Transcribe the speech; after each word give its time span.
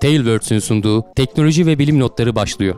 Tailwords'ün 0.00 0.58
sunduğu 0.58 1.04
teknoloji 1.16 1.66
ve 1.66 1.78
bilim 1.78 2.00
notları 2.00 2.34
başlıyor. 2.34 2.74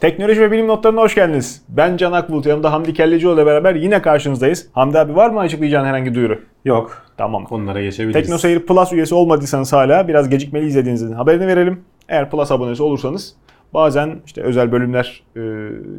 Teknoloji 0.00 0.40
ve 0.40 0.50
bilim 0.50 0.66
notlarına 0.66 1.00
hoş 1.00 1.14
geldiniz. 1.14 1.62
Ben 1.68 1.96
Can 1.96 2.12
Akbulut, 2.12 2.46
yanımda 2.46 2.72
Hamdi 2.72 2.94
Kellecioğlu 2.94 3.34
ile 3.34 3.46
beraber 3.46 3.74
yine 3.74 4.02
karşınızdayız. 4.02 4.66
Hamdi 4.72 4.98
abi 4.98 5.16
var 5.16 5.30
mı 5.30 5.40
açıklayacağın 5.40 5.84
herhangi 5.84 6.14
duyuru? 6.14 6.40
Yok. 6.64 7.02
Tamam. 7.16 7.44
Konulara 7.44 7.82
geçebiliriz. 7.82 8.22
TeknoSeyir 8.22 8.66
Plus 8.66 8.92
üyesi 8.92 9.14
olmadıysanız 9.14 9.72
hala 9.72 10.08
biraz 10.08 10.28
gecikmeli 10.28 10.66
izlediğinizin 10.66 11.12
haberini 11.12 11.46
verelim. 11.46 11.80
Eğer 12.08 12.30
Plus 12.30 12.50
abonesi 12.50 12.82
olursanız 12.82 13.34
bazen 13.74 14.16
işte 14.26 14.40
özel 14.42 14.72
bölümler 14.72 15.22
e, 15.36 15.40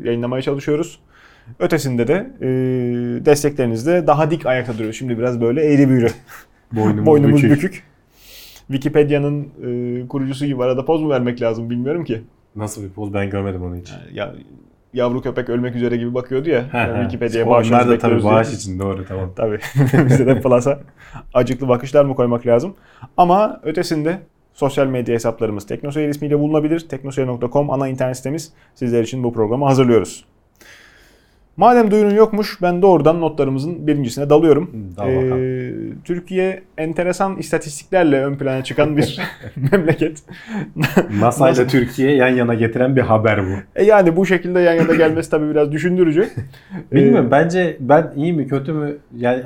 yayınlamaya 0.08 0.42
çalışıyoruz. 0.42 1.00
Ötesinde 1.60 2.08
de 2.08 2.14
e, 2.42 2.46
desteklerinizle 3.26 4.08
daha 4.08 4.32
dik 4.32 4.46
ayakta 4.46 4.74
duruyoruz. 4.74 4.98
Şimdi 4.98 5.18
biraz 5.18 5.42
böyle 5.42 5.62
eğri 5.74 5.90
büğrü. 5.90 6.08
Boynumuz, 6.72 7.06
Boynumuz 7.06 7.44
bükük. 7.44 7.52
bükük. 7.64 7.84
Wikipedia'nın 8.68 9.48
e, 10.04 10.08
kurucusu 10.08 10.46
gibi 10.46 10.64
arada 10.64 10.86
poz 10.86 11.02
mu 11.02 11.10
vermek 11.10 11.42
lazım 11.42 11.70
bilmiyorum 11.70 12.04
ki. 12.04 12.22
Nasıl 12.56 12.84
bir 12.84 12.90
poz 12.90 13.14
ben 13.14 13.30
görmedim 13.30 13.64
onu 13.64 13.76
hiç. 13.76 13.94
Ya 14.14 14.34
yavru 14.94 15.22
köpek 15.22 15.50
ölmek 15.50 15.76
üzere 15.76 15.98
gibi 15.98 16.14
bakıyordu 16.14 16.50
ya. 16.50 16.74
He, 16.74 16.78
yani. 16.78 17.00
Wikipedia'ya 17.02 17.46
Onlar 17.46 17.56
bağışlarız 17.58 17.90
da 17.90 17.98
tabii 17.98 18.22
diye. 18.22 18.32
bağış 18.32 18.54
için 18.54 18.80
doğru 18.80 19.06
tamam. 19.08 19.32
Tabii. 19.36 19.60
Bize 20.06 20.26
de 20.28 20.42
Plus'a 20.42 20.80
acıklı 21.34 21.68
bakışlar 21.68 22.06
mı 22.06 22.16
koymak 22.16 22.48
lazım? 22.48 22.76
Ama 23.18 23.60
ötesinde 23.64 24.20
sosyal 24.56 24.88
medya 24.88 25.16
hesaplarımız 25.16 25.66
Teknoseyir 25.66 26.10
ismiyle 26.10 26.40
bulunabilir. 26.40 26.80
Teknoseyir.com 26.80 27.72
ana 27.72 27.88
internet 27.88 28.18
sitemiz. 28.18 28.54
Sizler 28.76 29.04
için 29.04 29.24
bu 29.24 29.34
programı 29.34 29.66
hazırlıyoruz. 29.66 30.26
Madem 31.58 31.92
duyurun 31.92 32.16
yokmuş 32.16 32.62
ben 32.62 32.82
doğrudan 32.82 33.22
notlarımızın 33.22 33.88
birincisine 33.88 34.30
dalıyorum. 34.30 34.72
Dal. 34.98 35.10
Ee, 35.10 35.74
Türkiye 36.04 36.62
enteresan 36.78 37.38
istatistiklerle 37.38 38.26
ön 38.26 38.36
plana 38.36 38.64
çıkan 38.64 38.98
bir 38.98 39.20
memleket. 39.72 40.24
NASA 41.20 41.50
ile 41.50 41.68
Türkiye 41.68 42.16
yan 42.16 42.28
yana 42.30 42.54
getiren 42.54 42.96
bir 42.96 43.02
haber 43.02 43.46
bu. 43.46 43.52
E 43.76 43.84
yani 43.84 44.16
bu 44.16 44.26
şekilde 44.26 44.60
yan 44.60 44.74
yana 44.74 44.96
gelmesi 44.96 45.30
tabii 45.30 45.50
biraz 45.50 45.72
düşündürücü. 45.72 46.30
Bilmiyorum 46.92 47.28
bence 47.32 47.78
ben 47.80 48.12
iyi 48.16 48.34
mi 48.34 48.48
kötü 48.48 48.74
mü 48.74 48.98
yani 49.18 49.44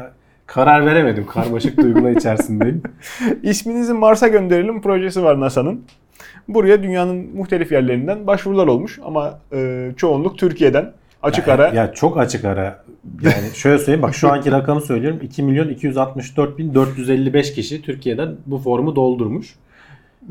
karar 0.53 0.85
veremedim. 0.85 1.25
Karmaşık 1.25 1.77
duygular 1.77 2.11
içerisindeyim. 2.17 2.83
İsminizi 3.43 3.93
Mars'a 3.93 4.27
gönderelim 4.27 4.81
projesi 4.81 5.23
var 5.23 5.39
NASA'nın. 5.39 5.81
Buraya 6.47 6.83
dünyanın 6.83 7.35
muhtelif 7.35 7.71
yerlerinden 7.71 8.27
başvurular 8.27 8.67
olmuş 8.67 8.99
ama 9.05 9.39
e, 9.53 9.89
çoğunluk 9.97 10.37
Türkiye'den. 10.37 10.91
Açık 11.23 11.47
Ya- 11.47 11.53
ara. 11.53 11.67
Ya 11.67 11.93
çok 11.93 12.17
açık 12.17 12.45
ara. 12.45 12.83
Yani 13.21 13.55
şöyle 13.55 13.77
söyleyeyim 13.77 14.01
bak 14.01 14.15
şu 14.15 14.31
anki 14.31 14.51
rakamı 14.57 14.81
söylüyorum. 14.81 15.19
2 15.23 15.43
milyon 15.43 15.69
264 15.69 16.57
bin 16.57 16.73
455 16.73 17.53
kişi 17.53 17.81
Türkiye'den 17.81 18.35
bu 18.45 18.57
formu 18.57 18.95
doldurmuş. 18.95 19.55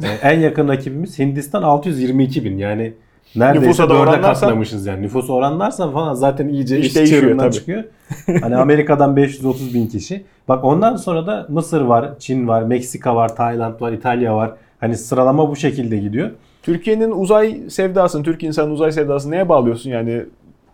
Ee, 0.03 0.07
en 0.23 0.39
yakın 0.41 0.69
rakibimiz 0.69 1.19
Hindistan 1.19 1.63
622 1.63 2.45
bin 2.45 2.59
yani 2.59 2.93
neredeyse 3.37 3.67
Nüfusa 3.69 3.89
da 3.89 3.95
oranlarsan- 3.95 4.41
katlamışız 4.41 4.87
yani. 4.87 5.03
Nüfusu 5.03 5.35
oranlarsan 5.35 5.93
falan 5.93 6.15
zaten 6.15 6.49
iyice 6.49 6.79
İş 6.79 6.87
iş, 6.87 6.97
değişiyor 6.97 7.23
çığırından 7.23 7.45
tabii. 7.45 7.55
çıkıyor. 7.55 7.85
Hani 8.41 8.57
Amerika'dan 8.57 9.17
530 9.17 9.75
bin 9.75 9.87
kişi. 9.87 10.25
Bak 10.49 10.65
ondan 10.65 10.97
sonra 10.97 11.27
da 11.27 11.47
Mısır 11.49 11.81
var, 11.81 12.11
Çin 12.19 12.49
var, 12.49 12.63
Meksika 12.63 13.17
var, 13.17 13.37
Tayland 13.37 13.81
var, 13.81 13.93
İtalya 13.93 14.37
var. 14.37 14.53
Hani 14.81 14.97
sıralama 14.97 15.51
bu 15.51 15.57
şekilde 15.57 15.97
gidiyor. 15.97 16.31
Türkiye'nin 16.63 17.11
uzay 17.11 17.61
sevdasını, 17.71 18.23
Türk 18.23 18.43
insanın 18.43 18.71
uzay 18.71 18.93
sevdasını 18.93 19.31
neye 19.33 19.49
bağlıyorsun 19.49 19.91
yani? 19.91 20.23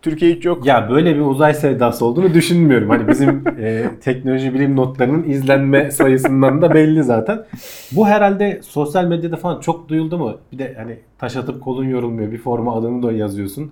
Türkiye 0.05 0.35
hiç 0.35 0.45
yok. 0.45 0.65
Ya 0.65 0.89
böyle 0.89 1.15
bir 1.15 1.21
uzay 1.21 1.53
sevdası 1.53 2.05
olduğunu 2.05 2.33
düşünmüyorum. 2.33 2.89
Hani 2.89 3.07
bizim 3.07 3.43
e, 3.59 3.85
teknoloji 4.01 4.53
bilim 4.53 4.75
notlarının 4.75 5.23
izlenme 5.23 5.91
sayısından 5.91 6.61
da 6.61 6.73
belli 6.73 7.03
zaten. 7.03 7.45
Bu 7.91 8.07
herhalde 8.07 8.59
sosyal 8.63 9.05
medyada 9.05 9.35
falan 9.35 9.59
çok 9.59 9.89
duyuldu 9.89 10.17
mu? 10.17 10.37
Bir 10.51 10.59
de 10.59 10.73
hani 10.77 10.99
taş 11.17 11.35
atıp 11.35 11.61
kolun 11.61 11.83
yorulmuyor. 11.83 12.31
Bir 12.31 12.37
forma 12.37 12.75
adını 12.75 13.03
da 13.03 13.11
yazıyorsun. 13.11 13.71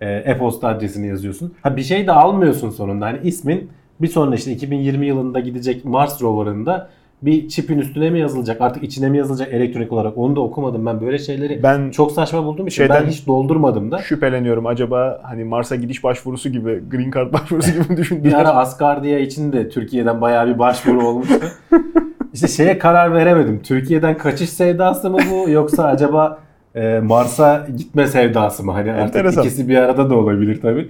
E, 0.00 0.10
e-posta 0.10 0.68
adresini 0.68 1.06
yazıyorsun. 1.06 1.54
Ha 1.62 1.76
bir 1.76 1.82
şey 1.82 2.06
de 2.06 2.12
almıyorsun 2.12 2.70
sonunda. 2.70 3.06
Hani 3.06 3.18
ismin 3.22 3.70
bir 4.00 4.08
sonra 4.08 4.34
işte 4.34 4.52
2020 4.52 5.06
yılında 5.06 5.40
gidecek 5.40 5.84
Mars 5.84 6.22
roverında 6.22 6.90
bir 7.22 7.48
çipin 7.48 7.78
üstüne 7.78 8.10
mi 8.10 8.18
yazılacak? 8.20 8.60
Artık 8.60 8.82
içine 8.82 9.08
mi 9.08 9.18
yazılacak 9.18 9.52
elektronik 9.52 9.92
olarak? 9.92 10.18
Onu 10.18 10.36
da 10.36 10.40
okumadım. 10.40 10.86
Ben 10.86 11.00
böyle 11.00 11.18
şeyleri 11.18 11.62
Ben 11.62 11.90
çok 11.90 12.12
saçma 12.12 12.44
bulduğum 12.44 12.66
için 12.66 12.76
Şeyden- 12.82 13.02
ben 13.04 13.10
hiç 13.10 13.26
doldurmadım 13.26 13.90
da. 13.90 13.98
şüpheleniyorum 13.98 14.66
acaba 14.66 15.20
hani 15.22 15.44
Mars'a 15.44 15.76
gidiş 15.76 16.04
başvurusu 16.04 16.48
gibi, 16.48 16.82
Green 16.90 17.10
Card 17.10 17.32
başvurusu 17.32 17.70
gibi 17.70 17.80
mi 17.80 17.86
Bir 17.90 17.96
düşündüler? 17.96 18.38
ara 18.38 18.48
Asgardia 18.54 19.18
için 19.18 19.52
de 19.52 19.68
Türkiye'den 19.68 20.20
bayağı 20.20 20.46
bir 20.46 20.58
başvuru 20.58 21.06
olmuştu. 21.06 21.34
İşte 22.34 22.48
şeye 22.48 22.78
karar 22.78 23.14
veremedim. 23.14 23.60
Türkiye'den 23.62 24.18
kaçış 24.18 24.50
sevdası 24.50 25.10
mı 25.10 25.18
bu 25.30 25.50
yoksa 25.50 25.84
acaba 25.84 26.38
e, 26.74 27.00
Mars'a 27.00 27.66
gitme 27.76 28.06
sevdası 28.06 28.64
mı? 28.64 28.72
Hani 28.72 28.92
artık 28.92 29.16
Enteresan. 29.16 29.42
ikisi 29.44 29.68
bir 29.68 29.76
arada 29.76 30.10
da 30.10 30.14
olabilir 30.14 30.60
tabii. 30.62 30.88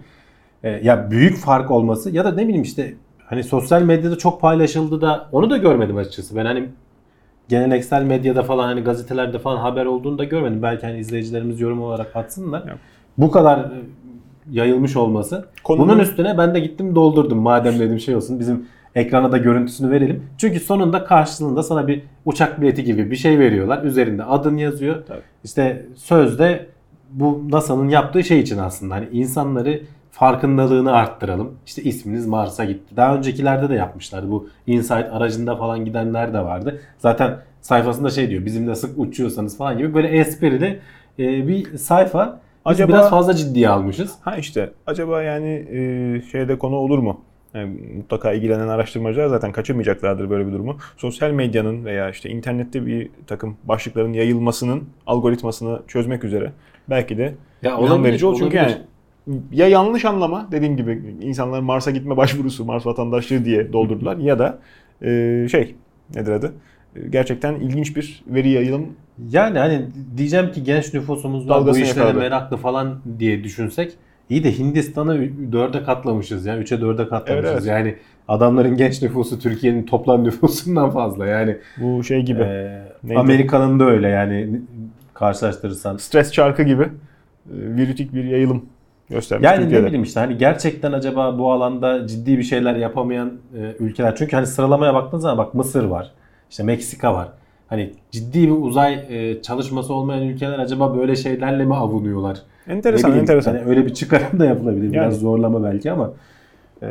E, 0.64 0.70
ya 0.82 1.10
büyük 1.10 1.36
fark 1.36 1.70
olması 1.70 2.10
ya 2.10 2.24
da 2.24 2.32
ne 2.32 2.42
bileyim 2.44 2.62
işte 2.62 2.94
hani 3.30 3.44
sosyal 3.44 3.82
medyada 3.82 4.18
çok 4.18 4.40
paylaşıldı 4.40 5.00
da 5.00 5.28
onu 5.32 5.50
da 5.50 5.56
görmedim 5.56 5.96
açıkçası. 5.96 6.36
Ben 6.36 6.44
hani 6.44 6.68
geleneksel 7.48 8.02
medyada 8.02 8.42
falan 8.42 8.64
hani 8.64 8.80
gazetelerde 8.80 9.38
falan 9.38 9.56
haber 9.56 9.86
olduğunu 9.86 10.18
da 10.18 10.24
görmedim. 10.24 10.62
Belki 10.62 10.86
hani 10.86 10.98
izleyicilerimiz 10.98 11.60
yorum 11.60 11.82
olarak 11.82 12.16
atsınlar. 12.16 12.60
Yok. 12.68 12.78
Bu 13.18 13.30
kadar 13.30 13.58
e, 13.58 13.70
yayılmış 14.50 14.96
olması. 14.96 15.44
Konunun- 15.64 15.88
Bunun 15.88 15.98
üstüne 15.98 16.38
ben 16.38 16.54
de 16.54 16.60
gittim 16.60 16.94
doldurdum. 16.94 17.38
Madem 17.38 17.78
dedim 17.78 18.00
şey 18.00 18.16
olsun 18.16 18.40
bizim 18.40 18.66
ekrana 18.94 19.32
da 19.32 19.38
görüntüsünü 19.38 19.90
verelim. 19.90 20.22
Çünkü 20.38 20.60
sonunda 20.60 21.04
karşılığında 21.04 21.62
sana 21.62 21.88
bir 21.88 22.02
uçak 22.24 22.60
bileti 22.60 22.84
gibi 22.84 23.10
bir 23.10 23.16
şey 23.16 23.38
veriyorlar. 23.38 23.82
Üzerinde 23.84 24.24
adın 24.24 24.56
yazıyor. 24.56 25.04
Tabii. 25.08 25.20
İşte 25.44 25.86
sözde 25.96 26.66
bu 27.10 27.42
NASA'nın 27.50 27.88
yaptığı 27.88 28.24
şey 28.24 28.40
için 28.40 28.58
aslında 28.58 28.94
hani 28.94 29.08
insanları 29.12 29.80
farkındalığını 30.18 30.92
arttıralım. 30.92 31.54
İşte 31.66 31.82
isminiz 31.82 32.26
Mars'a 32.26 32.64
gitti. 32.64 32.96
Daha 32.96 33.16
öncekilerde 33.16 33.68
de 33.68 33.74
yapmışlardı. 33.74 34.30
Bu 34.30 34.48
Insight 34.66 35.06
aracında 35.12 35.56
falan 35.56 35.84
gidenler 35.84 36.34
de 36.34 36.40
vardı. 36.40 36.80
Zaten 36.98 37.38
sayfasında 37.60 38.10
şey 38.10 38.30
diyor 38.30 38.44
bizimle 38.44 38.74
sık 38.74 38.98
uçuyorsanız 38.98 39.58
falan 39.58 39.78
gibi 39.78 39.94
böyle 39.94 40.08
esprili 40.08 40.80
e, 41.18 41.48
bir 41.48 41.76
sayfa. 41.78 42.40
Biz 42.68 42.72
Acaba- 42.74 42.88
biraz 42.88 43.10
fazla 43.10 43.34
ciddiye 43.34 43.68
almışız. 43.68 44.14
Ha 44.20 44.36
işte 44.36 44.70
acaba 44.86 45.22
yani 45.22 45.66
e, 45.72 46.22
şeyde 46.32 46.58
konu 46.58 46.76
olur 46.76 46.98
mu? 46.98 47.20
Yani 47.54 47.76
mutlaka 47.96 48.32
ilgilenen 48.32 48.68
araştırmacılar 48.68 49.26
zaten 49.26 49.52
kaçırmayacaklardır 49.52 50.30
böyle 50.30 50.46
bir 50.46 50.52
durumu. 50.52 50.76
Sosyal 50.96 51.30
medyanın 51.30 51.84
veya 51.84 52.10
işte 52.10 52.30
internette 52.30 52.86
bir 52.86 53.10
takım 53.26 53.56
başlıkların 53.64 54.12
yayılmasının 54.12 54.84
algoritmasını 55.06 55.80
çözmek 55.88 56.24
üzere 56.24 56.52
belki 56.90 57.18
de 57.18 57.34
Ya 57.62 57.78
ilham 57.78 58.04
verici 58.04 58.26
olur. 58.26 58.38
Çünkü 58.38 58.58
olabilir. 58.58 58.74
yani 58.76 58.82
ya 59.52 59.68
yanlış 59.68 60.04
anlama 60.04 60.48
dediğim 60.52 60.76
gibi 60.76 61.16
insanlar 61.22 61.60
Mars'a 61.60 61.90
gitme 61.90 62.16
başvurusu, 62.16 62.64
Mars 62.64 62.86
vatandaşlığı 62.86 63.44
diye 63.44 63.72
doldurdular 63.72 64.16
ya 64.16 64.38
da 64.38 64.58
e, 65.02 65.46
şey 65.50 65.74
nedir 66.14 66.32
adı? 66.32 66.52
E, 66.96 67.08
Gerçekten 67.08 67.54
ilginç 67.54 67.96
bir 67.96 68.24
veri 68.26 68.48
yayılım 68.48 68.86
Yani 69.30 69.58
hani 69.58 69.86
diyeceğim 70.16 70.52
ki 70.52 70.62
genç 70.62 70.94
nüfusumuz 70.94 71.48
var 71.48 71.66
bu 71.66 71.70
işlere 71.70 71.88
yakaladı. 71.88 72.18
meraklı 72.18 72.56
falan 72.56 73.00
diye 73.18 73.44
düşünsek 73.44 73.92
iyi 74.30 74.44
de 74.44 74.58
Hindistan'ı 74.58 75.28
dörde 75.52 75.82
katlamışız 75.82 76.46
ya. 76.46 76.58
Üçe 76.58 76.80
dörde 76.80 77.08
katlamışız. 77.08 77.50
Evet, 77.50 77.62
evet. 77.62 77.66
Yani 77.66 77.94
adamların 78.28 78.76
genç 78.76 79.02
nüfusu 79.02 79.38
Türkiye'nin 79.38 79.82
toplam 79.86 80.24
nüfusundan 80.24 80.90
fazla. 80.90 81.26
Yani 81.26 81.56
bu 81.76 82.04
şey 82.04 82.22
gibi. 82.22 82.42
e? 82.42 83.16
Amerika'nın 83.16 83.80
da 83.80 83.84
öyle 83.84 84.08
yani 84.08 84.60
karşılaştırırsan. 85.14 85.96
stres 85.96 86.32
çarkı 86.32 86.62
gibi 86.62 86.82
e, 86.82 86.88
virütik 87.46 88.14
bir 88.14 88.24
yayılım 88.24 88.66
göstermiş 89.10 89.44
Yani 89.46 89.60
Türkiye'de. 89.60 89.82
ne 89.82 89.86
bileyim 89.86 90.02
işte 90.04 90.20
hani 90.20 90.38
gerçekten 90.38 90.92
acaba 90.92 91.38
bu 91.38 91.52
alanda 91.52 92.06
ciddi 92.06 92.38
bir 92.38 92.42
şeyler 92.42 92.76
yapamayan 92.76 93.32
e, 93.58 93.74
ülkeler. 93.84 94.16
Çünkü 94.16 94.36
hani 94.36 94.46
sıralamaya 94.46 94.94
baktığın 94.94 95.18
zaman 95.18 95.38
bak 95.38 95.54
Mısır 95.54 95.84
var. 95.84 96.10
işte 96.50 96.62
Meksika 96.62 97.14
var. 97.14 97.28
Hani 97.68 97.92
ciddi 98.10 98.42
bir 98.48 98.52
uzay 98.62 98.94
e, 99.08 99.42
çalışması 99.42 99.94
olmayan 99.94 100.22
ülkeler 100.22 100.58
acaba 100.58 100.96
böyle 100.96 101.16
şeylerle 101.16 101.64
mi 101.64 101.74
avunuyorlar? 101.76 102.38
Enteresan, 102.68 103.10
Ne 103.10 103.12
bileyim, 103.14 103.22
enteresan. 103.22 103.52
Hani 103.56 103.64
öyle 103.68 103.86
bir 103.86 103.94
çıkarım 103.94 104.38
da 104.40 104.44
yapılabilir. 104.46 104.92
Biraz 104.92 105.04
Yani. 105.14 105.14
zorlama 105.14 105.64
belki 105.64 105.92
ama. 105.92 106.10
E, 106.82 106.86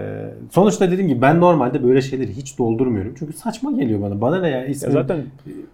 sonuçta 0.51 0.92
dediğim 0.92 1.07
gibi 1.07 1.22
ben 1.22 1.42
normalde 1.42 1.84
böyle 1.84 2.01
şeyleri 2.01 2.31
hiç 2.38 2.57
doldurmuyorum. 2.60 3.13
Çünkü 3.19 3.34
saçma 3.34 3.72
geliyor 3.72 4.01
bana. 4.01 4.22
Bana 4.22 4.42
ne 4.42 4.50
ya 4.50 4.57
Ya 4.57 4.66
ismim 4.66 4.92
zaten 4.92 5.18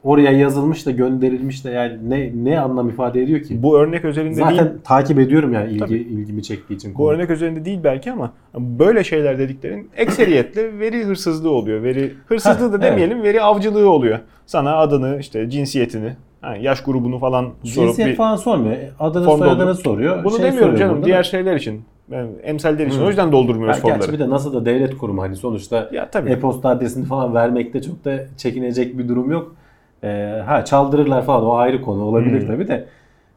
oraya 0.04 0.32
yazılmış 0.32 0.86
da 0.86 0.92
gönderilmiş 0.92 1.66
de 1.66 1.70
yani 1.72 2.10
ne 2.10 2.32
ne 2.44 2.60
anlam 2.60 2.90
ifade 2.90 3.22
ediyor 3.24 3.42
ki? 3.42 3.64
bu 3.64 3.78
örnek 3.80 4.06
özelinde 4.06 4.34
Zaten 4.36 4.58
değil. 4.58 4.70
takip 4.84 5.20
ediyorum 5.20 5.54
yani 5.54 5.70
ilgi 5.72 5.80
Tabii. 5.80 5.94
ilgimi 5.98 6.44
çektiği 6.44 6.76
için. 6.76 6.94
Bu 6.94 6.98
konu. 6.98 7.12
örnek 7.12 7.30
özelinde 7.30 7.66
değil 7.66 7.80
belki 7.84 8.12
ama 8.12 8.32
böyle 8.58 9.04
şeyler 9.04 9.40
dediklerin 9.40 9.90
ekseriyetle 9.98 10.80
veri 10.80 11.04
hırsızlığı 11.06 11.50
oluyor. 11.52 11.84
Veri 11.84 12.14
hırsızlığı 12.28 12.74
da 12.74 12.82
demeyelim, 12.82 13.24
veri 13.24 13.42
avcılığı 13.42 13.90
oluyor. 13.90 14.20
Sana 14.46 14.76
adını, 14.76 15.18
işte 15.20 15.50
cinsiyetini, 15.50 16.10
Ha, 16.42 16.56
yaş 16.56 16.84
grubunu 16.84 17.20
falan 17.20 17.44
sorup 17.64 17.88
Cinsiyet 17.88 18.10
bir 18.12 18.16
falan 18.16 18.36
sormuyor. 18.36 18.78
Adını 19.00 19.24
soyadını 19.38 19.76
soruyor. 19.76 20.24
Bunu 20.24 20.36
Şey 20.38 20.46
demiyorum 20.46 20.76
canım. 20.76 20.96
burada 20.96 21.06
Diğer 21.06 21.24
şeyler 21.24 21.56
için. 21.56 21.82
Yani 22.12 22.30
emsaller 22.44 22.88
için. 22.88 23.00
Hı. 23.00 23.04
O 23.06 23.08
yüzden 23.08 23.32
doldurmuyoruz 23.32 23.78
Ha, 23.78 23.82
gerçi 23.88 24.00
formları. 24.00 24.14
bir 24.14 24.20
de 24.26 24.30
NASA 24.30 24.54
da 24.54 24.66
devlet 24.66 24.98
kurumu 24.98 25.22
hani 25.22 25.36
sonuçta 25.36 25.90
Ya 25.94 26.10
tabii. 26.12 26.30
e-posta 26.30 26.70
adresini 26.70 27.06
falan 27.06 27.34
vermekte 27.34 27.82
çok 27.82 28.06
da 28.06 28.20
çekinecek 28.38 28.98
bir 28.98 29.08
durum 29.10 29.32
yok. 29.32 29.56
Ee, 30.04 30.42
ha 30.46 30.66
çaldırırlar 30.66 31.26
falan 31.26 31.46
o 31.46 31.54
ayrı 31.56 31.82
konu 31.82 32.04
olabilir 32.04 32.42
Hmm. 32.42 32.48
tabii 32.48 32.68
de. 32.68 32.86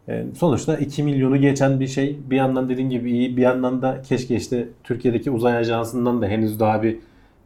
Ee, 0.08 0.24
sonuçta 0.36 0.76
2 0.76 1.02
milyonu 1.02 1.36
geçen 1.36 1.80
bir 1.80 1.86
şey 1.86 2.16
bir 2.30 2.36
yandan 2.36 2.68
dediğin 2.68 2.90
gibi 2.90 3.10
iyi 3.10 3.36
bir 3.36 3.42
yandan 3.42 3.82
da 3.82 4.02
keşke 4.02 4.36
işte 4.36 4.68
Türkiye'deki 4.84 5.30
uzay 5.30 5.56
ajansından 5.56 6.22
da 6.22 6.26
henüz 6.26 6.60
daha 6.60 6.82
bir 6.82 6.96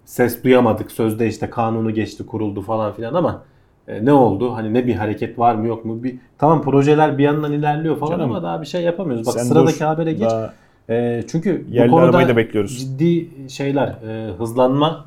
ses 0.05 0.45
duyamadık. 0.45 0.93
Sözde 0.93 1.27
işte 1.27 1.51
kanunu 1.51 1.91
geçti 1.95 2.27
kuruldu 2.27 2.63
falan 2.63 2.93
filan 2.93 3.15
ama 3.15 3.43
e, 3.89 4.05
ne 4.05 4.13
oldu? 4.13 4.55
Hani 4.55 4.75
ne 4.75 4.87
bir 4.87 4.95
hareket 4.95 5.39
var 5.39 5.55
mı 5.55 5.67
yok 5.67 5.85
mu? 5.85 6.03
Bir 6.05 6.17
tamam 6.39 6.63
projeler 6.63 7.19
bir 7.19 7.23
yandan 7.25 7.53
ilerliyor 7.53 7.97
falan 7.99 8.11
Canım, 8.13 8.31
ama 8.31 8.43
daha 8.43 8.61
bir 8.61 8.67
şey 8.67 8.83
yapamıyoruz. 8.83 9.27
Bak 9.27 9.41
sıradaki 9.41 9.81
dur, 9.81 9.85
habere 9.85 10.13
geç. 10.13 10.21
daha 10.31 10.53
E, 10.91 11.23
çünkü 11.31 11.65
bu 11.69 11.75
Yerli 11.75 11.91
konuda 11.91 12.05
arabayı 12.07 12.29
da 12.29 12.37
bekliyoruz. 12.37 12.79
ciddi 12.79 13.29
şeyler, 13.51 13.89
e, 13.89 14.33
hızlanma 14.39 15.05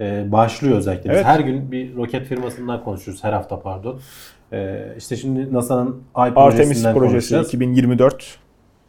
e, 0.00 0.32
başlıyor 0.32 0.76
özellikle. 0.76 1.10
Biz 1.10 1.16
Evet. 1.16 1.26
her 1.26 1.40
gün 1.40 1.72
bir 1.72 1.96
roket 1.96 2.26
firmasından 2.26 2.84
konuşuyoruz. 2.84 3.24
Her 3.24 3.32
hafta 3.32 3.60
pardon. 3.60 4.00
E, 4.52 4.84
işte 4.98 5.16
şimdi 5.16 5.52
NASA'nın 5.54 6.02
Ay 6.14 6.32
Artemis 6.36 6.82
projesi 6.82 6.92
konuşacağız. 6.92 7.48
2024 7.48 8.38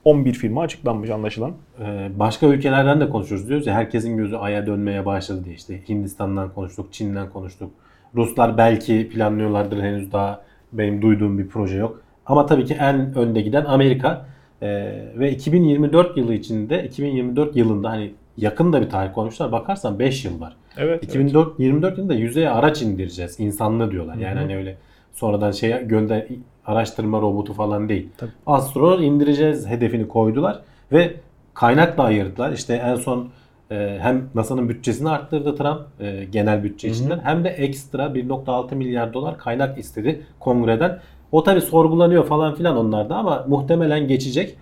11 0.04 0.34
firma 0.34 0.62
açıklanmış 0.62 1.10
anlaşılan. 1.10 1.52
E, 1.80 2.10
başka 2.20 2.48
ülkelerden 2.48 3.02
de 3.02 3.10
konuşuyoruz 3.10 3.50
diyoruz 3.50 3.68
ya 3.68 3.74
herkesin 3.74 4.18
gözü 4.18 4.36
Ay'a 4.36 4.66
dönmeye 4.66 5.06
başladı 5.06 5.42
diye. 5.46 5.56
İşte 5.56 5.82
Hindistan'dan 5.90 6.54
konuştuk, 6.54 6.94
Çin'den 6.94 7.30
konuştuk. 7.30 7.72
Ruslar 8.16 8.58
belki 8.58 9.10
planlıyorlardır 9.10 9.82
henüz 9.82 10.12
daha 10.12 10.42
benim 10.74 11.02
duyduğum 11.02 11.38
bir 11.38 11.48
proje 11.48 11.78
yok. 11.78 12.02
Ama 12.26 12.46
tabii 12.46 12.66
ki 12.66 12.74
en 12.80 13.16
önde 13.16 13.42
giden 13.42 13.66
Amerika. 13.66 14.26
E, 14.66 14.94
ve 15.20 15.32
2024 15.32 16.18
yılı 16.18 16.34
içinde 16.34 16.84
2024 16.84 17.56
yılında 17.56 17.90
hani 17.90 18.14
yakın 18.38 18.74
da 18.74 18.82
bir 18.82 18.90
tarih 18.90 19.14
koymuşlar. 19.14 19.52
Bakarsan 19.52 20.00
5 20.00 20.26
yıl 20.26 20.42
var. 20.42 20.56
Evet. 20.78 21.04
2024 21.04 21.60
24 21.60 21.98
yılında 21.98 22.14
yüzeye 22.14 22.50
araç 22.50 22.82
indireceğiz. 22.82 23.40
insanlı 23.40 23.92
diyorlar. 23.92 24.16
Yani 24.16 24.36
Hı 24.36 24.40
hı. 24.40 24.44
hani 24.44 24.56
öyle 24.58 24.78
sonradan 25.14 25.52
şey 25.52 25.88
gönder 25.88 26.28
araştırma 26.66 27.22
robotu 27.22 27.54
falan 27.54 27.90
değil. 27.90 28.10
Tabii. 28.18 28.32
Astronot 28.46 29.02
indireceğiz 29.02 29.68
hedefini 29.68 30.08
koydular 30.08 30.60
ve 30.92 31.14
kaynak 31.54 31.98
da 31.98 32.04
ayırdılar. 32.04 32.52
İşte 32.52 32.74
en 32.74 32.96
son 32.96 33.30
e, 33.72 33.98
hem 34.02 34.30
NASA'nın 34.36 34.70
bütçesini 34.70 35.10
arttırdı 35.10 35.56
Trump 35.56 35.82
e, 36.00 36.26
genel 36.26 36.64
bütçe 36.64 36.90
içinden 36.90 37.20
hem 37.24 37.44
de 37.44 37.50
ekstra 37.50 38.06
1.6 38.06 38.76
milyar 38.76 39.14
dolar 39.14 39.38
kaynak 39.38 39.78
istedi 39.78 40.22
kongreden. 40.40 41.00
O 41.32 41.44
tabi 41.44 41.62
sorgulanıyor 41.62 42.26
falan 42.26 42.56
filan 42.56 42.78
onlarda 42.78 43.16
ama 43.16 43.46
muhtemelen 43.48 44.08
geçecek. 44.08 44.58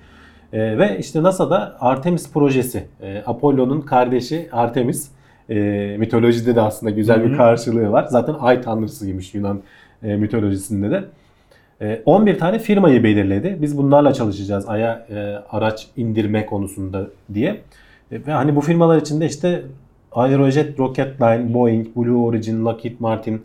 E, 0.53 0.77
ve 0.77 0.97
işte 0.99 1.23
NASA'da 1.23 1.77
Artemis 1.79 2.31
projesi, 2.33 2.83
e, 3.01 3.23
Apollo'nun 3.25 3.81
kardeşi 3.81 4.49
Artemis. 4.51 5.09
E, 5.49 5.55
mitolojide 5.99 6.55
de 6.55 6.61
aslında 6.61 6.89
güzel 6.91 7.19
Hı 7.19 7.25
hı. 7.25 7.31
bir 7.31 7.37
karşılığı 7.37 7.91
var. 7.91 8.05
Zaten 8.09 8.35
ay 8.39 8.61
tanrısıymış 8.61 9.33
Yunan 9.33 9.61
e, 10.03 10.15
mitolojisinde 10.15 10.91
de. 10.91 11.03
E, 11.81 12.01
11 12.05 12.39
tane 12.39 12.59
firmayı 12.59 13.03
belirledi. 13.03 13.57
Biz 13.61 13.77
bunlarla 13.77 14.13
çalışacağız 14.13 14.69
Ay'a 14.69 15.05
e, 15.09 15.35
araç 15.49 15.87
indirme 15.97 16.45
konusunda 16.45 17.07
diye. 17.33 17.61
E, 18.11 18.25
ve 18.27 18.31
hani 18.31 18.55
bu 18.55 18.61
firmalar 18.61 19.01
içinde 19.01 19.25
işte 19.25 19.61
Aerojet 20.11 20.79
Rocketdyne, 20.79 21.53
Boeing, 21.53 21.87
Blue 21.95 22.17
Origin, 22.17 22.65
Lockheed 22.65 22.99
Martin, 22.99 23.41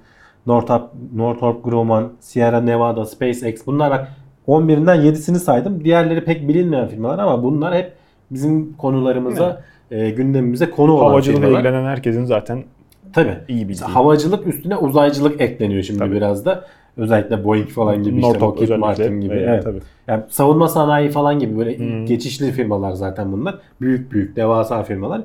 Northrop, 0.49 0.83
Northrop 1.15 1.65
Grumman, 1.65 2.09
Sierra 2.21 2.61
Nevada, 2.61 3.05
SpaceX 3.05 3.67
bunlar 3.67 3.91
bak 3.91 4.09
11'inden 4.49 4.97
7'sini 4.97 5.37
saydım. 5.39 5.85
Diğerleri 5.85 6.25
pek 6.25 6.49
bilinmeyen 6.49 6.89
firmalar 6.89 7.19
ama 7.19 7.43
bunlar 7.43 7.75
hep 7.75 7.93
bizim 8.31 8.73
konularımıza, 8.73 9.63
e, 9.91 10.11
gündemimize 10.11 10.71
konu 10.71 10.93
olan 10.93 11.05
Havacılıkla 11.11 11.41
firmalar. 11.43 11.61
ilgilenen 11.65 11.85
herkesin 11.85 12.25
zaten 12.25 12.65
Tabii. 13.13 13.35
iyi 13.49 13.61
bildiği. 13.61 13.73
İşte 13.73 13.87
havacılık 13.87 14.47
üstüne 14.47 14.77
uzaycılık 14.77 15.41
ekleniyor 15.41 15.83
şimdi 15.83 15.99
Tabii. 15.99 16.13
biraz 16.15 16.45
da. 16.45 16.65
Özellikle 16.97 17.45
Boeing 17.45 17.69
falan 17.69 18.03
gibi 18.03 18.17
işte 18.17 18.29
Northrop 18.29 18.43
Lockheed 18.43 18.63
özellikle. 18.63 18.87
Martin 18.87 19.21
gibi. 19.21 19.35
Evet, 19.35 19.49
Evet. 19.49 19.65
tabii. 19.65 19.79
Yani 20.09 20.23
savunma 20.29 20.69
sanayi 20.69 21.09
falan 21.11 21.39
gibi 21.39 21.59
böyle 21.59 21.79
Hmm. 21.79 22.07
geçişli 22.07 22.53
firmalar 22.53 22.93
zaten 22.93 23.33
bunlar. 23.33 23.59
Büyük 23.81 24.13
büyük 24.13 24.37
devasa 24.37 24.83
firmalar. 24.83 25.21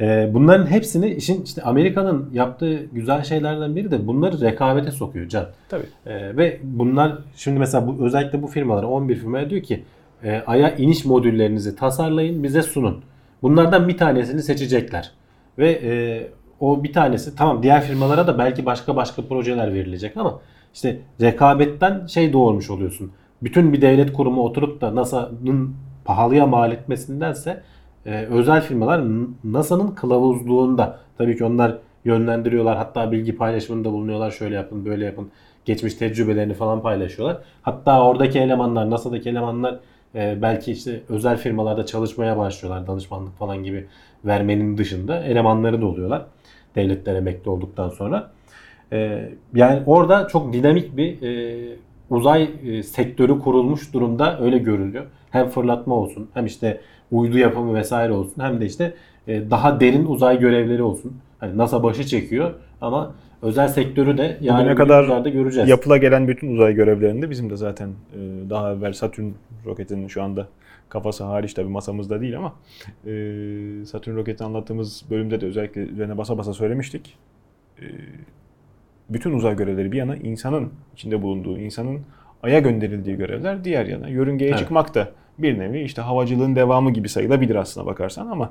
Ee, 0.00 0.30
bunların 0.34 0.66
hepsini 0.66 1.10
işin 1.10 1.42
işte 1.42 1.62
Amerika'nın 1.62 2.30
yaptığı 2.32 2.84
güzel 2.84 3.24
şeylerden 3.24 3.76
biri 3.76 3.90
de 3.90 4.06
bunları 4.06 4.40
rekabete 4.40 4.90
sokuyor 4.90 5.28
Can. 5.28 5.46
Tabii. 5.68 5.86
Ee, 6.06 6.36
ve 6.36 6.60
bunlar 6.62 7.18
şimdi 7.36 7.58
mesela 7.58 7.86
bu, 7.86 8.06
özellikle 8.06 8.42
bu 8.42 8.46
firmalara 8.46 8.86
11 8.86 9.16
firmaya 9.16 9.50
diyor 9.50 9.62
ki 9.62 9.82
e, 10.24 10.42
Ay'a 10.46 10.70
iniş 10.70 11.04
modüllerinizi 11.04 11.76
tasarlayın 11.76 12.42
bize 12.42 12.62
sunun. 12.62 13.02
Bunlardan 13.42 13.88
bir 13.88 13.96
tanesini 13.96 14.42
seçecekler. 14.42 15.10
Ve 15.58 15.70
e, 15.70 15.92
o 16.60 16.84
bir 16.84 16.92
tanesi 16.92 17.36
tamam 17.36 17.62
diğer 17.62 17.82
firmalara 17.82 18.26
da 18.26 18.38
belki 18.38 18.66
başka 18.66 18.96
başka 18.96 19.22
projeler 19.22 19.74
verilecek 19.74 20.16
ama 20.16 20.40
işte 20.74 20.98
rekabetten 21.20 22.06
şey 22.06 22.32
doğurmuş 22.32 22.70
oluyorsun. 22.70 23.12
Bütün 23.42 23.72
bir 23.72 23.80
devlet 23.80 24.12
kurumu 24.12 24.42
oturup 24.42 24.80
da 24.80 24.94
NASA'nın 24.94 25.74
pahalıya 26.04 26.46
mal 26.46 26.72
etmesindense 26.72 27.62
e, 28.06 28.24
özel 28.24 28.62
firmalar 28.62 29.04
NASA'nın 29.44 29.88
kılavuzluğunda 29.88 30.98
tabii 31.18 31.36
ki 31.36 31.44
onlar 31.44 31.78
yönlendiriyorlar 32.04 32.76
hatta 32.76 33.12
bilgi 33.12 33.36
paylaşımında 33.36 33.92
bulunuyorlar 33.92 34.30
şöyle 34.30 34.54
yapın 34.54 34.84
böyle 34.84 35.04
yapın 35.04 35.28
geçmiş 35.64 35.94
tecrübelerini 35.94 36.54
falan 36.54 36.82
paylaşıyorlar. 36.82 37.38
Hatta 37.62 38.04
oradaki 38.04 38.38
elemanlar 38.38 38.90
NASA'daki 38.90 39.28
elemanlar 39.28 39.78
e, 40.14 40.42
belki 40.42 40.72
işte 40.72 41.00
özel 41.08 41.36
firmalarda 41.36 41.86
çalışmaya 41.86 42.38
başlıyorlar 42.38 42.86
danışmanlık 42.86 43.38
falan 43.38 43.64
gibi 43.64 43.86
vermenin 44.24 44.78
dışında 44.78 45.24
elemanları 45.24 45.80
da 45.80 45.86
oluyorlar 45.86 46.22
devletler 46.74 47.14
emekli 47.14 47.50
olduktan 47.50 47.88
sonra. 47.88 48.30
E, 48.92 49.28
yani 49.54 49.82
orada 49.86 50.28
çok 50.28 50.52
dinamik 50.52 50.96
bir 50.96 51.22
e, 51.22 51.76
uzay 52.10 52.50
e, 52.64 52.82
sektörü 52.82 53.38
kurulmuş 53.38 53.94
durumda 53.94 54.40
öyle 54.40 54.58
görülüyor. 54.58 55.04
Hem 55.30 55.48
fırlatma 55.48 55.94
olsun 55.94 56.28
hem 56.34 56.46
işte 56.46 56.80
uydu 57.10 57.38
yapımı 57.38 57.74
vesaire 57.74 58.12
olsun 58.12 58.42
hem 58.42 58.60
de 58.60 58.66
işte 58.66 58.94
e, 59.28 59.50
daha 59.50 59.80
derin 59.80 60.06
uzay 60.06 60.38
görevleri 60.38 60.82
olsun. 60.82 61.16
Hani 61.38 61.58
NASA 61.58 61.82
başı 61.82 62.04
çekiyor 62.04 62.54
ama 62.80 63.14
özel 63.42 63.68
sektörü 63.68 64.18
de 64.18 64.38
Bugüne 64.40 64.70
bir 64.70 64.76
kadar 64.76 65.26
göreceğiz. 65.26 65.68
Yapıla 65.68 65.96
gelen 65.96 66.28
bütün 66.28 66.54
uzay 66.54 66.74
görevlerinde 66.74 67.30
bizim 67.30 67.50
de 67.50 67.56
zaten 67.56 67.88
e, 67.88 68.50
daha 68.50 68.72
evvel 68.72 68.92
Satürn 68.92 69.30
roketinin 69.66 70.08
şu 70.08 70.22
anda 70.22 70.48
kafası 70.88 71.24
hariç 71.24 71.54
tabi 71.54 71.68
masamızda 71.68 72.20
değil 72.20 72.38
ama 72.38 72.52
e, 73.06 73.84
Satürn 73.86 74.16
roketi 74.16 74.44
anlattığımız 74.44 75.04
bölümde 75.10 75.40
de 75.40 75.46
özellikle 75.46 75.80
üzerine 75.80 76.18
basa 76.18 76.38
basa 76.38 76.52
söylemiştik. 76.52 77.18
E, 77.78 77.84
bütün 79.10 79.32
uzay 79.32 79.56
görevleri 79.56 79.92
bir 79.92 79.96
yana 79.96 80.16
insanın 80.16 80.72
içinde 80.94 81.22
bulunduğu, 81.22 81.58
insanın 81.58 82.00
Ay'a 82.42 82.58
gönderildiği 82.58 83.16
görevler 83.16 83.64
diğer 83.64 83.86
yana. 83.86 84.08
Yörüngeye 84.08 84.50
Evet. 84.50 84.58
çıkmak 84.58 84.94
da 84.94 85.08
bir 85.38 85.58
nevi 85.58 85.80
işte 85.82 86.02
havacılığın 86.02 86.56
devamı 86.56 86.90
gibi 86.90 87.08
sayılabilir 87.08 87.54
aslına 87.54 87.86
bakarsan 87.86 88.26
ama 88.26 88.50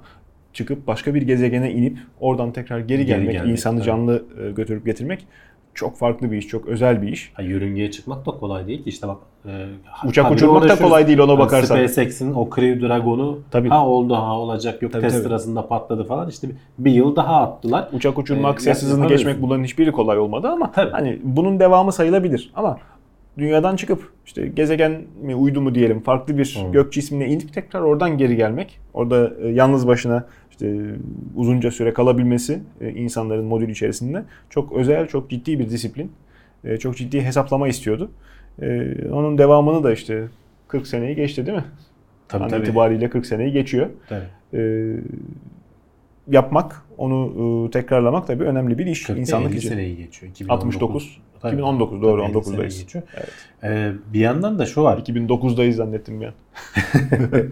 çıkıp 0.53 0.87
başka 0.87 1.15
bir 1.15 1.21
gezegene 1.21 1.71
inip 1.71 1.97
oradan 2.19 2.51
tekrar 2.51 2.79
geri, 2.79 2.87
Geri 2.87 3.05
gelmek, 3.05 3.31
gelmek, 3.31 3.51
insanı 3.51 3.75
evet. 3.75 3.85
canlı 3.85 4.23
e, 4.47 4.51
götürüp 4.51 4.85
getirmek 4.85 5.27
çok 5.73 5.97
farklı 5.97 6.31
bir 6.31 6.37
iş, 6.37 6.47
çok 6.47 6.65
özel 6.67 7.01
bir 7.01 7.07
iş. 7.07 7.31
Ha, 7.33 7.41
yörüngeye 7.41 7.91
çıkmak 7.91 8.25
da 8.25 8.31
kolay 8.31 8.67
değil 8.67 8.83
ki 8.83 8.89
işte 8.89 9.07
bak. 9.07 9.17
E, 9.45 9.65
Uçak 10.07 10.31
uçurmak 10.31 10.69
da 10.69 10.75
kolay 10.75 11.07
değil 11.07 11.19
ona 11.19 11.31
Hani 11.31 11.39
bakarsan. 11.39 11.75
SpaceX'in 11.87 12.33
o 12.33 12.49
Crew 12.55 12.81
Dragon'u 12.87 13.39
Tabii. 13.51 13.69
ha 13.69 13.87
oldu 13.87 14.15
ha 14.15 14.39
olacak 14.39 14.81
yok 14.81 14.91
Tabii, 14.91 15.01
test 15.01 15.15
tabii. 15.15 15.23
sırasında 15.23 15.67
patladı 15.67 16.03
falan 16.03 16.29
işte 16.29 16.47
bir, 16.77 16.91
yıl 16.91 17.15
daha 17.15 17.41
attılar. 17.41 17.89
Uçak 17.93 18.17
uçurmak, 18.17 18.59
Ee, 18.59 18.61
ses 18.61 18.81
hızını 18.83 19.07
geçmek 19.07 19.41
bunların 19.41 19.63
hiçbiri 19.63 19.91
kolay 19.91 20.19
olmadı 20.19 20.47
ama 20.47 20.71
Tabii. 20.71 20.91
hani 20.91 21.19
bunun 21.23 21.59
devamı 21.59 21.91
sayılabilir. 21.91 22.51
Ama 22.55 22.77
dünyadan 23.37 23.75
çıkıp 23.75 24.11
işte 24.25 24.47
gezegen 24.47 25.01
mi 25.21 25.35
uydu 25.35 25.61
mu 25.61 25.75
diyelim 25.75 25.99
farklı 25.99 26.37
bir 26.37 26.63
Hı. 26.67 26.71
gök 26.71 26.93
cismine 26.93 27.27
inip 27.27 27.53
tekrar 27.53 27.81
oradan 27.81 28.17
geri 28.17 28.35
gelmek. 28.35 28.79
Orada 28.93 29.33
e, 29.41 29.47
yalnız 29.47 29.87
başına 29.87 30.27
işte 30.51 30.75
uzunca 31.35 31.71
süre 31.71 31.93
kalabilmesi 31.93 32.59
e, 32.81 32.89
insanların 32.89 33.45
modül 33.45 33.69
içerisinde 33.69 34.23
çok 34.49 34.71
özel, 34.73 35.07
çok 35.07 35.29
ciddi 35.29 35.59
bir 35.59 35.69
disiplin. 35.69 36.11
E, 36.63 36.77
Çok 36.77 36.97
ciddi 36.97 37.21
hesaplama 37.21 37.67
istiyordu. 37.67 38.11
E, 38.61 38.91
Onun 39.11 39.37
devamını 39.37 39.83
da 39.83 39.93
işte 39.93 40.27
40 40.67 40.87
seneyi 40.87 41.15
geçti 41.15 41.45
değil 41.45 41.57
mi? 41.57 41.63
Tabii 42.27 42.43
An 42.43 42.49
tabii. 42.49 42.61
itibariyle 42.63 43.09
40 43.09 43.25
seneyi 43.25 43.51
geçiyor. 43.51 43.89
tabii. 44.09 44.25
E, 44.53 44.91
yapmak, 46.27 46.81
onu 46.97 47.65
e, 47.67 47.71
tekrarlamak 47.71 48.27
tabii 48.27 48.43
önemli 48.43 48.77
bir 48.77 48.85
iş 48.85 49.03
40 49.03 49.19
insanlık 49.19 49.49
50 49.51 49.57
için. 49.57 49.69
seneyi 49.69 49.97
geçiyor. 49.97 50.31
2019. 50.31 50.65
69, 50.75 51.21
Tabii. 51.43 51.53
2019 51.53 52.01
doğru 52.01 52.21
Tabii 52.21 52.31
50 52.31 52.37
19'dayız. 52.37 52.69
seneyi 52.69 52.81
geçiyor. 52.83 53.03
Evet. 53.17 53.29
Ee, 53.63 53.91
bir 54.13 54.19
yandan 54.19 54.59
da 54.59 54.65
şu 54.65 54.83
var. 54.83 54.97
2009'dayız 54.97 55.71
zannettim 55.75 56.21
ben. 56.21 56.31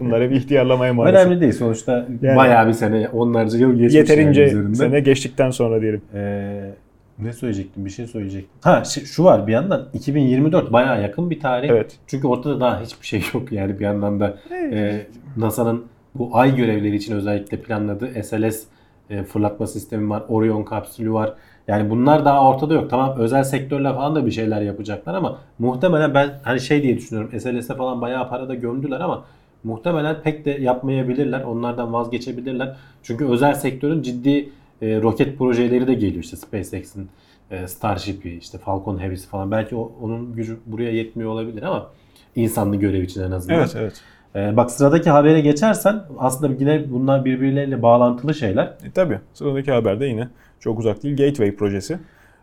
Bunlar 0.00 0.22
hep 0.22 0.32
ihtiyarlamaya 0.32 0.94
maalesef. 0.94 1.26
Önemli 1.26 1.40
değil 1.40 1.52
sonuçta 1.52 2.06
Yani- 2.22 2.36
bayağı 2.36 2.68
bir 2.68 2.72
sene 2.72 3.08
onlarca 3.08 3.58
yıl 3.58 3.72
geçmiş 3.72 3.94
Yeterince 3.94 4.56
sene 4.74 5.00
geçtikten 5.00 5.50
sonra 5.50 5.80
diyelim. 5.80 6.02
Ee, 6.14 6.70
Ne 7.18 7.32
söyleyecektim? 7.32 7.84
Bir 7.84 7.90
şey 7.90 8.06
söyleyecektim. 8.06 8.50
Ha 8.60 8.82
şu 8.84 9.24
var 9.24 9.46
bir 9.46 9.52
yandan 9.52 9.88
2024 9.94 10.72
bayağı 10.72 11.02
yakın 11.02 11.30
bir 11.30 11.40
tarih. 11.40 11.70
Evet. 11.70 11.96
Çünkü 12.06 12.26
ortada 12.26 12.60
daha 12.60 12.80
hiçbir 12.80 13.06
şey 13.06 13.22
yok 13.34 13.52
yani 13.52 13.78
bir 13.78 13.84
yandan 13.84 14.20
da 14.20 14.36
e, 14.72 15.06
NASA'nın 15.36 15.84
bu 16.14 16.30
ay 16.32 16.56
görevleri 16.56 16.96
için 16.96 17.14
özellikle 17.14 17.56
planladığı 17.60 18.22
SLS 18.24 18.62
e, 19.10 19.22
fırlatma 19.22 19.66
sistemi 19.66 20.10
var, 20.10 20.22
Orion 20.28 20.62
kapsülü 20.64 21.12
var. 21.12 21.34
Yani 21.68 21.90
bunlar 21.90 22.24
daha 22.24 22.48
ortada 22.48 22.74
yok. 22.74 22.90
Tamam 22.90 23.14
özel 23.18 23.44
sektörler 23.44 23.94
falan 23.94 24.14
da 24.14 24.26
bir 24.26 24.30
şeyler 24.30 24.62
yapacaklar 24.62 25.14
ama 25.14 25.38
muhtemelen 25.58 26.14
ben 26.14 26.30
hani 26.42 26.60
şey 26.60 26.82
diye 26.82 26.96
düşünüyorum. 26.96 27.40
SLS'e 27.40 27.74
falan 27.74 28.00
bayağı 28.00 28.28
para 28.28 28.48
da 28.48 28.54
gömdüler 28.54 29.00
ama 29.00 29.24
muhtemelen 29.64 30.16
pek 30.22 30.44
de 30.44 30.50
yapmayabilirler. 30.50 31.42
Onlardan 31.42 31.92
vazgeçebilirler. 31.92 32.76
Çünkü 33.02 33.26
özel 33.26 33.54
sektörün 33.54 34.02
ciddi 34.02 34.48
e, 34.82 35.02
roket 35.02 35.38
projeleri 35.38 35.86
de 35.86 35.94
geliyor 35.94 36.24
işte 36.24 36.36
SpaceX'in 36.36 37.08
e, 37.50 37.66
Starship'i, 37.66 38.30
işte 38.30 38.58
Falcon 38.58 39.02
Heavy'si 39.02 39.28
falan. 39.28 39.50
Belki 39.50 39.76
o, 39.76 39.92
onun 40.02 40.32
gücü 40.36 40.58
buraya 40.66 40.90
yetmiyor 40.90 41.30
olabilir 41.30 41.62
ama 41.62 41.90
insanlı 42.36 42.76
görev 42.76 43.02
için 43.02 43.22
en 43.22 43.30
azından. 43.30 43.58
Evet 43.58 43.76
evet. 43.76 44.02
Ee, 44.36 44.56
bak 44.56 44.70
sıradaki 44.70 45.10
habere 45.10 45.40
geçersen 45.40 46.02
aslında 46.18 46.54
yine 46.60 46.90
bunlar 46.90 47.24
birbirleriyle 47.24 47.82
bağlantılı 47.82 48.34
şeyler. 48.34 48.64
E, 48.64 48.90
tabii. 48.94 49.18
Sıradaki 49.34 49.72
haberde 49.72 50.06
yine 50.06 50.28
çok 50.62 50.78
uzak 50.78 51.02
değil. 51.02 51.16
Gateway 51.16 51.54
projesi. 51.54 51.98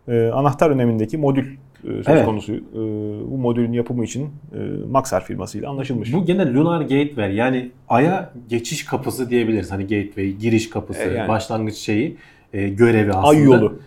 Ee, 0.07 0.27
anahtar 0.33 0.69
önemindeki 0.69 1.17
modül 1.17 1.45
e, 1.83 1.87
söz 1.87 2.07
Evet. 2.07 2.25
konusu. 2.25 2.53
Ee, 2.53 2.59
bu 3.31 3.37
modülün 3.37 3.73
yapımı 3.73 4.03
için 4.05 4.23
e, 4.53 4.57
Maxar 4.91 5.23
firmasıyla 5.25 5.69
anlaşılmış. 5.69 6.13
Bu 6.13 6.25
gene 6.25 6.53
Lunar 6.53 6.81
Gateway 6.81 7.35
yani 7.35 7.71
Ay'a 7.89 8.33
geçiş 8.49 8.85
kapısı 8.85 9.29
diyebiliriz. 9.29 9.71
Hani 9.71 9.81
gateway, 9.83 10.31
giriş 10.31 10.69
kapısı, 10.69 11.03
E, 11.09 11.13
yani. 11.13 11.27
başlangıç 11.29 11.75
şeyi, 11.75 12.17
e, 12.53 12.69
görevi 12.69 13.09
aslında. 13.13 13.27
Ay 13.27 13.43
yolu. 13.43 13.79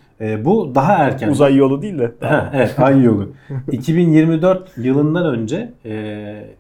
Bu 0.45 0.73
daha 0.75 0.95
erken. 0.95 1.29
Uzay 1.29 1.57
yolu 1.57 1.83
değil 1.83 1.99
de. 1.99 2.13
Ha, 2.21 2.51
evet 2.55 2.75
ay 2.79 3.03
yolu. 3.03 3.33
2024 3.73 4.71
yılından 4.79 5.27
önce 5.35 5.73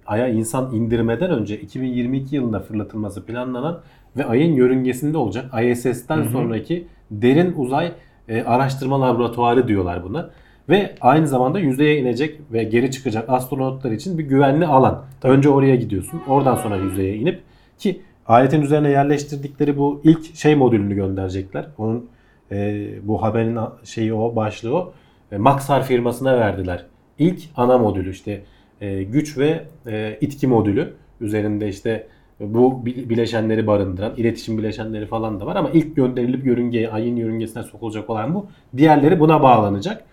Ay'a 0.06 0.28
insan 0.28 0.74
indirmeden 0.74 1.30
önce 1.30 1.60
2022 1.60 2.36
yılında 2.36 2.60
fırlatılması 2.60 3.26
planlanan 3.26 3.80
ve 4.16 4.24
Ay'ın 4.24 4.52
yörüngesinde 4.52 5.18
olacak 5.18 5.44
ISS'ten 5.64 6.16
Hı 6.16 6.22
hı. 6.22 6.28
sonraki 6.28 6.86
derin 7.22 7.54
uzay 7.56 7.92
e, 8.28 8.42
araştırma 8.42 9.00
laboratuvarı 9.00 9.68
diyorlar 9.68 10.04
buna. 10.04 10.30
Ve 10.68 10.94
aynı 11.00 11.28
zamanda 11.28 11.58
yüzeye 11.58 11.98
inecek 11.98 12.40
ve 12.52 12.64
geri 12.64 12.90
çıkacak 12.90 13.28
astronotlar 13.28 13.90
için 13.90 14.18
bir 14.18 14.24
güvenli 14.24 14.66
alan. 14.66 15.04
Önce 15.22 15.48
oraya 15.48 15.76
gidiyorsun. 15.76 16.22
Oradan 16.28 16.56
sonra 16.56 16.76
yüzeye 16.76 17.16
inip 17.16 17.42
ki 17.78 18.00
aletin 18.26 18.62
üzerine 18.62 18.90
yerleştirdikleri 18.90 19.78
bu 19.78 20.00
ilk 20.04 20.36
şey 20.36 20.54
modülünü 20.54 20.94
gönderecekler. 20.94 21.66
Onun 21.78 22.08
e, 22.52 22.88
bu 23.02 23.22
haberin 23.22 23.58
şeyi 23.84 24.14
o 24.14 24.36
başlığı 24.36 24.76
o. 24.76 24.92
E, 25.32 25.36
Maxar 25.36 25.82
firmasına 25.82 26.36
verdiler. 26.38 26.86
İlk 27.18 27.42
ana 27.56 27.78
modülü 27.78 28.10
işte 28.10 28.42
e, 28.80 29.02
güç 29.02 29.38
ve 29.38 29.64
e, 29.86 30.18
itki 30.20 30.46
modülü 30.46 30.94
üzerinde 31.20 31.68
işte 31.68 32.06
bu 32.40 32.86
bil- 32.86 33.08
bileşenleri 33.08 33.66
barındıran 33.66 34.12
iletişim 34.16 34.58
bileşenleri 34.58 35.06
falan 35.06 35.40
da 35.40 35.46
var 35.46 35.56
ama 35.56 35.70
ilk 35.70 35.96
gönderilip 35.96 36.46
yörüngeye 36.46 36.90
ayın 36.90 37.16
yörüngesine 37.16 37.62
sokulacak 37.62 38.10
olan 38.10 38.34
bu. 38.34 38.46
Diğerleri 38.76 39.20
buna 39.20 39.42
bağlanacak. 39.42 40.04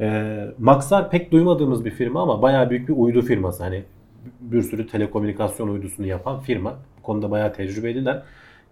E, 0.00 0.36
Maxar 0.58 1.10
pek 1.10 1.32
duymadığımız 1.32 1.84
bir 1.84 1.90
firma 1.90 2.22
ama 2.22 2.42
bayağı 2.42 2.70
büyük 2.70 2.88
bir 2.88 2.94
uydu 2.96 3.22
firması. 3.22 3.62
Hani 3.62 3.82
bir 4.40 4.62
sürü 4.62 4.86
telekomünikasyon 4.86 5.68
uydusunu 5.68 6.06
yapan 6.06 6.40
firma. 6.40 6.74
Bu 6.98 7.02
konuda 7.02 7.30
bayağı 7.30 7.52
tecrübeliler. 7.52 8.22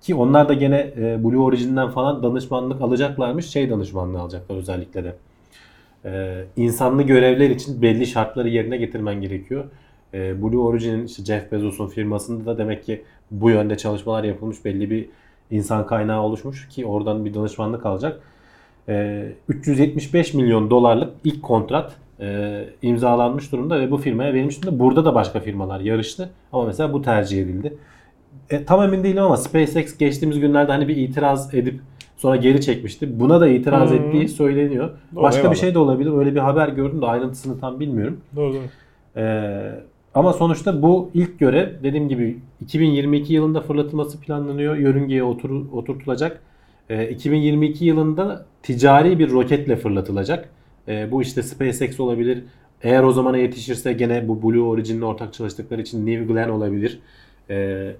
Ki 0.01 0.15
onlar 0.15 0.49
da 0.49 0.55
gene 0.55 0.93
e, 0.97 1.25
Blue 1.25 1.39
Origin'den 1.39 1.91
falan 1.91 2.23
danışmanlık 2.23 2.83
alacaklarmış. 2.83 3.47
Şey 3.47 3.71
danışmanlığı 3.71 4.21
alacaklar 4.21 4.57
özellikle 4.57 5.05
de. 5.05 5.15
E, 6.05 6.45
insanlı 6.57 7.03
görevler 7.03 7.51
için 7.51 7.83
belli 7.83 8.07
şartları 8.07 8.49
yerine 8.49 8.77
getirmen 8.77 9.21
gerekiyor. 9.21 9.65
E, 10.15 10.43
Blue 10.43 10.57
Origin'in 10.59 11.05
işte 11.07 11.25
Jeff 11.25 11.53
Bezos'un 11.53 11.87
firmasında 11.87 12.47
da 12.47 12.59
demek 12.59 12.85
ki 12.85 13.03
bu 13.31 13.51
yönde 13.51 13.77
çalışmalar 13.77 14.25
yapılmış. 14.25 14.65
Belli 14.65 14.91
bir 14.91 15.09
insan 15.51 15.87
kaynağı 15.87 16.23
oluşmuş 16.23 16.69
ki 16.69 16.87
oradan 16.87 17.25
bir 17.25 17.35
danışmanlık 17.35 17.87
alacak. 17.87 18.21
E, 18.89 19.27
375 19.49 20.35
milyon 20.35 20.71
dolarlık 20.71 21.11
ilk 21.25 21.43
kontrat 21.43 21.93
e, 22.21 22.65
imzalanmış 22.83 23.53
durumda 23.53 23.81
ve 23.81 23.91
bu 23.91 23.97
firmaya 23.97 24.35
verilmiş 24.35 24.63
durumda. 24.63 24.79
Burada 24.79 25.05
da 25.05 25.15
başka 25.15 25.41
firmalar 25.41 25.81
yarıştı 25.81 26.31
ama 26.53 26.65
mesela 26.65 26.93
bu 26.93 27.03
tercih 27.03 27.43
edildi. 27.43 27.75
E, 28.51 28.65
tam 28.65 28.83
emin 28.83 29.05
değilim 29.05 29.23
ama 29.23 29.37
SpaceX 29.37 29.97
geçtiğimiz 29.99 30.41
günlerde 30.41 30.73
hani 30.73 30.89
bir 30.89 30.97
itiraz 30.97 31.55
edip 31.55 31.81
sonra 32.17 32.37
geri 32.37 32.61
çekmişti. 32.61 33.21
Buna 33.21 33.41
da 33.41 33.49
itiraz 33.49 33.91
Hmm. 33.91 33.97
ettiği 33.97 34.29
söyleniyor. 34.29 34.91
Doğru, 35.15 35.23
Başka 35.23 35.41
eyvallah. 35.41 35.55
bir 35.55 35.59
şey 35.61 35.75
de 35.75 35.79
olabilir. 35.79 36.13
Öyle 36.13 36.35
bir 36.35 36.41
haber 36.41 36.69
gördüm 36.69 37.03
de 37.03 37.07
ayrıntısını 37.07 37.61
tam 37.61 37.81
bilmiyorum. 37.81 38.21
Doğru 38.37 38.53
doğru. 38.55 38.63
Ee, 39.17 39.71
ama 40.19 40.33
sonuçta 40.33 40.83
bu 40.83 41.11
ilk 41.15 41.39
görev 41.39 41.83
dediğim 41.83 42.09
gibi 42.09 42.39
2022 42.61 43.33
yılında 43.33 43.61
fırlatılması 43.61 44.21
planlanıyor. 44.21 44.77
Yörüngeye 44.77 45.25
otur, 45.25 45.73
oturtulacak. 45.73 46.41
Ee, 46.91 47.09
2022 47.09 47.85
yılında 47.85 48.47
ticari 48.63 49.19
bir 49.19 49.31
roketle 49.31 49.77
fırlatılacak. 49.77 50.49
Ee, 50.89 51.11
bu 51.11 51.23
işte 51.23 51.43
SpaceX 51.43 52.01
olabilir. 52.01 52.45
Eğer 52.83 53.03
o 53.03 53.13
zamana 53.13 53.37
yetişirse 53.37 53.93
gene 53.93 54.29
bu 54.29 54.43
Blue 54.43 54.61
Origin'le 54.61 55.03
ortak 55.03 55.35
çalıştıkları 55.35 55.83
için 55.83 56.07
New 56.07 56.25
Glenn 56.25 56.49
olabilir. 56.49 57.01
Ee, 57.51 57.93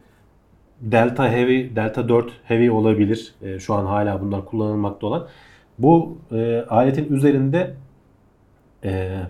Delta 0.81 1.33
Heavy, 1.33 1.77
Delta 1.77 2.09
4 2.09 2.33
Heavy 2.45 2.71
olabilir. 2.71 3.35
Ee, 3.43 3.59
şu 3.59 3.75
an 3.75 3.87
hala 3.87 4.21
bunlar 4.21 4.45
kullanılmakta 4.45 5.07
olan. 5.07 5.29
Bu 5.79 6.19
e, 6.33 6.65
aletin 6.69 7.15
üzerinde 7.15 7.75
e, 8.85 9.21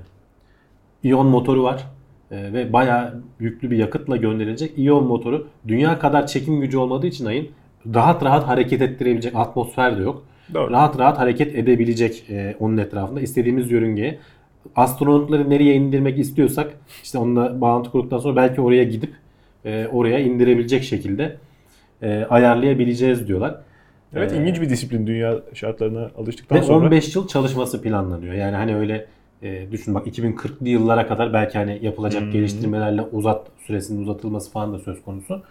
iyon 1.02 1.26
motoru 1.26 1.62
var. 1.62 1.98
E, 2.30 2.52
ve 2.52 2.73
bayağı 2.73 3.23
yüklü 3.40 3.70
bir 3.70 3.76
yakıtla 3.76 4.16
gönderilecek. 4.16 4.78
İyon 4.78 5.06
motoru 5.06 5.47
dünya 5.68 5.99
kadar 5.99 6.26
çekim 6.26 6.61
gücü 6.61 6.78
olmadığı 6.78 7.06
için 7.06 7.26
ayın 7.26 7.49
rahat 7.94 8.25
rahat 8.25 8.49
hareket 8.49 8.82
ettirebilecek 8.82 9.37
atmosfer 9.37 9.99
de 9.99 10.02
yok. 10.02 10.25
Doğru. 10.54 10.70
Rahat 10.70 10.99
rahat 10.99 11.18
hareket 11.18 11.54
edebilecek 11.54 12.30
e, 12.30 12.56
onun 12.61 12.76
etrafında 12.76 13.20
istediğimiz 13.20 13.70
yörüngeye. 13.70 14.18
Astronotları 14.76 15.50
nereye 15.50 15.75
indirmek 15.75 16.18
istiyorsak 16.18 16.70
işte 17.02 17.18
onunla 17.18 17.61
bağlantı 17.61 17.90
kurduktan 17.90 18.18
sonra 18.18 18.37
belki 18.37 18.61
oraya 18.61 18.85
gidip 18.85 19.12
e, 19.64 19.87
oraya 19.92 20.18
indirebilecek 20.18 20.82
şekilde 20.82 21.37
e, 22.02 22.26
ayarlayabileceğiz 22.30 23.28
diyorlar. 23.28 23.54
Evet 24.14 24.32
Ee, 24.32 24.37
ilginç 24.37 24.61
bir 24.61 24.70
disiplin 24.70 25.06
dünya 25.06 25.38
şartlarına 25.54 26.11
alıştıktan 26.18 26.58
ve 26.58 26.62
sonra. 26.62 26.87
15 26.87 27.16
yıl 27.16 27.28
çalışması 27.28 27.82
planlanıyor. 27.82 28.35
Yani 28.35 28.56
hani 28.56 28.76
öyle 28.76 29.06
e, 29.42 29.73
düşün 29.73 29.95
bak 29.95 30.07
2040'lı 30.07 30.68
yıllara 30.68 31.07
kadar 31.07 31.33
belki 31.33 31.59
hani 31.59 31.78
yapılacak 31.83 32.23
Hmm. 32.23 32.30
geliştirmelerle 32.33 33.02
uzat 33.02 33.47
süresinin 33.66 34.02
uzatılması 34.02 34.50
falan 34.50 34.73
da 34.73 34.78
söz 34.78 35.02
konusu. 35.02 35.42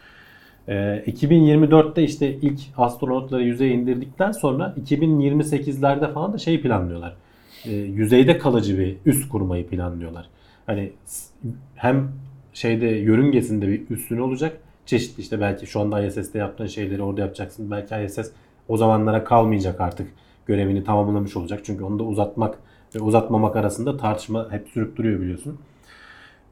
E, 0.68 1.04
2024'te 1.08 2.04
işte 2.04 2.34
ilk 2.34 2.60
astronotları 2.78 3.44
yüzeye 3.44 3.74
indirdikten 3.74 4.32
sonra 4.32 4.76
2028'lerde 4.78 6.14
falan 6.14 6.34
da 6.34 6.38
şey 6.38 6.62
planlıyorlar. 6.62 7.16
E, 7.66 7.72
yüzeyde 7.76 8.38
kalıcı 8.38 8.78
bir 8.80 8.96
üs 9.06 9.30
kurmayı 9.30 9.68
planlıyorlar. 9.68 10.30
Hani 10.66 10.92
hem 11.76 12.12
şeyde 12.54 12.86
yörüngesinde 12.88 13.68
bir 13.68 13.82
üstün 13.90 14.18
olacak. 14.18 14.58
Çeşitli 14.86 15.22
işte 15.22 15.42
belki 15.42 15.68
şu 15.68 15.80
anda 15.80 16.06
ISS'te 16.06 16.40
yaptığın 16.40 16.68
şeyleri 16.68 17.02
orada 17.02 17.22
yapacaksın. 17.22 17.72
Belki 17.72 17.96
ISS 18.06 18.32
o 18.68 18.78
zamanlara 18.78 19.24
kalmayacak 19.24 19.82
artık. 19.82 20.08
Görevini 20.46 20.84
tamamlamış 20.84 21.38
olacak. 21.38 21.60
Çünkü 21.64 21.84
onu 21.84 22.00
da 22.00 22.04
uzatmak 22.04 22.58
uzatmamak 23.00 23.56
arasında 23.56 23.98
tartışma 23.98 24.48
hep 24.52 24.68
sürüp 24.70 24.98
duruyor 24.98 25.22
biliyorsun. 25.22 25.58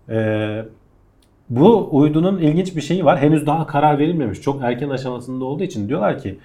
Ee, 0.10 0.66
bu 1.50 1.90
uydunun 1.92 2.38
ilginç 2.38 2.76
bir 2.76 2.82
şeyi 2.82 3.06
var. 3.06 3.20
Henüz 3.20 3.48
daha 3.48 3.68
karar 3.68 4.00
verilmemiş. 4.00 4.42
Çok 4.42 4.64
erken 4.64 4.90
aşamasında 4.90 5.46
olduğu 5.46 5.64
için 5.64 5.90
diyorlar 5.90 6.20
ki 6.20 6.40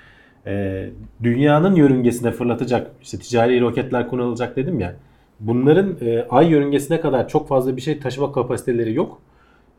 e, 0.46 0.86
dünyanın 1.22 1.74
yörüngesine 1.74 2.30
fırlatacak 2.30 2.90
işte 3.02 3.18
ticari 3.18 3.60
roketler 3.60 4.08
kullanılacak 4.08 4.56
dedim 4.56 4.80
ya. 4.80 4.96
Bunların 5.40 5.96
e, 6.00 6.26
ay 6.30 6.48
yörüngesine 6.48 7.00
kadar 7.00 7.28
çok 7.28 7.48
fazla 7.48 7.76
bir 7.76 7.80
şey 7.80 7.98
taşıma 7.98 8.32
kapasiteleri 8.32 8.94
yok. 8.94 9.20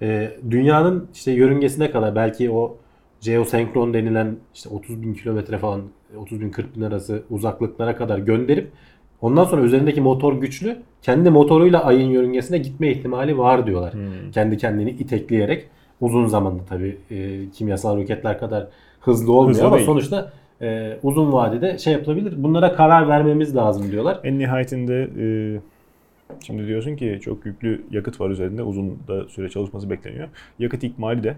E, 0.01 0.31
dünyanın 0.49 1.07
işte 1.13 1.31
yörüngesine 1.31 1.91
kadar 1.91 2.15
belki 2.15 2.51
o 2.51 2.77
geosenkron 3.21 3.93
denilen 3.93 4.35
işte 4.53 4.69
30 4.69 5.01
bin 5.01 5.13
kilometre 5.13 5.57
falan 5.57 5.81
30 6.17 6.41
bin 6.41 6.49
40 6.49 6.75
bin 6.75 6.81
arası 6.81 7.23
uzaklıklara 7.29 7.95
kadar 7.95 8.17
gönderip 8.17 8.71
ondan 9.21 9.43
sonra 9.43 9.61
üzerindeki 9.61 10.01
motor 10.01 10.33
güçlü 10.41 10.77
kendi 11.01 11.29
motoruyla 11.29 11.85
ayın 11.85 12.09
yörüngesine 12.09 12.57
gitme 12.57 12.91
ihtimali 12.91 13.37
var 13.37 13.67
diyorlar. 13.67 13.93
Hmm. 13.93 14.31
Kendi 14.31 14.57
kendini 14.57 14.89
itekleyerek 14.89 15.67
uzun 16.01 16.27
zamanda 16.27 16.63
tabii 16.69 16.97
e, 17.11 17.49
kimyasal 17.49 17.97
roketler 17.97 18.39
kadar 18.39 18.67
hızlı 18.99 19.33
olmuyor 19.33 19.55
Hızlı 19.55 19.67
ama 19.67 19.75
değil. 19.75 19.85
sonuçta 19.85 20.31
e, 20.61 20.97
uzun 21.03 21.33
vadede 21.33 21.77
şey 21.77 21.93
yapılabilir. 21.93 22.33
Bunlara 22.43 22.73
karar 22.75 23.07
vermemiz 23.07 23.55
lazım 23.55 23.91
diyorlar. 23.91 24.19
En 24.23 24.39
nihayetinde 24.39 25.09
e, 25.19 25.25
şimdi 26.45 26.67
diyorsun 26.67 26.95
ki 26.95 27.19
çok 27.23 27.45
yüklü 27.45 27.81
yakıt 27.91 28.21
var 28.21 28.29
üzerinde. 28.29 28.63
Uzun 28.63 28.99
da 29.07 29.27
süre 29.27 29.49
çalışması 29.49 29.89
bekleniyor. 29.89 30.27
Yakıt 30.59 30.83
ikmali 30.83 31.23
de 31.23 31.35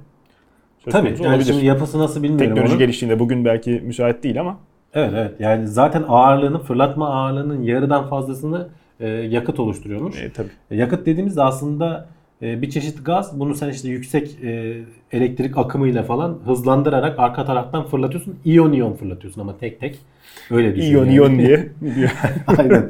Tabii 0.90 1.08
yani 1.08 1.28
olabilir. 1.28 1.46
şimdi 1.46 1.66
yapısı 1.66 2.00
nasıl 2.00 2.24
bilmiyorum 2.24 2.48
Teknoloji 2.48 2.72
onun. 2.72 2.80
geliştiğinde 2.80 3.20
bugün 3.20 3.46
belki 3.46 3.72
müsait 3.72 4.24
değil 4.24 4.40
ama 4.40 4.58
Evet 4.94 5.12
evet 5.16 5.32
yani 5.40 5.68
zaten 5.68 6.04
ağırlığının 6.08 6.60
fırlatma 6.60 7.10
ağırlığının 7.10 7.62
yarıdan 7.62 8.10
fazlasını 8.10 8.68
e, 9.00 9.08
yakıt 9.10 9.60
oluşturuyormuş. 9.60 10.22
E, 10.22 10.32
tabii. 10.32 10.50
E, 10.72 10.76
Yakıt 10.76 11.06
dediğimizde 11.06 11.42
aslında 11.44 12.06
e, 12.42 12.62
bir 12.62 12.70
çeşit 12.70 13.06
gaz. 13.06 13.40
Bunu 13.40 13.56
sen 13.56 13.70
işte 13.70 13.90
yüksek 13.90 14.44
e, 14.44 14.78
elektrik 15.12 15.58
akımıyla 15.58 16.04
falan 16.04 16.38
hızlandırarak 16.46 17.20
arka 17.20 17.46
taraftan 17.46 17.84
fırlatıyorsun. 17.88 18.36
İyon 18.46 18.72
iyon 18.72 18.94
fırlatıyorsun 18.94 19.42
ama 19.42 19.58
tek 19.58 19.80
tek. 19.80 20.00
Öyle 20.52 20.76
düşün. 20.76 20.88
İyon 20.90 21.06
yani. 21.06 21.14
iyon 21.14 21.40
diye. 21.40 21.70
Aynen. 22.58 22.90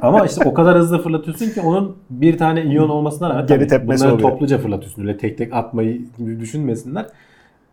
Ama 0.00 0.26
işte 0.26 0.48
o 0.48 0.54
kadar 0.54 0.78
hızlı 0.78 1.02
fırlatıyorsun 1.02 1.50
ki 1.50 1.60
onun 1.60 1.96
bir 2.10 2.38
tane 2.38 2.64
iyon 2.64 2.88
olmasına 2.88 3.30
rağmen 3.30 3.46
Geri 3.46 3.58
tabii 3.58 3.68
tepmesi 3.68 4.00
bunları 4.04 4.14
oluyor. 4.14 4.30
topluca 4.30 4.58
fırlatıyorsun. 4.58 5.02
Öyle 5.02 5.16
tek 5.16 5.38
tek 5.38 5.52
atmayı 5.54 6.00
düşünmesinler. 6.40 7.06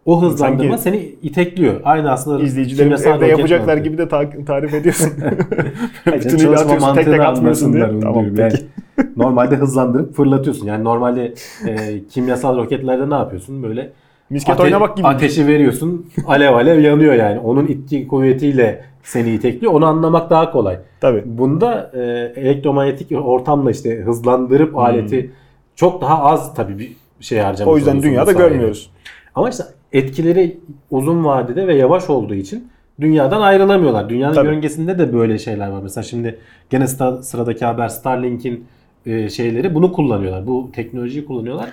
O 0.06 0.22
hızlandırma 0.22 0.78
Sanki- 0.78 1.00
seni 1.00 1.16
itekliyor. 1.30 1.82
Aynı 1.84 2.12
aslında 2.12 2.44
İzleyicilerimiz 2.44 3.06
evde 3.06 3.26
yapacaklar 3.26 3.68
mantığı. 3.74 3.84
gibi 3.90 3.98
de 3.98 4.08
ta- 4.08 4.30
tarif 4.46 4.74
ediyorsun. 4.74 5.10
Bütünüyle 6.06 6.38
çalışma 6.38 6.58
atıyorsun 6.62 6.96
tek 6.96 7.06
tek 7.06 7.20
atmıyorsun 7.20 7.74
diye. 7.74 7.84
Tamam 7.84 8.02
diyorum. 8.02 8.34
peki. 8.36 8.64
Yani 8.98 9.10
normalde 9.18 9.56
hızlandırıp 9.56 10.16
fırlatıyorsun. 10.16 10.66
Yani 10.68 10.84
normalde 10.84 11.34
e, 11.68 12.04
kimyasal 12.10 12.58
roketlerde 12.58 13.10
ne 13.10 13.14
yapıyorsun? 13.14 13.64
Böyle 13.64 13.92
Misket 14.30 14.56
ate- 14.56 14.64
oynamak 14.64 14.98
gibi. 14.98 15.08
ateşi 15.08 15.48
veriyorsun. 15.48 16.06
Alev 16.28 16.54
alev 16.54 16.80
yanıyor 16.80 17.14
yani. 17.14 17.40
Onun 17.40 17.68
itki 17.68 18.08
kuvvetiyle 18.08 18.86
seni 19.04 19.34
itekliyor. 19.34 19.74
Onu 19.74 19.86
anlamak 19.86 20.30
daha 20.30 20.52
kolay. 20.52 20.78
Tabii. 21.02 21.24
Bunda 21.26 21.92
e, 21.94 22.00
elektromanyetik 22.42 23.12
ortamla 23.26 23.72
işte 23.72 24.02
hızlandırıp 24.02 24.78
aleti 24.78 25.32
çok 25.76 26.02
daha 26.02 26.24
az 26.24 26.54
tabii 26.56 26.80
bir 26.80 26.92
şey 27.20 27.40
harcamış 27.40 27.66
Hmm. 27.66 27.74
O 27.74 27.78
yüzden 27.78 28.02
dünyada 28.04 28.26
sayede. 28.26 28.40
görmüyoruz. 28.50 28.90
Ama 29.36 29.50
işte 29.50 29.64
etkileri 29.94 30.58
uzun 30.92 31.26
vadede 31.26 31.68
ve 31.68 31.76
yavaş 31.76 32.10
olduğu 32.10 32.36
için 32.36 32.68
dünyadan 33.02 33.42
ayrılamıyorlar. 33.42 34.10
Dünyanın 34.10 34.34
Tabii. 34.34 34.48
yörüngesinde 34.48 35.00
de 35.00 35.14
böyle 35.14 35.38
şeyler 35.38 35.68
var. 35.70 35.80
Mesela 35.84 36.04
şimdi 36.04 36.40
gene 36.70 36.88
sıra- 36.88 37.24
sıradaki 37.24 37.66
haber 37.66 37.88
Starlink'in 37.88 38.66
e, 39.06 39.30
şeyleri 39.30 39.76
bunu 39.76 39.92
kullanıyorlar. 39.94 40.48
Bu 40.48 40.70
teknolojiyi 40.74 41.26
kullanıyorlar. 41.26 41.70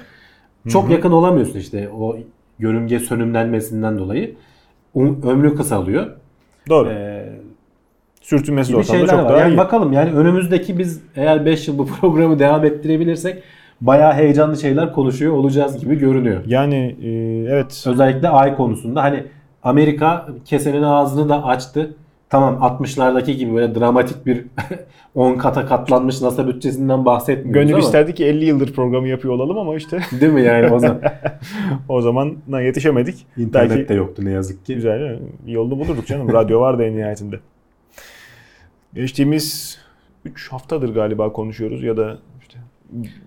Çok 0.68 0.90
yakın 0.90 1.10
olamıyorsun 1.12 1.58
işte 1.58 1.88
o 1.98 2.16
yörünge 2.58 2.98
sönümlenmesinden 3.00 3.98
dolayı. 3.98 4.34
Um- 4.94 5.28
ömrü 5.30 5.54
kısalıyor. 5.54 6.06
Doğru. 6.68 6.88
Ee, 6.88 7.28
Sürtünmesi 8.20 8.72
de 8.72 8.76
ortamda 8.76 9.06
çok 9.06 9.18
var. 9.18 9.28
daha 9.28 9.38
Yani 9.38 9.54
iyi. 9.54 9.56
bakalım 9.56 9.92
yani 9.92 10.12
önümüzdeki 10.12 10.78
biz 10.78 11.02
eğer 11.16 11.46
5 11.46 11.68
yıl 11.68 11.78
bu 11.78 11.86
programı 12.00 12.38
devam 12.38 12.64
ettirebilirsek 12.64 13.42
bayağı 13.80 14.12
heyecanlı 14.14 14.56
şeyler 14.56 14.92
konuşuyor 14.92 15.32
olacağız 15.32 15.78
gibi 15.80 15.98
görünüyor. 15.98 16.42
Yani 16.46 16.96
e, 17.02 17.08
evet. 17.52 17.84
Özellikle 17.86 18.28
ay 18.28 18.56
konusunda 18.56 19.02
hani 19.02 19.24
Amerika 19.62 20.28
kesenin 20.44 20.82
ağzını 20.82 21.28
da 21.28 21.44
açtı. 21.44 21.94
Tamam 22.30 22.54
60'lardaki 22.54 23.32
gibi 23.32 23.54
böyle 23.54 23.74
dramatik 23.74 24.26
bir 24.26 24.44
10 25.14 25.34
kata 25.34 25.66
katlanmış 25.66 26.20
NASA 26.22 26.48
bütçesinden 26.48 27.04
bahsetmiyoruz 27.04 27.54
Gönül 27.54 27.74
ama. 27.74 27.84
isterdi 27.84 28.14
ki 28.14 28.24
50 28.24 28.44
yıldır 28.44 28.72
programı 28.72 29.08
yapıyor 29.08 29.34
olalım 29.34 29.58
ama 29.58 29.76
işte 29.76 29.98
Değil 30.20 30.32
mi 30.32 30.42
yani 30.42 30.72
o 30.72 30.78
zaman? 30.78 31.00
o 31.88 32.00
zamana 32.00 32.60
yetişemedik. 32.60 33.26
İnternet 33.36 33.70
Belki 33.70 33.88
de 33.88 33.94
yoktu 33.94 34.24
ne 34.24 34.30
yazık 34.30 34.66
ki. 34.66 34.74
güzel 34.74 35.18
bir 35.46 35.52
yolunu 35.52 35.78
bulurduk 35.78 36.06
canım. 36.06 36.32
Radyo 36.32 36.60
vardı 36.60 36.82
en 36.84 36.96
nihayetinde. 36.96 37.36
Geçtiğimiz 38.94 39.78
3 40.24 40.52
haftadır 40.52 40.94
galiba 40.94 41.32
konuşuyoruz 41.32 41.82
ya 41.82 41.96
da 41.96 42.18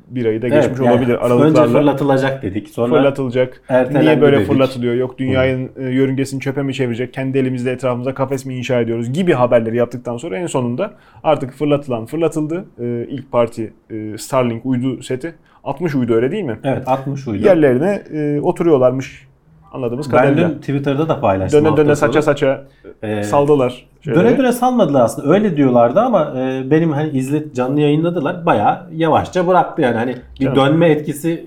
bir 0.07 0.25
ayı 0.25 0.41
da 0.41 0.47
geçmiş 0.47 0.65
Evet, 0.67 0.79
yani 0.79 0.91
olabilir 0.91 1.13
Önce 1.13 1.25
aralıklarla. 1.25 1.79
fırlatılacak 1.79 2.43
dedik. 2.43 2.69
Sonra 2.69 2.95
fırlatılacak. 2.95 3.61
Niye 3.91 4.21
böyle 4.21 4.37
dedik. 4.37 4.47
fırlatılıyor? 4.47 4.95
Yok 4.95 5.17
dünyayın 5.17 5.69
e, 5.79 5.83
yörüngesini 5.83 6.39
çöpe 6.41 6.63
mi 6.63 6.73
çevirecek? 6.73 7.13
Kendi 7.13 7.37
elimizde 7.37 7.71
etrafımıza 7.71 8.13
kafes 8.13 8.45
mi 8.45 8.55
inşa 8.55 8.81
ediyoruz? 8.81 9.13
Gibi 9.13 9.33
haberleri 9.33 9.77
yaptıktan 9.77 10.17
sonra 10.17 10.37
en 10.37 10.47
sonunda 10.47 10.93
artık 11.23 11.53
fırlatılan 11.53 12.05
fırlatıldı. 12.05 12.65
E, 12.79 13.05
ilk 13.09 13.31
parti 13.31 13.73
e, 13.89 14.17
Starlink 14.17 14.65
uydu 14.65 15.03
seti. 15.03 15.35
60 15.63 15.95
uydu 15.95 16.13
öyle 16.13 16.31
değil 16.31 16.43
mi? 16.43 16.59
Evet 16.63 16.87
60 16.87 17.27
uydu. 17.27 17.45
Yerlerine 17.45 18.03
e, 18.13 18.39
oturuyorlarmış 18.41 19.27
anladığımız 19.73 20.11
ben 20.13 20.17
kadarıyla. 20.17 20.49
dün 20.49 20.53
Twitter'da 20.59 21.09
da 21.09 21.19
paylaştım. 21.19 21.65
Döne 21.65 21.77
döne 21.77 21.95
saça 21.95 22.21
saça 22.21 22.63
Ee, 23.03 23.23
saldılar. 23.23 23.85
şeyleri. 24.01 24.23
Döne 24.25 24.37
döne 24.37 24.51
salmadılar 24.51 25.01
aslında. 25.01 25.33
Öyle 25.33 25.57
diyorlardı 25.57 25.99
ama 25.99 26.33
e, 26.37 26.71
benim 26.71 26.91
hani 26.91 27.09
izlet 27.09 27.55
canlı 27.55 27.81
yayınladılar. 27.81 28.45
Bayağı 28.45 28.79
yavaşça 28.93 29.47
bıraktı 29.47 29.81
yani. 29.81 29.95
Hani 29.95 30.15
bir 30.39 30.45
Canım. 30.45 30.55
dönme 30.55 30.89
etkisi 30.89 31.45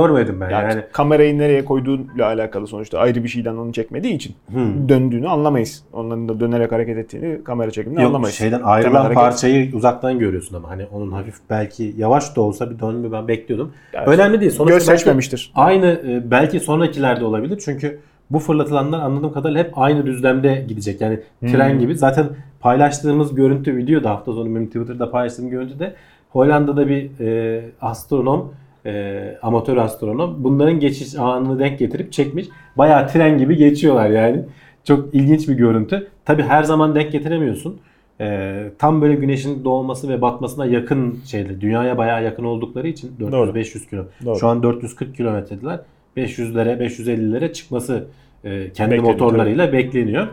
görmedim 0.00 0.40
ben. 0.40 0.50
Yani 0.50 0.70
Yani, 0.72 0.82
kamerayı 0.92 1.38
nereye 1.38 1.64
koyduğuyla 1.64 2.26
alakalı 2.26 2.66
sonuçta 2.66 2.98
ayrı 2.98 3.24
bir 3.24 3.28
şeyden 3.28 3.56
onu 3.56 3.72
çekmediği 3.72 4.14
için 4.14 4.34
Hmm. 4.52 4.88
döndüğünü 4.88 5.28
anlamayız. 5.28 5.84
Onların 5.92 6.28
da 6.28 6.40
dönerek 6.40 6.72
hareket 6.72 6.98
ettiğini 6.98 7.44
kamera 7.44 7.70
çekiminde 7.70 8.00
Yok 8.00 8.08
anlamayız. 8.08 8.36
şeyden 8.36 8.58
Temel 8.58 8.72
ayrılan 8.72 9.00
hareket- 9.02 9.14
parçayı 9.14 9.74
uzaktan 9.74 10.18
görüyorsun 10.18 10.56
ama 10.56 10.70
hani 10.70 10.86
onun 10.92 11.12
hafif 11.12 11.34
belki 11.50 11.94
yavaş 11.96 12.36
da 12.36 12.40
olsa 12.40 12.70
bir 12.70 12.78
dönme 12.78 13.12
ben 13.12 13.28
bekliyordum. 13.28 13.72
Yani 13.92 14.06
Önemli 14.06 14.40
değil. 14.40 14.50
Sonuçta 14.50 14.74
Göz 14.76 14.84
seçmemiştir. 14.86 15.52
Aynı 15.54 15.86
e, 15.86 16.30
belki 16.30 16.60
sonrakilerde 16.60 17.24
olabilir. 17.24 17.62
Çünkü 17.64 17.98
bu 18.30 18.38
fırlatılanlar 18.38 19.00
anladığım 19.00 19.32
kadarıyla 19.32 19.62
hep 19.64 19.78
aynı 19.78 20.06
düzlemde 20.06 20.64
gidecek. 20.68 21.00
Yani 21.00 21.20
tren 21.40 21.72
Hmm. 21.72 21.78
gibi. 21.78 21.94
Zaten 21.98 22.26
paylaştığımız 22.60 23.34
görüntü 23.34 23.76
video 23.76 24.04
da 24.04 24.10
hafta 24.10 24.32
sonu 24.32 24.46
benim 24.54 24.66
Twitter'da 24.66 25.10
paylaştığım 25.10 25.50
görüntü 25.50 25.78
de 25.78 25.94
Hollanda'da 26.30 26.88
bir 26.88 27.20
e, 27.20 27.62
astronom 27.80 28.52
e, 28.86 29.38
amatör 29.42 29.76
astronom 29.76 30.34
bunların 30.38 30.80
geçiş 30.80 31.14
anını 31.14 31.58
denk 31.58 31.78
getirip 31.78 32.12
çekmiş. 32.12 32.46
Bayağı 32.76 33.08
tren 33.08 33.38
gibi 33.38 33.56
geçiyorlar 33.56 34.10
yani. 34.10 34.44
Çok 34.84 35.14
ilginç 35.14 35.48
bir 35.48 35.54
görüntü. 35.54 36.08
Tabi 36.24 36.42
her 36.42 36.62
zaman 36.62 36.94
denk 36.94 37.12
getiremiyorsun. 37.12 37.80
E, 38.20 38.56
tam 38.78 39.02
böyle 39.02 39.14
güneşin 39.14 39.64
doğması 39.64 40.08
ve 40.08 40.22
batmasına 40.22 40.66
yakın 40.66 41.20
şeyde 41.24 41.60
dünyaya 41.60 41.98
bayağı 41.98 42.24
yakın 42.24 42.44
oldukları 42.44 42.88
için 42.88 43.12
Doğru. 43.20 43.50
400-500 43.50 43.90
kilo. 43.90 44.04
Doğru. 44.24 44.38
Şu 44.38 44.48
an 44.48 44.62
440 44.62 45.16
kilometredeler. 45.16 45.80
500'lere 46.16 46.78
550'lere 46.78 47.52
çıkması 47.52 48.06
e, 48.44 48.72
kendi 48.72 48.90
Bekleniyor, 48.90 49.12
motorlarıyla 49.12 49.72
bekleniyor. 49.72 50.26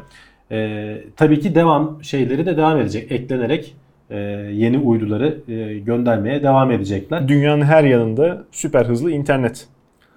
E, 0.52 0.98
tabii 1.16 1.40
ki 1.40 1.56
devam 1.56 2.04
şeyleri 2.04 2.46
de 2.46 2.58
devam 2.58 2.78
edecek. 2.78 3.12
Eklenerek 3.12 3.76
yeni 4.52 4.80
uyduları 4.80 5.38
e, 5.48 5.80
göndermeye 5.80 6.44
devam 6.44 6.72
edecekler. 6.72 7.28
Dünyanın 7.28 7.62
her 7.62 7.84
yanında 7.84 8.44
süper 8.52 8.86
hızlı 8.86 9.12
internet. 9.12 9.68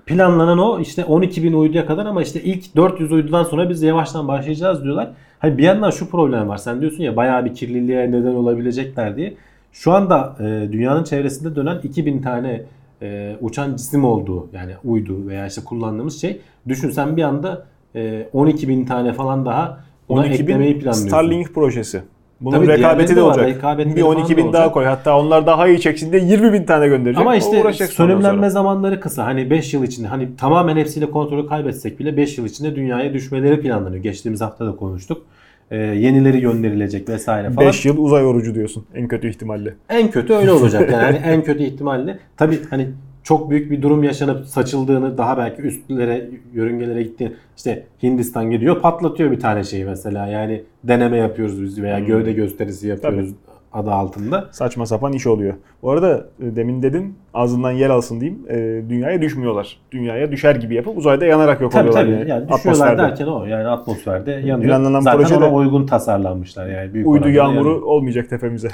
Planlanan 0.06 0.58
o 0.58 0.80
işte 0.80 1.04
12 1.04 1.42
bin 1.42 1.52
uyduya 1.52 1.86
kadar 1.86 2.06
ama 2.06 2.22
işte 2.22 2.42
ilk 2.42 2.76
400 2.76 3.12
uydudan 3.12 3.44
sonra 3.44 3.70
biz 3.70 3.82
yavaştan 3.82 4.28
başlayacağız 4.28 4.84
diyorlar. 4.84 5.10
Hani 5.38 5.58
bir 5.58 5.62
yandan 5.62 5.90
şu 5.90 6.10
problem 6.10 6.48
var. 6.48 6.56
Sen 6.56 6.80
diyorsun 6.80 7.02
ya 7.02 7.16
bayağı 7.16 7.44
bir 7.44 7.54
kirliliğe 7.54 8.12
neden 8.12 8.34
olabilecekler 8.34 9.16
diye. 9.16 9.34
Şu 9.72 9.92
anda 9.92 10.36
e, 10.40 10.72
dünyanın 10.72 11.04
çevresinde 11.04 11.56
dönen 11.56 11.78
2000 11.82 12.22
tane 12.22 12.62
e, 13.02 13.36
uçan 13.40 13.76
cisim 13.76 14.04
olduğu 14.04 14.48
yani 14.52 14.72
uydu 14.84 15.26
veya 15.28 15.46
işte 15.46 15.64
kullandığımız 15.64 16.20
şey. 16.20 16.40
Düşün 16.68 16.90
sen 16.90 17.16
bir 17.16 17.22
anda 17.22 17.66
e, 17.94 18.26
12 18.32 18.68
bin 18.68 18.84
tane 18.84 19.12
falan 19.12 19.46
daha 19.46 19.80
12 20.08 20.42
eklemeyi 20.42 20.72
planlıyorsun. 20.74 21.08
Starlink 21.08 21.54
projesi. 21.54 22.02
Bunun 22.40 22.56
Tabii 22.56 22.68
rekabeti 22.68 23.16
de 23.16 23.22
olacak. 23.22 23.46
rekabetleri 23.46 23.96
bir 23.96 24.00
falan 24.02 24.16
12 24.16 24.32
da 24.32 24.36
bin 24.36 24.52
daha 24.52 24.72
koy. 24.72 24.84
Hatta 24.84 25.18
onlar 25.18 25.46
daha 25.46 25.68
iyi 25.68 25.80
çeksin 25.80 26.12
diye 26.12 26.22
20 26.22 26.52
bin 26.52 26.64
tane 26.64 26.88
gönderecek. 26.88 27.20
Ama 27.20 27.36
işte 27.36 27.72
sönümlenme 27.86 28.50
zamanları 28.50 29.00
kısa. 29.00 29.24
Hani 29.24 29.50
5 29.50 29.74
yıl 29.74 29.84
içinde 29.84 30.08
hani 30.08 30.36
tamamen 30.36 30.76
hepsiyle 30.76 31.10
kontrolü 31.10 31.46
kaybetsek 31.46 32.00
bile 32.00 32.16
5 32.16 32.38
yıl 32.38 32.46
içinde 32.46 32.76
dünyaya 32.76 33.14
düşmeleri 33.14 33.60
planlanıyor. 33.60 34.02
Geçtiğimiz 34.02 34.40
hafta 34.40 34.66
da 34.66 34.76
konuştuk. 34.76 35.22
Ee, 35.70 35.76
yenileri 35.76 36.40
gönderilecek 36.40 37.08
vesaire 37.08 37.50
falan. 37.50 37.68
5 37.68 37.86
yıl 37.86 37.98
uzay 37.98 38.26
orucu 38.26 38.54
diyorsun 38.54 38.84
en 38.94 39.08
kötü 39.08 39.28
ihtimalle. 39.28 39.74
En 39.88 40.10
kötü 40.10 40.32
öyle 40.32 40.52
olacak. 40.52 40.90
Yani 40.90 41.02
hani 41.02 41.16
en 41.16 41.42
kötü 41.42 41.62
ihtimalle. 41.62 42.18
Tabii 42.36 42.58
hani 42.70 42.88
çok 43.26 43.50
büyük 43.50 43.70
bir 43.70 43.82
durum 43.82 44.02
yaşanıp 44.04 44.46
saçıldığını 44.46 45.18
daha 45.18 45.38
belki 45.38 45.62
üstlere 45.62 46.30
yörüngelere 46.54 47.02
gittiğini 47.02 47.32
işte 47.56 47.86
Hindistan 48.02 48.50
gidiyor 48.50 48.80
patlatıyor 48.80 49.30
bir 49.30 49.40
tane 49.40 49.64
şeyi 49.64 49.84
mesela 49.84 50.26
yani 50.26 50.62
deneme 50.84 51.16
yapıyoruz 51.16 51.62
biz 51.62 51.82
veya 51.82 51.98
Hmm. 51.98 52.06
gövde 52.06 52.32
gösterisi 52.32 52.88
yapıyoruz 52.88 53.34
adı 53.72 53.90
altında. 53.90 54.48
Saçma 54.52 54.86
sapan 54.86 55.12
iş 55.12 55.26
oluyor. 55.26 55.54
Bu 55.82 55.90
arada 55.90 56.26
e, 56.40 56.56
demin 56.56 56.82
dedin 56.82 57.14
ağzından 57.34 57.70
yer 57.70 57.90
alsın 57.90 58.20
diyeyim. 58.20 58.38
e, 58.48 58.54
dünyaya 58.90 59.22
düşmüyorlar. 59.22 59.78
Dünyaya 59.92 60.32
düşer 60.32 60.54
gibi 60.56 60.74
yapıp 60.74 60.98
uzayda 60.98 61.24
yanarak 61.24 61.60
yok 61.60 61.72
Tabii 61.72 61.88
oluyorlar. 61.90 62.18
tabii. 62.18 62.30
Yani, 62.30 62.42
düşüyorlar 62.48 62.58
Atmosferde. 62.58 63.02
derken 63.02 63.26
o 63.26 63.44
yani 63.46 63.68
atmosferde 63.68 64.30
yanıyor. 64.30 64.60
Planlanan 64.62 65.00
Zaten 65.00 65.20
proje 65.20 65.34
de- 65.34 65.44
ona 65.44 65.54
uygun 65.54 65.86
tasarlanmışlar 65.86 66.66
yani 66.68 66.94
büyük 66.94 67.06
Uydu 67.08 67.28
yağmuru 67.28 67.68
yanıyor. 67.68 67.82
olmayacak 67.82 68.30
tepemize. 68.30 68.68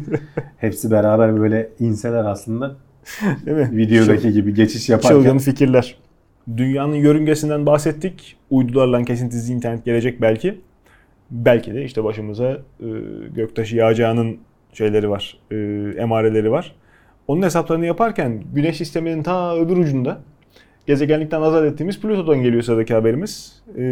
Hepsi 0.58 0.90
beraber 0.90 1.40
böyle 1.40 1.68
inseler 1.80 2.24
aslında 2.24 2.76
Değil 3.46 3.56
mi? 3.56 3.68
videodaki 3.72 4.32
gibi 4.32 4.54
geçiş 4.54 4.88
yaparken. 4.88 5.16
Çılgın 5.18 5.38
fikirler. 5.38 5.94
Dünyanın 6.56 6.94
yörüngesinden 6.94 7.66
bahsettik. 7.66 8.36
Uydularla 8.50 9.04
kesintisiz 9.04 9.50
internet 9.50 9.84
gelecek 9.84 10.20
belki. 10.20 10.60
Belki 11.30 11.74
de 11.74 11.84
işte 11.84 12.04
başımıza 12.04 12.50
e, 12.80 12.86
göktaşı 13.34 13.76
yağacağının 13.76 14.36
şeyleri 14.72 15.10
var, 15.10 15.38
e, 15.50 15.56
emareleri 15.98 16.50
var. 16.50 16.74
Onun 17.28 17.42
hesaplarını 17.42 17.86
yaparken 17.86 18.42
Güneş 18.54 18.76
sisteminin 18.76 19.22
ta 19.22 19.56
öbür 19.56 19.76
ucunda 19.76 20.20
gezegenlikten 20.86 21.42
azat 21.42 21.64
ettiğimiz 21.64 22.00
Plüto'dan 22.00 22.42
geliyor 22.42 22.62
sıradaki 22.62 22.94
haberimiz. 22.94 23.62
Ee, 23.76 23.82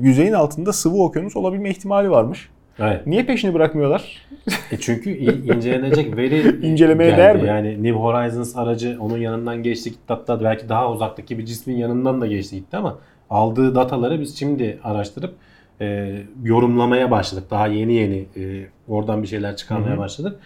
yüzeyin 0.00 0.32
altında 0.32 0.72
sıvı 0.72 1.02
okyanus 1.02 1.36
olabilme 1.36 1.70
ihtimali 1.70 2.10
varmış. 2.10 2.48
Evet. 2.78 3.06
Niye 3.06 3.26
peşini 3.26 3.54
bırakmıyorlar? 3.54 4.26
E 4.72 4.76
çünkü 4.80 5.10
incelenecek 5.52 6.16
veri 6.16 6.66
İncelemeye 6.66 7.10
geldi. 7.10 7.20
değer 7.20 7.36
mi? 7.36 7.48
Yani 7.48 7.82
New 7.82 7.98
Horizons 8.00 8.56
aracı 8.56 8.96
onun 9.00 9.18
yanından 9.18 9.62
geçti 9.62 9.90
gitti 9.90 10.04
hatta 10.08 10.44
belki 10.44 10.68
daha 10.68 10.92
uzaktaki 10.92 11.38
bir 11.38 11.44
cismin 11.44 11.76
yanından 11.76 12.20
da 12.20 12.26
geçti 12.26 12.56
gitti 12.56 12.76
ama 12.76 12.98
aldığı 13.30 13.74
dataları 13.74 14.20
biz 14.20 14.38
şimdi 14.38 14.78
araştırıp 14.84 15.34
e, 15.80 16.16
yorumlamaya 16.42 17.10
başladık. 17.10 17.44
Daha 17.50 17.66
yeni 17.66 17.94
yeni 17.94 18.26
e, 18.36 18.66
oradan 18.88 19.22
bir 19.22 19.28
şeyler 19.28 19.56
çıkarmaya 19.56 19.90
Hı 19.90 19.94
hı. 19.94 19.98
başladık. 19.98 20.40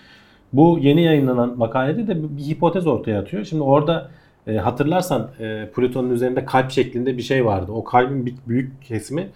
Bu 0.53 0.79
yeni 0.83 1.03
yayınlanan 1.03 1.59
makalede 1.59 2.07
de 2.07 2.37
bir 2.37 2.43
hipotez 2.43 2.87
ortaya 2.87 3.21
atıyor. 3.21 3.45
Şimdi 3.45 3.63
orada 3.63 4.11
e, 4.47 4.57
hatırlarsan 4.57 5.31
e, 5.41 5.69
Plüton'un 5.77 6.11
üzerinde 6.11 6.45
kalp 6.45 6.71
şeklinde 6.71 7.17
bir 7.17 7.23
şey 7.23 7.45
vardı. 7.45 7.73
O 7.73 7.85
kalbin 7.85 8.27
bir 8.27 8.35
büyük 8.49 8.83
kesimi 8.83 9.29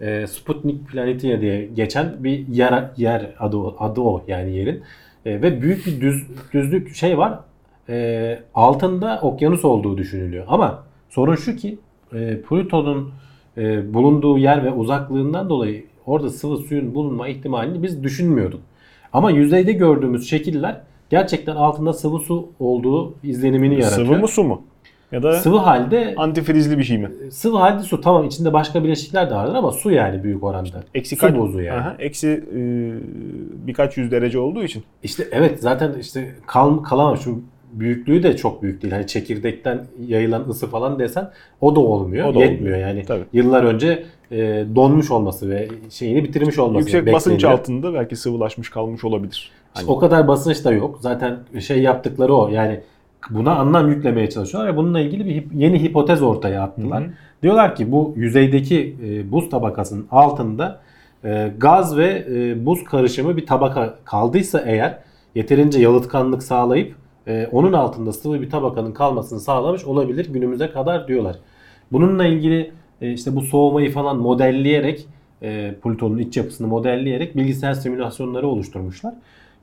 e, 0.00 0.26
Sputnik 0.26 0.88
Planitia 0.88 1.40
diye 1.40 1.66
geçen 1.66 2.24
bir 2.24 2.48
yer 2.48 2.90
yer 2.96 3.34
adı 3.38 3.58
adı 3.78 4.00
o 4.00 4.24
yani 4.28 4.56
yerin 4.56 4.82
E, 5.26 5.42
ve 5.42 5.62
büyük 5.62 5.86
bir 5.86 6.00
düz 6.00 6.22
düzlük 6.52 6.94
şey 6.94 7.18
var. 7.18 7.38
E, 7.88 8.38
altında 8.54 9.20
okyanus 9.22 9.64
olduğu 9.64 9.98
düşünülüyor. 9.98 10.44
Ama 10.48 10.82
sorun 11.10 11.34
şu 11.34 11.56
ki 11.56 11.78
e, 12.14 12.40
Plüton'un 12.42 13.10
e, 13.56 13.94
bulunduğu 13.94 14.38
yer 14.38 14.64
ve 14.64 14.72
uzaklığından 14.72 15.48
dolayı 15.48 15.84
orada 16.06 16.30
sıvı 16.30 16.56
suyun 16.56 16.94
bulunma 16.94 17.28
ihtimalini 17.28 17.82
biz 17.82 18.02
düşünmüyorduk. 18.02 18.60
Ama 19.12 19.30
yüzeyde 19.30 19.72
gördüğümüz 19.72 20.28
şekiller 20.28 20.80
gerçekten 21.10 21.56
altında 21.56 21.92
sıvı 21.92 22.18
su 22.18 22.48
olduğu 22.60 23.14
izlenimini 23.22 23.74
yaratıyor. 23.80 24.06
Sıvı 24.06 24.18
mı 24.18 24.28
su 24.28 24.44
mu? 24.44 24.62
Ya 25.12 25.22
da 25.22 25.32
Sıvı 25.32 25.56
halde 25.58 26.14
antifrizli 26.16 26.78
bir 26.78 26.84
şey 26.84 26.98
mi? 26.98 27.10
sıvı 27.30 27.56
halde 27.56 27.82
su 27.82 28.00
tamam 28.00 28.24
içinde 28.26 28.52
başka 28.52 28.84
bileşikler 28.84 29.30
de 29.30 29.34
vardır 29.34 29.54
ama 29.54 29.72
su 29.72 29.90
yani 29.90 30.24
büyük 30.24 30.44
oranda. 30.44 30.82
Eksi 30.94 31.16
su 31.16 31.20
kaç? 31.20 31.36
bozu 31.36 31.62
yani. 31.62 31.80
Aha, 31.80 31.96
eksi 31.98 32.28
e, 32.28 32.60
birkaç 33.66 33.96
yüz 33.96 34.10
derece 34.10 34.38
olduğu 34.38 34.62
için. 34.64 34.82
İşte 35.02 35.28
evet 35.32 35.60
zaten 35.60 35.92
işte 36.00 36.34
kal 36.46 36.78
kalamam 36.78 37.16
şu 37.16 37.40
büyüklüğü 37.72 38.22
de 38.22 38.36
çok 38.36 38.62
büyük 38.62 38.82
değil. 38.82 38.92
Hani 38.94 39.06
çekirdekten 39.06 39.80
yayılan 40.06 40.44
ısı 40.48 40.66
falan 40.66 40.98
desen 40.98 41.30
o 41.60 41.76
da 41.76 41.80
olmuyor. 41.80 42.28
O 42.28 42.34
da 42.34 42.38
Yetmiyor 42.38 42.60
olmuyor. 42.76 42.78
yani. 42.88 43.04
Tabii. 43.06 43.24
Yıllar 43.32 43.64
önce 43.64 44.04
e, 44.32 44.64
donmuş 44.74 45.10
olması 45.10 45.50
ve 45.50 45.68
şeyini 45.90 46.24
bitirmiş 46.24 46.58
olması 46.58 46.90
Yüksek 46.96 47.14
basınç 47.14 47.34
bekleniyor. 47.34 47.58
altında 47.58 47.94
belki 47.94 48.16
sıvılaşmış 48.16 48.70
kalmış 48.70 49.04
olabilir. 49.04 49.50
Hani 49.74 49.90
O 49.90 49.98
kadar 49.98 50.28
basınç 50.28 50.64
da 50.64 50.72
yok. 50.72 50.98
Zaten 51.00 51.38
şey 51.60 51.82
yaptıkları 51.82 52.34
o. 52.34 52.48
Yani 52.48 52.80
buna 53.30 53.54
anlam 53.56 53.88
yüklemeye 53.88 54.30
çalışıyorlar 54.30 54.72
ve 54.72 54.76
bununla 54.76 55.00
ilgili 55.00 55.26
bir 55.26 55.58
yeni 55.58 55.82
hipotez 55.82 56.22
ortaya 56.22 56.62
attılar. 56.62 57.02
Hı 57.02 57.06
hı. 57.06 57.10
Diyorlar 57.42 57.76
ki 57.76 57.92
bu 57.92 58.14
yüzeydeki 58.16 58.96
e, 59.04 59.32
buz 59.32 59.50
tabakasının 59.50 60.06
altında 60.10 60.80
e, 61.24 61.52
gaz 61.58 61.96
ve 61.96 62.26
e, 62.30 62.66
buz 62.66 62.84
karışımı 62.84 63.36
bir 63.36 63.46
tabaka 63.46 63.94
kaldıysa 64.04 64.62
eğer 64.66 64.98
yeterince 65.34 65.80
yalıtkanlık 65.80 66.42
sağlayıp 66.42 66.94
e, 67.26 67.48
onun 67.52 67.72
altında 67.72 68.12
sıvı 68.12 68.42
bir 68.42 68.50
tabakanın 68.50 68.92
kalmasını 68.92 69.40
sağlamış 69.40 69.84
olabilir 69.84 70.32
günümüze 70.32 70.70
kadar 70.70 71.08
diyorlar. 71.08 71.36
Bununla 71.92 72.26
ilgili 72.26 72.72
e, 73.00 73.12
işte 73.12 73.36
bu 73.36 73.42
soğumayı 73.42 73.92
falan 73.92 74.16
modelleyerek 74.16 75.06
e, 75.42 75.74
Plüton'un 75.82 76.18
iç 76.18 76.36
yapısını 76.36 76.66
modelleyerek 76.66 77.36
bilgisayar 77.36 77.74
simülasyonları 77.74 78.48
oluşturmuşlar. 78.48 79.14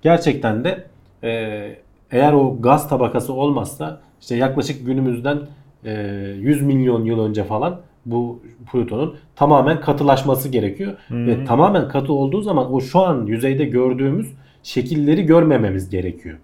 Gerçekten 0.01 0.63
de 0.63 0.83
e, 1.23 1.75
eğer 2.11 2.33
o 2.33 2.61
gaz 2.61 2.89
tabakası 2.89 3.33
olmazsa 3.33 4.01
işte 4.21 4.35
yaklaşık 4.35 4.85
günümüzden 4.85 5.39
e, 5.85 5.91
100 6.39 6.61
milyon 6.61 7.05
yıl 7.05 7.19
önce 7.19 7.43
falan 7.43 7.79
bu 8.05 8.41
Plüton'un 8.71 9.15
tamamen 9.35 9.81
katılaşması 9.81 10.49
gerekiyor. 10.49 10.93
Ve 11.11 11.45
tamamen 11.45 11.87
katı 11.87 12.13
olduğu 12.13 12.41
zaman 12.41 12.73
o 12.73 12.81
şu 12.81 12.99
an 12.99 13.25
yüzeyde 13.25 13.65
gördüğümüz 13.65 14.33
şekilleri 14.63 15.25
görmememiz 15.25 15.89
gerekiyor. 15.89 16.37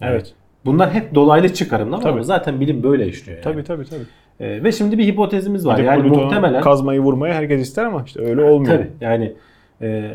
Evet. 0.00 0.34
Bunlar 0.64 0.94
hep 0.94 1.14
dolaylı 1.14 1.54
çıkarımlar 1.54 1.98
ama 1.98 2.10
Tabii. 2.10 2.24
zaten 2.24 2.60
bilim 2.60 2.82
böyle 2.82 3.08
işliyor 3.08 3.38
yani. 3.38 3.44
Tabii 3.44 3.64
tabii 3.64 3.84
tabii. 3.84 4.04
E, 4.40 4.64
ve 4.64 4.72
şimdi 4.72 4.98
bir 4.98 5.04
hipotezimiz 5.04 5.66
var. 5.66 5.78
Bir 5.78 5.84
yani 5.84 6.08
muhtemelen 6.08 6.60
kazmayı 6.60 7.00
vurmaya 7.00 7.34
herkes 7.34 7.62
ister 7.62 7.84
ama 7.84 8.02
işte 8.06 8.20
öyle 8.20 8.44
olmuyor. 8.44 8.76
Tabii 8.76 8.88
yani 9.00 9.32
e, 9.82 10.12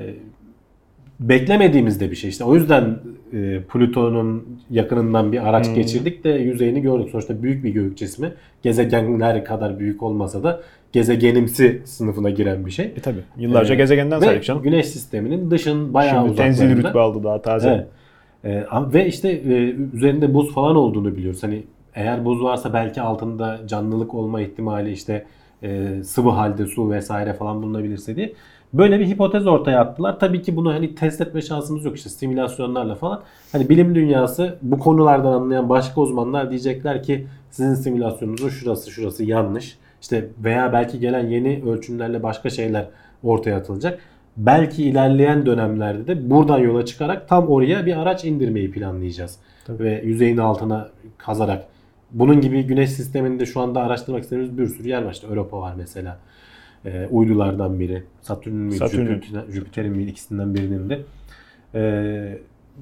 beklemediğimiz 1.30 2.00
de 2.00 2.12
bir 2.12 2.16
şey. 2.16 2.30
İşte 2.30 2.44
o 2.44 2.56
yüzden 2.56 3.00
e, 3.34 3.60
Plüton'un 3.74 4.60
yakınından 4.70 5.32
bir 5.32 5.50
araç 5.50 5.68
Hmm. 5.68 5.76
geçirdik 5.76 6.24
de 6.24 6.30
yüzeyini 6.30 6.82
gördük. 6.82 7.10
Sonuçta 7.12 7.44
büyük 7.44 7.64
bir 7.64 7.70
gök 7.70 7.98
cismi. 7.98 8.34
Gezegenler 8.64 9.46
kadar 9.46 9.80
büyük 9.80 10.04
olmasa 10.04 10.44
da 10.44 10.62
gezegenimsi 10.92 11.82
sınıfına 11.86 12.30
giren 12.30 12.66
bir 12.66 12.72
şey. 12.72 12.86
E 12.86 13.00
tabii. 13.02 13.20
Yıllarca 13.38 13.74
Ee, 13.74 13.78
gezegenden 13.78 14.20
saydık 14.20 14.44
canım. 14.44 14.62
Güneş 14.64 14.86
sisteminin 14.86 15.52
dışın 15.52 15.94
bayağı 15.94 16.26
Şimdi 16.26 16.36
tenzil 16.38 16.64
uzaklarında. 16.66 16.88
rütbe 16.90 17.00
aldı 17.00 17.24
daha 17.24 17.42
taze. 17.42 17.88
Evet. 18.44 18.68
Ama- 18.72 18.94
ve 18.94 19.08
işte 19.08 19.30
e, 19.30 19.76
üzerinde 19.94 20.34
buz 20.34 20.54
falan 20.54 20.76
olduğunu 20.76 21.16
biliyoruz. 21.18 21.44
Hani 21.44 21.64
eğer 21.96 22.26
buz 22.26 22.44
varsa 22.44 22.74
belki 22.74 23.02
altında 23.02 23.60
canlılık 23.68 24.14
olma 24.14 24.42
ihtimali 24.42 24.92
işte 24.92 25.26
e, 25.64 25.90
sıvı 26.04 26.30
halde 26.30 26.66
su 26.66 26.92
vesaire 26.92 27.34
falan 27.34 27.62
bulunabilirse 27.64 28.16
diye. 28.16 28.34
Böyle 28.74 29.00
bir 29.00 29.08
hipotez 29.08 29.48
ortaya 29.48 29.80
attılar. 29.80 30.20
Tabii 30.20 30.42
ki 30.42 30.56
bunu 30.56 30.74
hani 30.74 30.96
test 30.96 31.22
etme 31.22 31.42
şansımız 31.42 31.86
yok 31.86 31.98
işte 31.98 32.10
simülasyonlarla 32.10 32.96
falan. 32.96 33.22
Hani 33.52 33.70
bilim 33.70 33.96
dünyası 33.96 34.58
bu 34.62 34.80
konulardan 34.80 35.32
anlayan 35.32 35.70
başka 35.70 36.02
uzmanlar 36.02 36.50
diyecekler 36.50 37.04
ki 37.04 37.28
sizin 37.50 37.74
simülasyonunuzun 37.74 38.50
şurası 38.50 38.92
şurası 38.92 39.24
yanlış. 39.24 39.78
İşte 40.02 40.28
veya 40.44 40.74
belki 40.74 41.00
gelen 41.00 41.28
yeni 41.28 41.64
ölçümlerle 41.66 42.24
başka 42.24 42.50
şeyler 42.50 42.88
ortaya 43.24 43.58
atılacak. 43.58 44.00
Belki 44.38 44.84
ilerleyen 44.84 45.46
dönemlerde 45.46 46.08
de 46.08 46.30
buradan 46.30 46.60
yola 46.60 46.86
çıkarak 46.86 47.30
tam 47.30 47.48
oraya 47.48 47.86
bir 47.86 48.02
araç 48.02 48.26
indirmeyi 48.26 48.72
planlayacağız. 48.72 49.38
Tabii. 49.66 49.84
Ve 49.84 50.02
yüzeyin 50.06 50.38
altına 50.38 50.90
kazarak. 51.18 51.66
Bunun 52.12 52.42
gibi 52.42 52.64
güneş 52.64 52.90
sisteminde 52.90 53.46
şu 53.46 53.62
anda 53.62 53.82
araştırmak 53.82 54.24
istediğimiz 54.24 54.58
bir 54.58 54.68
sürü 54.68 54.88
yer 54.88 55.02
var. 55.02 55.12
İşte 55.12 55.28
Europa 55.28 55.62
var 55.62 55.74
mesela. 55.78 56.18
Ee, 56.86 57.08
uydulardan 57.12 57.80
biri. 57.80 58.04
Satürn'ün 58.22 58.60
müydü? 58.60 58.76
Satürn'ün. 58.76 59.20
Jüpiter- 59.20 59.52
Jüpiter'in 59.52 59.92
mi 59.92 60.04
ikisinden 60.04 60.56
birinin 60.56 60.90
de. 60.90 61.00
Ee, 61.76 62.38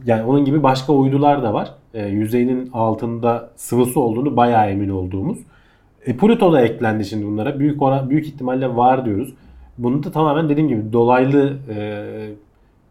yani 0.06 0.24
onun 0.24 0.46
gibi 0.46 0.64
başka 0.64 0.94
uydular 0.94 1.44
da 1.44 1.54
var. 1.54 1.74
Ee, 1.94 2.06
yüzeyinin 2.08 2.70
altında 2.74 3.50
sıvısı 3.56 4.00
olduğunu 4.00 4.38
bayağı 4.38 4.70
emin 4.70 4.90
olduğumuz. 4.90 5.38
E, 6.06 6.18
Pluto 6.18 6.54
da 6.54 6.62
eklendi 6.62 7.06
şimdi 7.06 7.26
bunlara. 7.26 7.60
Büyük 7.60 7.82
oran, 7.82 8.10
büyük 8.10 8.28
ihtimalle 8.28 8.76
var 8.76 9.06
diyoruz. 9.06 9.34
Bunu 9.78 10.04
da 10.04 10.12
tamamen 10.12 10.50
dediğim 10.50 10.70
gibi 10.70 10.94
dolaylı 10.94 11.58
e, 11.76 12.06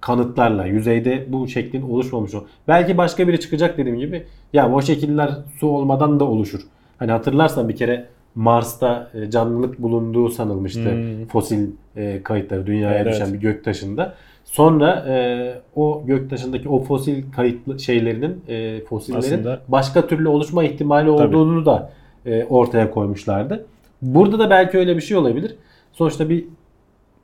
kanıtlarla 0.01 0.67
yüzeyde 0.67 1.27
bu 1.29 1.49
şeklin 1.49 1.83
oluşmamış 1.83 2.35
o. 2.35 2.45
Belki 2.69 2.99
başka 2.99 3.29
biri 3.29 3.41
çıkacak 3.41 3.79
dediğim 3.79 3.99
gibi. 3.99 4.25
Ya 4.53 4.73
o 4.73 4.83
şekiller 4.83 5.31
su 5.61 5.67
olmadan 5.69 6.21
da 6.21 6.25
oluşur. 6.25 6.61
Hani 6.99 7.11
hatırlarsan 7.13 7.69
bir 7.69 7.77
kere 7.77 8.07
Mars'ta 8.39 9.11
e, 9.15 9.31
canlılık 9.31 9.83
bulunduğu 9.83 10.29
sanılmıştı. 10.29 10.93
Hmm. 10.93 11.27
Fosil 11.27 11.67
e, 11.97 12.23
kayıtları 12.23 12.67
dünyaya 12.67 12.99
Evet, 12.99 13.13
düşen 13.13 13.35
bir 13.35 13.39
göktaşında. 13.39 14.15
Sonra 14.45 15.05
e, 15.09 15.55
o 15.77 16.03
göktaşındaki 16.07 16.69
o 16.69 16.83
fosil 16.83 17.23
kayıtlı 17.37 17.81
şeylerinin 17.81 18.41
e, 18.49 18.81
fosillerin 18.85 19.19
Aslında- 19.19 19.61
başka 19.69 20.07
türlü 20.07 20.29
oluşma 20.29 20.65
ihtimali 20.65 21.11
olduğunu 21.11 21.67
da 21.67 21.91
e, 22.27 22.45
ortaya 22.45 22.91
koymuşlardı. 22.91 23.67
Burada 24.03 24.39
da 24.39 24.51
belki 24.51 24.79
öyle 24.79 24.97
bir 24.97 25.03
şey 25.03 25.17
olabilir. 25.17 25.55
Sonuçta 25.93 26.29
bir 26.29 26.45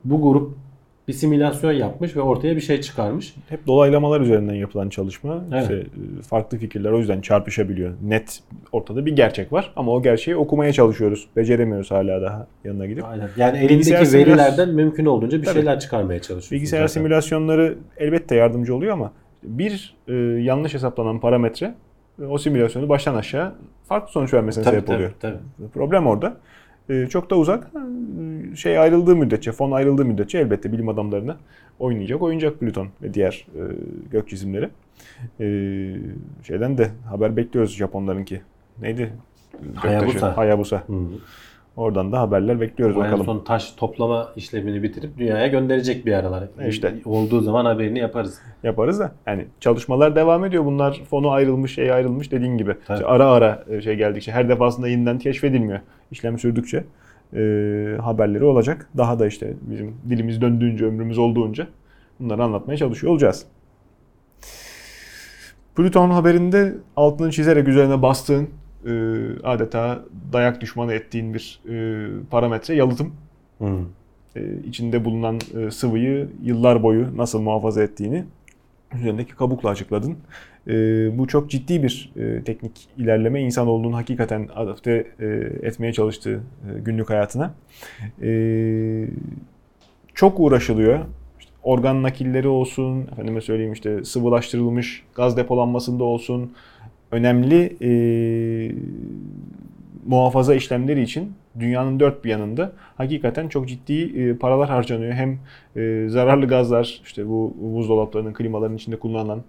bu 0.05 0.21
grup 0.21 0.53
bir 1.07 1.13
simülasyon 1.13 1.71
yapmış 1.71 2.15
ve 2.15 2.21
ortaya 2.21 2.55
bir 2.55 2.61
şey 2.61 2.81
çıkarmış. 2.81 3.35
Hep 3.49 3.67
dolaylamalar 3.67 4.21
üzerinden 4.21 4.53
yapılan 4.53 4.89
çalışma. 4.89 5.43
Evet. 5.53 5.61
İşte, 5.61 5.75
e, 5.75 6.21
farklı 6.21 6.57
fikirler 6.57 6.91
o 6.91 6.99
yüzden 6.99 7.21
çarpışabiliyor. 7.21 7.93
Net 8.03 8.39
ortada 8.71 9.05
bir 9.05 9.15
gerçek 9.15 9.53
var 9.53 9.73
ama 9.75 9.91
o 9.91 10.01
gerçeği 10.01 10.37
okumaya 10.37 10.73
çalışıyoruz. 10.73 11.27
Beceremiyoruz 11.35 11.91
hala 11.91 12.21
daha 12.21 12.47
yanına 12.63 12.85
gidip. 12.85 13.03
Aynen. 13.05 13.29
Yani 13.37 13.57
elindeki 13.57 14.13
verilerden 14.13 14.69
mümkün 14.69 15.05
olduğunca 15.05 15.41
bir 15.41 15.45
Tabii. 15.45 15.55
şeyler 15.55 15.79
çıkarmaya 15.79 16.19
çalışıyorsun. 16.19 16.55
Bilgisayar 16.55 16.87
zaten. 16.87 16.93
simülasyonları 16.93 17.75
elbette 17.97 18.35
yardımcı 18.35 18.75
oluyor 18.75 18.93
ama 18.93 19.11
bir 19.43 19.95
e, 20.07 20.13
yanlış 20.43 20.73
hesaplanan 20.73 21.19
parametre 21.19 21.75
e, 22.21 22.25
o 22.25 22.37
simülasyonu 22.37 22.89
baştan 22.89 23.15
aşağı 23.15 23.53
farklı 23.87 24.11
sonuç 24.11 24.33
vermesine 24.33 24.63
Tabii, 24.63 24.75
sebep 24.75 24.87
tabii, 24.87 24.95
oluyor. 24.97 25.11
tabii. 25.19 25.37
Problem 25.73 26.07
orada. 26.07 26.37
E, 26.89 27.07
çok 27.09 27.29
da 27.29 27.35
uzak. 27.37 27.71
E, 28.51 28.55
Şey 28.55 28.79
ayrıldığı 28.79 29.15
müddetçe, 29.15 29.51
fon 29.51 29.71
ayrıldığı 29.71 30.05
müddetçe 30.05 30.37
elbette 30.37 30.71
bilim 30.71 30.89
adamlarına 30.89 31.37
oynayacak, 31.79 32.21
oyuncak 32.21 32.59
Plüton 32.59 32.87
ve 33.01 33.13
diğer 33.13 33.47
e, 33.55 33.61
gök 34.11 34.29
cisimleri. 34.29 34.69
E, 35.39 35.45
şeyden 36.43 36.77
de 36.77 36.89
haber 37.09 37.37
bekliyoruz 37.37 37.75
Japonlarınki. 37.75 38.41
Neydi? 38.81 39.13
Hayabusa. 39.75 40.37
Hayabusa. 40.37 40.77
Hı. 40.87 40.93
Oradan 41.77 42.11
da 42.11 42.19
haberler 42.19 42.61
bekliyoruz 42.61 42.95
en 42.97 43.03
bakalım. 43.03 43.25
son 43.25 43.43
taş 43.43 43.71
toplama 43.71 44.29
işlemini 44.35 44.83
bitirip 44.83 45.17
dünyaya 45.17 45.47
gönderecek 45.47 46.05
bir 46.05 46.13
aralar. 46.13 46.43
İşte. 46.67 46.93
Olduğu 47.05 47.41
zaman 47.41 47.65
haberini 47.65 47.99
yaparız. 47.99 48.41
yaparız 48.63 48.99
da 48.99 49.11
yani 49.27 49.45
çalışmalar 49.59 50.15
devam 50.15 50.45
ediyor. 50.45 50.65
Bunlar 50.65 51.01
fonu 51.09 51.31
ayrılmış, 51.31 51.73
şey 51.75 51.91
ayrılmış 51.91 52.31
dediğin 52.31 52.57
gibi. 52.57 52.75
Tabii. 52.85 52.97
İşte 52.97 53.07
ara 53.07 53.29
ara 53.31 53.63
e, 53.69 53.81
şey 53.81 53.95
geldikçe 53.95 54.31
her 54.31 54.49
defasında 54.49 54.87
yeniden 54.87 55.19
keşfedilmiyor. 55.19 55.79
İşlem 56.11 56.39
sürdükçe 56.39 56.83
e, 57.33 57.39
haberleri 58.01 58.43
olacak. 58.43 58.89
Daha 58.97 59.19
da 59.19 59.27
işte 59.27 59.53
bizim 59.61 59.95
dilimiz 60.09 60.41
döndüğünce, 60.41 60.85
ömrümüz 60.85 61.17
olduğunca 61.17 61.67
bunları 62.19 62.43
anlatmaya 62.43 62.77
çalışıyor 62.77 63.13
olacağız. 63.13 63.45
Plüton 65.75 66.09
haberinde 66.09 66.73
altını 66.95 67.31
çizerek 67.31 67.67
üzerine 67.67 68.01
bastığın 68.01 68.49
e, 68.85 68.91
adeta 69.43 69.99
dayak 70.33 70.61
düşmanı 70.61 70.93
ettiğin 70.93 71.33
bir 71.33 71.61
e, 71.69 72.07
parametre 72.29 72.75
yalıtım. 72.75 73.13
Hı. 73.59 73.77
E, 74.35 74.59
içinde 74.67 75.05
bulunan 75.05 75.39
e, 75.57 75.71
sıvıyı 75.71 76.29
yıllar 76.43 76.83
boyu 76.83 77.17
nasıl 77.17 77.41
muhafaza 77.41 77.83
ettiğini 77.83 78.25
üzerindeki 78.93 79.35
kabukla 79.35 79.69
açıkladın. 79.69 80.17
E, 80.67 80.73
bu 81.17 81.27
çok 81.27 81.49
ciddi 81.49 81.83
bir 81.83 82.11
e, 82.17 82.43
teknik 82.43 82.71
ilerleme. 82.97 83.41
İnsanoğlunun 83.41 83.93
hakikaten 83.93 84.49
adapte 84.55 85.07
e, 85.19 85.25
etmeye 85.61 85.93
çalıştığı 85.93 86.35
e, 86.35 86.79
günlük 86.79 87.09
hayatına. 87.09 87.53
E, 88.21 88.29
çok 90.13 90.39
uğraşılıyor. 90.39 90.99
İşte 91.39 91.51
organ 91.63 92.03
nakilleri 92.03 92.47
olsun, 92.47 93.01
efendime 93.01 93.41
söyleyeyim 93.41 93.73
işte 93.73 94.03
sıvılaştırılmış 94.03 95.03
gaz 95.15 95.37
depolanmasında 95.37 96.03
olsun. 96.03 96.51
Önemli 97.11 97.77
e, 97.81 97.91
muhafaza 100.05 100.55
işlemleri 100.55 101.01
için 101.01 101.33
dünyanın 101.59 101.99
dört 101.99 102.25
bir 102.25 102.29
yanında 102.29 102.71
hakikaten 102.97 103.47
çok 103.47 103.67
ciddi 103.67 104.19
e, 104.19 104.35
paralar 104.35 104.69
harcanıyor. 104.69 105.13
Hem 105.13 105.39
e, 105.75 106.09
zararlı 106.09 106.47
gazlar, 106.47 107.01
işte 107.03 107.27
bu 107.27 107.55
buzdolaplarının, 107.61 108.33
klimaların 108.33 108.75
içinde 108.75 108.95
kullanılan 108.95 109.43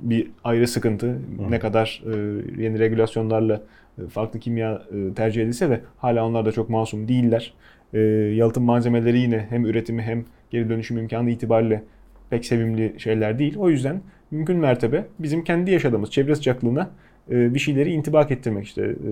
bir 0.00 0.30
ayrı 0.44 0.68
sıkıntı. 0.68 1.18
Ne 1.50 1.58
kadar 1.58 2.02
e, 2.06 2.16
yeni 2.62 2.78
regülasyonlarla 2.78 3.62
e, 3.98 4.08
farklı 4.08 4.40
kimya 4.40 4.82
e, 4.92 5.14
tercih 5.14 5.42
edilse 5.42 5.70
de 5.70 5.80
hala 5.96 6.26
onlar 6.26 6.46
da 6.46 6.52
çok 6.52 6.70
masum 6.70 7.08
değiller. 7.08 7.54
E, 7.92 7.98
yalıtım 8.34 8.64
malzemeleri 8.64 9.18
yine 9.18 9.46
hem 9.50 9.66
üretimi 9.66 10.02
hem 10.02 10.24
geri 10.50 10.68
dönüşüm 10.68 10.98
imkanı 10.98 11.30
itibariyle 11.30 11.82
pek 12.30 12.44
sevimli 12.44 12.94
şeyler 12.98 13.38
değil. 13.38 13.56
O 13.56 13.70
yüzden 13.70 14.00
mümkün 14.30 14.56
mertebe 14.56 15.06
bizim 15.18 15.44
kendi 15.44 15.70
yaşadığımız 15.70 16.10
çevre 16.10 16.34
sıcaklığına 16.34 16.90
e, 17.30 17.54
bir 17.54 17.58
şeyleri 17.58 17.92
intibak 17.92 18.30
ettirmek 18.30 18.64
işte 18.64 18.82
e, 18.82 19.10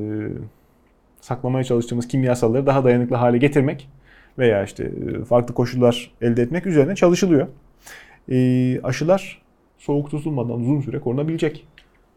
saklamaya 1.21 1.65
çalıştığımız 1.65 2.09
kimyasalları 2.09 2.67
daha 2.67 2.85
dayanıklı 2.85 3.17
hale 3.17 3.39
getirmek 3.39 3.89
veya 4.39 4.65
işte 4.65 4.85
e, 4.85 5.25
farklı 5.25 5.55
koşullar 5.55 6.11
elde 6.21 6.43
etmek 6.43 6.67
üzerine 6.67 6.95
çalışılıyor. 6.95 7.47
E, 8.31 8.81
aşılar 8.83 9.42
soğuk 9.83 10.11
tutulmadan 10.11 10.61
uzun 10.61 10.81
süre 10.81 11.01
korunabilecek. 11.01 11.67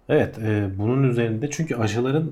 Evet, 0.09 0.39
e, 0.39 0.67
bunun 0.77 1.03
üzerinde 1.03 1.49
çünkü 1.49 1.75
aşıların 1.75 2.31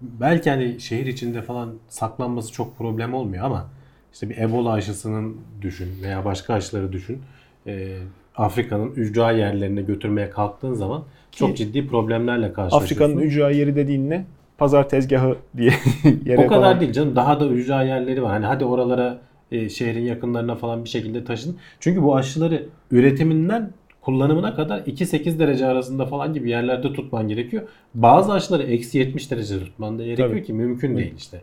belki 0.00 0.50
hani 0.50 0.80
şehir 0.80 1.06
içinde 1.06 1.42
falan 1.42 1.74
saklanması 1.88 2.52
çok 2.52 2.78
problem 2.78 3.14
olmuyor 3.14 3.44
ama 3.44 3.70
işte 4.12 4.30
bir 4.30 4.38
Ebola 4.38 4.72
aşısının 4.72 5.36
düşün 5.62 5.88
veya 6.02 6.24
başka 6.24 6.54
aşıları 6.54 6.92
düşün. 6.92 7.18
E, 7.66 7.98
Afrika'nın 8.36 8.90
ücra 8.90 9.30
yerlerine 9.30 9.82
götürmeye 9.82 10.30
kalktığın 10.30 10.74
zaman 10.74 11.04
çok 11.30 11.50
Ki 11.50 11.56
ciddi 11.56 11.86
problemlerle 11.86 12.52
karşılaşıyorsun. 12.52 13.04
Afrika'nın 13.04 13.26
ücra 13.26 13.50
yeri 13.50 13.76
dediğin 13.76 14.10
ne? 14.10 14.24
Pazar 14.58 14.88
tezgahı 14.88 15.36
diye 15.56 15.72
yere 16.24 16.44
O 16.44 16.46
kadar 16.46 16.62
falan. 16.62 16.80
değil 16.80 16.92
canım. 16.92 17.16
Daha 17.16 17.40
da 17.40 17.46
ücra 17.48 17.82
yerleri 17.82 18.22
var. 18.22 18.30
Hani 18.30 18.46
hadi 18.46 18.64
oralara 18.64 19.18
e, 19.52 19.68
şehrin 19.68 20.04
yakınlarına 20.04 20.54
falan 20.54 20.84
bir 20.84 20.88
şekilde 20.88 21.24
taşın. 21.24 21.56
Çünkü 21.80 22.02
bu 22.02 22.16
aşıları 22.16 22.66
üretiminden 22.90 23.72
kullanımına 24.04 24.54
kadar 24.54 24.78
2-8 24.78 25.38
derece 25.38 25.66
arasında 25.66 26.06
falan 26.06 26.34
gibi 26.34 26.50
yerlerde 26.50 26.92
tutman 26.92 27.28
gerekiyor. 27.28 27.62
Bazı 27.94 28.32
aşıları 28.32 28.62
eksi 28.62 28.98
70 28.98 29.30
derece 29.30 29.58
tutman 29.58 29.98
da 29.98 30.04
gerekiyor 30.04 30.28
Tabii. 30.28 30.42
ki 30.42 30.52
mümkün 30.52 30.96
değil 30.96 31.14
işte. 31.16 31.40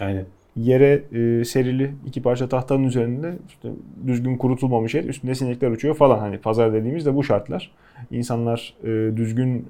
Yani 0.00 0.24
Yere 0.56 1.02
e, 1.12 1.44
serili 1.44 1.90
iki 2.06 2.22
parça 2.22 2.48
tahtanın 2.48 2.84
üzerinde 2.84 3.34
işte 3.48 3.68
düzgün 4.06 4.36
kurutulmamış 4.36 4.94
yer, 4.94 5.04
üstünde 5.04 5.34
sinekler 5.34 5.70
uçuyor 5.70 5.94
falan. 5.94 6.18
Hani 6.18 6.38
pazar 6.38 6.72
dediğimiz 6.72 7.06
de 7.06 7.14
bu 7.14 7.24
şartlar. 7.24 7.70
İnsanlar 8.10 8.74
e, 8.84 9.16
düzgün 9.16 9.68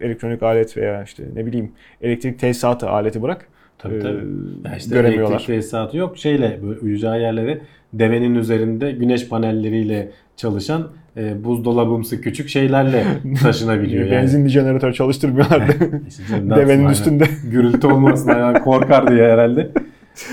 e, 0.00 0.04
elektronik 0.04 0.42
alet 0.42 0.76
veya 0.76 1.02
işte 1.02 1.24
ne 1.34 1.46
bileyim 1.46 1.72
elektrik 2.02 2.38
tesisatı 2.38 2.88
aleti 2.90 3.22
bırak 3.22 3.48
tabii 3.78 3.94
e, 3.94 4.00
tabii. 4.00 4.24
Ya 4.64 4.76
işte 4.76 4.94
göremiyorlar. 4.94 5.30
elektrik 5.30 5.46
tesisatı 5.46 5.96
yok. 5.96 6.18
Şeyle 6.18 6.58
böyle 6.62 6.80
ücra 6.80 7.16
yerleri 7.16 7.60
devenin 7.92 8.34
üzerinde 8.34 8.92
güneş 8.92 9.28
panelleriyle 9.28 10.10
çalışan 10.36 10.88
e, 11.16 11.44
buzdolabımsı 11.44 12.20
küçük 12.20 12.48
şeylerle 12.48 13.04
taşınabiliyor. 13.42 14.04
yani. 14.06 14.12
Benzinli 14.22 14.48
jeneratör 14.48 14.92
çalıştırmıyorlardı. 14.92 15.72
İşte 16.08 16.22
Devenin 16.50 16.82
hala? 16.82 16.92
üstünde. 16.92 17.24
Gürültü 17.50 17.86
olmasın 17.86 18.28
yani 18.38 18.58
korkar 18.60 19.10
diye 19.10 19.32
herhalde. 19.32 19.70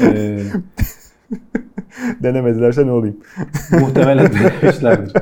Ee, 0.02 0.40
Denemedilerse 2.24 2.88
ne 2.88 2.92
olayım. 2.92 3.18
muhtemelen 3.80 4.30
denemişlerdir. 4.34 5.14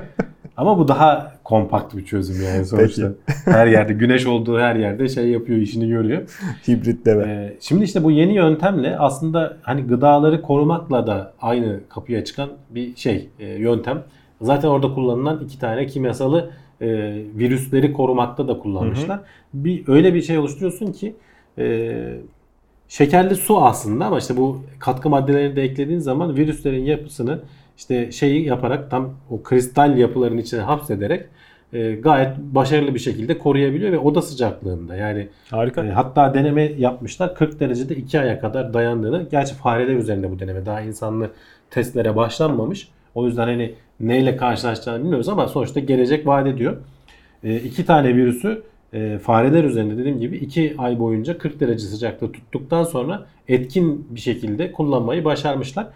Ama 0.57 0.77
bu 0.79 0.87
daha 0.87 1.31
kompakt 1.43 1.95
bir 1.97 2.05
çözüm 2.05 2.45
yani 2.45 2.65
sonuçta. 2.65 3.11
Her 3.45 3.67
yerde 3.67 3.93
güneş 3.93 4.25
olduğu 4.25 4.59
her 4.59 4.75
yerde 4.75 5.09
şey 5.09 5.27
yapıyor, 5.29 5.59
işini 5.59 5.87
görüyor. 5.89 6.21
Hibrit 6.67 7.05
deve. 7.05 7.23
Ee, 7.23 7.57
şimdi 7.59 7.83
işte 7.83 8.03
bu 8.03 8.11
yeni 8.11 8.35
yöntemle 8.35 8.97
aslında 8.97 9.57
hani 9.61 9.81
gıdaları 9.83 10.41
korumakla 10.41 11.07
da 11.07 11.33
aynı 11.41 11.79
kapıya 11.89 12.25
çıkan 12.25 12.49
bir 12.69 12.95
şey, 12.95 13.29
e, 13.39 13.45
yöntem. 13.45 14.03
Zaten 14.41 14.67
orada 14.67 14.93
kullanılan 14.93 15.43
iki 15.43 15.59
tane 15.59 15.87
kimyasalı 15.87 16.49
e, 16.81 16.87
virüsleri 17.35 17.93
korumakta 17.93 18.47
da 18.47 18.59
kullanmışlar. 18.59 19.19
Bir 19.53 19.87
öyle 19.87 20.13
bir 20.13 20.21
şey 20.21 20.37
oluşturuyorsun 20.37 20.91
ki 20.91 21.15
e, 21.57 22.17
şekerli 22.87 23.35
su 23.35 23.61
aslında 23.61 24.05
ama 24.05 24.17
işte 24.17 24.37
bu 24.37 24.61
katkı 24.79 25.09
maddelerini 25.09 25.55
de 25.55 25.63
eklediğin 25.63 25.99
zaman 25.99 26.35
virüslerin 26.35 26.85
yapısını 26.85 27.39
işte 27.77 28.11
şeyi 28.11 28.45
yaparak 28.45 28.91
tam 28.91 29.13
o 29.29 29.43
kristal 29.43 29.97
yapıların 29.97 30.37
içine 30.37 30.61
hapsederek 30.61 31.25
e, 31.73 31.91
gayet 31.91 32.37
başarılı 32.37 32.93
bir 32.93 32.99
şekilde 32.99 33.37
koruyabiliyor 33.37 33.91
ve 33.91 33.97
oda 33.97 34.21
sıcaklığında 34.21 34.95
yani 34.95 35.27
Harika. 35.51 35.85
e, 35.85 35.89
hatta 35.89 36.33
deneme 36.33 36.63
yapmışlar 36.63 37.35
40 37.35 37.59
derecede 37.59 37.95
2 37.95 38.19
aya 38.19 38.39
kadar 38.39 38.73
dayandığını. 38.73 39.27
Gerçi 39.31 39.55
fareler 39.55 39.95
üzerinde 39.95 40.31
bu 40.31 40.39
deneme. 40.39 40.65
Daha 40.65 40.81
insanlı 40.81 41.29
testlere 41.69 42.15
başlanmamış. 42.15 42.89
O 43.15 43.25
yüzden 43.25 43.47
hani 43.47 43.73
neyle 43.99 44.37
karşılaşacağını 44.37 44.99
bilmiyoruz 45.03 45.29
ama 45.29 45.47
sonuçta 45.47 45.79
gelecek 45.79 46.27
vaat 46.27 46.47
ediyor. 46.47 46.77
E, 47.43 47.55
iki 47.55 47.85
tane 47.85 48.15
virüsü 48.15 48.63
e, 48.93 49.17
fareler 49.17 49.63
üzerinde 49.63 49.97
dediğim 49.97 50.19
gibi 50.19 50.37
2 50.37 50.75
ay 50.77 50.99
boyunca 50.99 51.37
40 51.37 51.59
derece 51.59 51.87
sıcaklıkta 51.87 52.39
tuttuktan 52.39 52.83
sonra 52.83 53.25
etkin 53.47 54.07
bir 54.09 54.19
şekilde 54.19 54.71
kullanmayı 54.71 55.25
başarmışlar. 55.25 55.87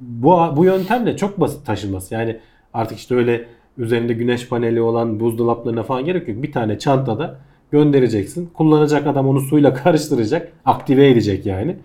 Bu, 0.00 0.38
bu 0.56 0.64
yöntemle 0.64 1.16
çok 1.16 1.40
basit 1.40 1.66
taşınması. 1.66 2.14
Yani 2.14 2.36
artık 2.74 2.98
işte 2.98 3.14
öyle 3.14 3.44
üzerinde 3.78 4.12
güneş 4.12 4.48
paneli 4.48 4.80
olan 4.80 5.20
buzdolaplarına 5.20 5.82
falan 5.82 6.04
gerek 6.04 6.28
yok. 6.28 6.42
Bir 6.42 6.52
tane 6.52 6.78
çantada 6.78 7.36
göndereceksin. 7.70 8.46
Kullanacak 8.54 9.06
adam 9.06 9.28
onu 9.28 9.40
suyla 9.40 9.74
karıştıracak. 9.82 10.52
Aktive 10.64 11.10
edecek 11.10 11.46
yani. 11.46 11.76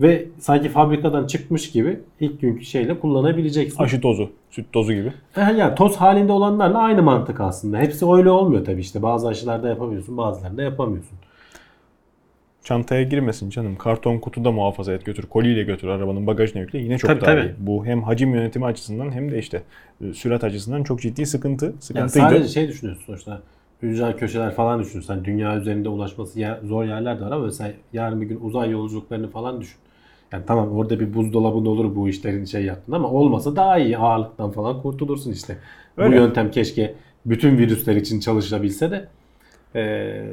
Ve 0.00 0.26
sanki 0.38 0.68
fabrikadan 0.68 1.26
çıkmış 1.26 1.70
gibi 1.70 2.00
ilk 2.20 2.40
günkü 2.40 2.64
şeyle 2.64 3.00
kullanabileceksin. 3.00 3.82
Aşı 3.82 4.00
tozu, 4.00 4.30
süt 4.50 4.72
tozu 4.72 4.92
gibi. 4.92 5.12
E, 5.36 5.40
Yani 5.40 5.74
toz 5.74 5.96
halinde 5.96 6.32
olanlarla 6.32 6.78
aynı 6.78 7.02
mantık 7.02 7.40
aslında. 7.40 7.78
Hepsi 7.78 8.06
öyle 8.12 8.30
olmuyor 8.30 8.64
tabii 8.64 8.80
işte. 8.80 9.02
Bazı 9.02 9.28
aşılarda 9.28 9.68
yapabiliyorsun, 9.68 10.16
bazılarında 10.16 10.62
yapamıyorsun. 10.62 11.18
Çantaya 12.64 13.02
girmesin 13.02 13.50
canım. 13.50 13.76
Karton 13.76 14.18
kutuda 14.18 14.52
muhafaza 14.52 14.92
et 14.92 15.04
götür. 15.04 15.22
Koliyle 15.26 15.62
götür 15.62 15.88
arabanın 15.88 16.26
bagajına 16.26 16.62
yükle. 16.62 16.78
Yine 16.78 16.98
çok 16.98 17.10
Tabii, 17.10 17.20
daha 17.20 17.30
tabii. 17.30 17.46
iyi. 17.46 17.54
Bu 17.58 17.86
hem 17.86 18.02
hacim 18.02 18.34
yönetimi 18.34 18.64
açısından 18.64 19.10
hem 19.12 19.30
de 19.30 19.38
işte 19.38 19.62
e, 20.04 20.12
sürat 20.12 20.44
açısından 20.44 20.82
çok 20.82 21.00
ciddi 21.00 21.26
sıkıntı. 21.26 21.64
Yani 21.66 21.74
Sıkıntıydı. 21.80 22.08
sadece 22.26 22.48
şey 22.48 22.68
düşünüyorsun 22.68 23.02
sonuçta. 23.06 23.40
Ücra 23.84 24.16
köşeler 24.16 24.54
falan 24.54 24.80
düşünürsen 24.80 25.14
hani 25.14 25.24
dünya 25.24 25.56
üzerinde 25.56 25.88
ulaşması 25.88 26.40
yer- 26.40 26.58
zor 26.64 26.84
yerler 26.84 27.20
de 27.20 27.24
var 27.24 27.30
ama 27.32 27.44
mesela 27.44 27.72
yarın 27.92 28.20
bir 28.20 28.26
gün 28.26 28.40
uzay 28.42 28.70
yolculuklarını 28.70 29.30
falan 29.30 29.60
düşün. 29.60 29.76
Yani 30.32 30.42
tamam 30.46 30.72
orada 30.76 31.00
bir 31.00 31.14
buzdolabın 31.14 31.66
olur 31.66 31.96
bu 31.96 32.08
işlerin 32.08 32.44
şey 32.44 32.64
yaptın 32.64 32.92
ama 32.92 33.08
olmasa 33.10 33.56
daha 33.56 33.78
iyi 33.78 33.98
ağırlıktan 33.98 34.50
falan 34.50 34.82
kurtulursun 34.82 35.32
işte. 35.32 35.56
Bu 35.96 36.02
Öyle. 36.02 36.16
yöntem 36.16 36.50
keşke 36.50 36.94
bütün 37.26 37.58
virüsler 37.58 37.96
için 37.96 38.20
çalışabilse 38.20 38.90
de 38.90 39.08
eee, 39.74 40.24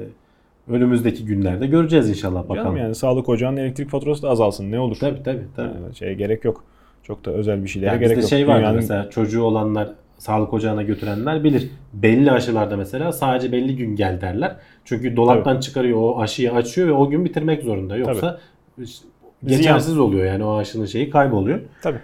önümüzdeki 0.67 1.25
günlerde 1.25 1.67
göreceğiz 1.67 2.09
inşallah 2.09 2.43
bakalım. 2.43 2.55
Canım 2.63 2.77
yani 2.77 2.95
sağlık 2.95 3.29
ocağının 3.29 3.57
elektrik 3.57 3.89
faturası 3.89 4.23
da 4.23 4.29
azalsın. 4.29 4.71
Ne 4.71 4.79
olur. 4.79 4.97
Tabii 4.99 5.23
tabii 5.23 5.45
tabii. 5.55 5.67
Yani 5.83 5.95
şeye 5.95 6.13
gerek 6.13 6.45
yok. 6.45 6.63
Çok 7.03 7.25
da 7.25 7.31
özel 7.31 7.63
bir 7.63 7.69
şeylere 7.69 7.89
Yani 7.91 7.99
gerek 7.99 8.17
bizde 8.17 8.21
yok. 8.21 8.29
şey 8.29 8.47
vardı 8.47 8.59
Dünyanın- 8.59 8.75
mesela 8.75 9.09
çocuğu 9.09 9.43
olanlar 9.43 9.89
sağlık 10.21 10.53
ocağına 10.53 10.83
götürenler 10.83 11.43
bilir. 11.43 11.69
Belli 11.93 12.31
aşılarda 12.31 12.77
mesela 12.77 13.11
sadece 13.11 13.51
belli 13.51 13.75
gün 13.75 13.95
gel 13.95 14.21
derler. 14.21 14.55
Çünkü 14.85 15.15
dolaptan 15.15 15.59
çıkarıyor 15.59 15.97
o 16.01 16.19
aşıyı 16.19 16.53
açıyor 16.53 16.87
ve 16.87 16.91
o 16.91 17.09
gün 17.09 17.25
bitirmek 17.25 17.63
zorunda. 17.63 17.97
Yoksa 17.97 18.39
işte 18.77 19.07
geçersiz 19.45 19.99
oluyor 19.99 20.25
yani 20.25 20.43
o 20.43 20.57
aşının 20.57 20.85
şeyi 20.85 21.09
kayboluyor. 21.09 21.59
Tabii. 21.81 21.99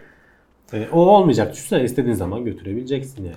E, 0.74 0.88
o 0.94 1.00
olmayacak. 1.00 1.54
Düşünsene 1.54 1.84
istediğin 1.84 2.16
zaman 2.16 2.46
götürebileceksin 2.46 3.24
yani. 3.24 3.36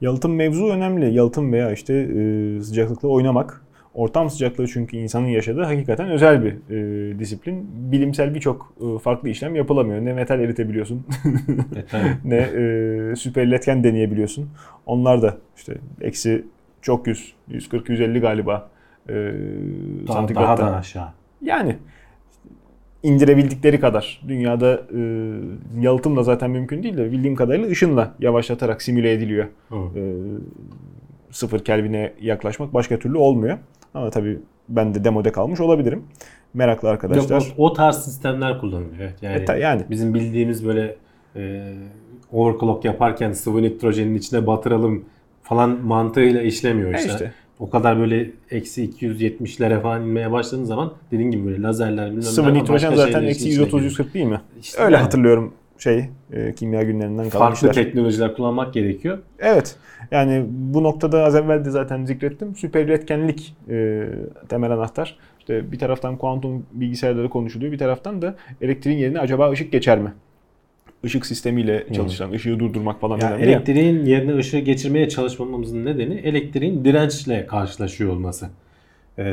Yalıtım 0.00 0.34
mevzu 0.34 0.66
önemli. 0.66 1.14
Yalıtım 1.14 1.52
veya 1.52 1.72
işte 1.72 1.94
e, 1.94 2.60
sıcaklıkla 2.60 3.08
oynamak. 3.08 3.62
Ortam 3.94 4.30
sıcaklığı 4.30 4.66
çünkü 4.66 4.96
insanın 4.96 5.26
yaşadığı 5.26 5.62
hakikaten 5.62 6.10
özel 6.10 6.44
bir 6.44 6.52
e, 6.70 7.18
disiplin. 7.18 7.68
Bilimsel 7.92 8.34
birçok 8.34 8.74
e, 8.80 8.98
farklı 8.98 9.28
işlem 9.28 9.54
yapılamıyor. 9.54 10.04
Ne 10.04 10.12
metal 10.12 10.40
eritebiliyorsun 10.40 11.06
E, 11.92 11.98
ne 12.24 12.36
e, 12.36 13.16
süper 13.16 13.42
iletken 13.42 13.84
deneyebiliyorsun. 13.84 14.48
Onlar 14.86 15.22
da 15.22 15.36
işte 15.56 15.74
eksi 16.00 16.44
çok 16.82 17.06
yüz, 17.06 17.32
140-150 17.50 18.20
galiba 18.20 18.70
e, 19.08 19.12
Daha, 19.14 19.26
daha 20.08 20.14
santigratta. 20.16 20.66
da 20.66 20.76
aşağı. 20.76 21.08
Yani 21.42 21.76
indirebildikleri 23.02 23.80
kadar. 23.80 24.22
Dünyada 24.28 24.82
e, 24.96 25.00
yalıtımla 25.80 26.22
zaten 26.22 26.50
mümkün 26.50 26.82
değil 26.82 26.96
de 26.96 27.12
bildiğim 27.12 27.36
kadarıyla 27.36 27.68
ışınla 27.68 28.14
yavaşlatarak 28.20 28.82
simüle 28.82 29.12
ediliyor. 29.12 29.46
Hı. 29.68 29.76
E, 29.76 30.02
sıfır 31.30 31.64
Kelvin'e 31.64 32.12
yaklaşmak 32.20 32.74
başka 32.74 32.98
türlü 32.98 33.16
olmuyor. 33.18 33.58
Ama 33.94 34.10
tabii 34.10 34.38
ben 34.68 34.94
de 34.94 35.04
demoda 35.04 35.32
kalmış 35.32 35.60
olabilirim. 35.60 36.04
Meraklı 36.54 36.88
arkadaşlar. 36.88 37.40
Yok, 37.40 37.48
o, 37.58 37.64
o 37.64 37.72
tarz 37.72 38.04
sistemler 38.04 38.60
kullanılıyor. 38.60 39.00
Evet. 39.00 39.14
Yani, 39.22 39.36
E, 39.36 39.44
ta- 39.44 39.56
yani 39.56 39.82
bizim 39.90 40.14
bildiğimiz 40.14 40.66
böyle 40.66 40.96
e, 41.36 41.72
overclock 42.32 42.84
yaparken 42.84 43.32
sıvı 43.32 43.62
nitrojenin 43.62 44.14
içine 44.14 44.46
batıralım 44.46 45.04
falan 45.42 45.70
mantığıyla 45.70 46.42
işlemiyor 46.42 46.94
E 46.94 46.96
işte. 46.96 47.08
işte. 47.12 47.32
O 47.58 47.70
kadar 47.70 47.98
böyle 47.98 48.30
eksi 48.50 48.84
270'lere 48.84 49.80
falan 49.82 50.02
inmeye 50.02 50.32
başladığın 50.32 50.64
zaman 50.64 50.92
dediğin 51.10 51.30
gibi 51.30 51.46
böyle 51.46 51.62
lazerler 51.62 52.06
bilmem 52.06 52.22
sıvı 52.22 52.54
nitrojen 52.54 52.94
zaten 52.94 53.22
eksi 53.22 53.48
işin 53.48 53.64
içine 53.64 53.80
130-140 53.80 54.14
değil 54.14 54.26
mi? 54.26 54.40
İşte 54.60 54.82
Öyle 54.82 54.94
yani 54.96 55.02
hatırlıyorum 55.02 55.54
şey 55.82 56.04
e, 56.32 56.54
kimya 56.54 56.82
günlerinden 56.82 57.30
kalan 57.30 57.48
Farklı 57.48 57.70
işler. 57.70 57.84
teknolojiler 57.84 58.34
kullanmak 58.34 58.74
gerekiyor. 58.74 59.18
Evet. 59.38 59.76
Yani 60.10 60.44
bu 60.48 60.82
noktada 60.82 61.24
az 61.24 61.36
evvel 61.36 61.64
de 61.64 61.70
zaten 61.70 62.04
zikrettim. 62.04 62.56
Süper 62.56 62.84
iletkenlik 62.84 63.54
e, 63.68 64.04
temel 64.48 64.70
anahtar. 64.70 65.16
İşte 65.38 65.72
bir 65.72 65.78
taraftan 65.78 66.16
kuantum 66.16 66.66
bilgisayarları 66.72 67.30
konuşuluyor. 67.30 67.72
Bir 67.72 67.78
taraftan 67.78 68.22
da 68.22 68.34
elektriğin 68.60 68.98
yerine 68.98 69.18
acaba 69.18 69.50
ışık 69.50 69.72
geçer 69.72 69.98
mi? 69.98 70.12
Işık 71.04 71.26
sistemiyle 71.26 71.86
çalışan, 71.92 72.32
ışığı 72.32 72.58
durdurmak 72.58 73.00
falan 73.00 73.18
Yani 73.20 73.34
önemli. 73.34 73.50
ya. 73.50 73.56
elektriğin 73.56 74.04
yerine 74.04 74.36
ışığı 74.36 74.58
geçirmeye 74.58 75.08
çalışmamamızın 75.08 75.84
nedeni 75.84 76.14
elektriğin 76.14 76.84
dirençle 76.84 77.46
karşılaşıyor 77.46 78.12
olması. 78.12 78.48
Ee, 79.18 79.24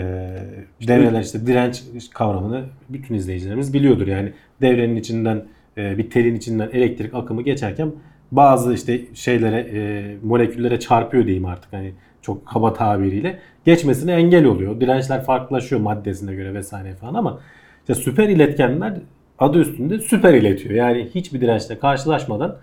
devreler 0.88 1.22
işte 1.22 1.48
direnç 1.48 1.84
kavramını 2.14 2.64
bütün 2.90 3.16
izleyicilerimiz 3.16 3.74
biliyordur. 3.74 4.08
Yani 4.08 4.32
devrenin 4.62 4.96
içinden 4.96 5.44
e, 5.80 5.98
bir 5.98 6.10
telin 6.10 6.36
içinden 6.36 6.70
elektrik 6.74 7.14
akımı 7.14 7.42
geçerken 7.42 7.92
bazı 8.32 8.74
işte 8.74 9.02
şeylere 9.14 9.68
e, 9.74 10.04
moleküllere 10.24 10.80
çarpıyor 10.80 11.26
diyeyim 11.26 11.46
artık 11.46 11.74
hani 11.74 11.94
çok 12.22 12.46
kaba 12.46 12.74
tabiriyle 12.74 13.40
geçmesine 13.66 14.14
engel 14.14 14.46
oluyor. 14.46 14.82
Dirençler 14.82 15.24
farklılaşıyor 15.24 15.82
maddesine 15.82 16.36
göre 16.36 16.54
vesaire 16.54 16.96
falan 16.96 17.14
ama 17.14 17.40
işte 17.82 17.96
süper 17.96 18.30
iletkenler 18.30 18.94
adı 19.40 19.60
üstünde 19.60 20.00
süper 20.00 20.34
iletiyor. 20.34 20.76
Yani 20.76 21.10
hiçbir 21.16 21.42
dirençle 21.42 21.80
karşılaşmadan 21.80 22.56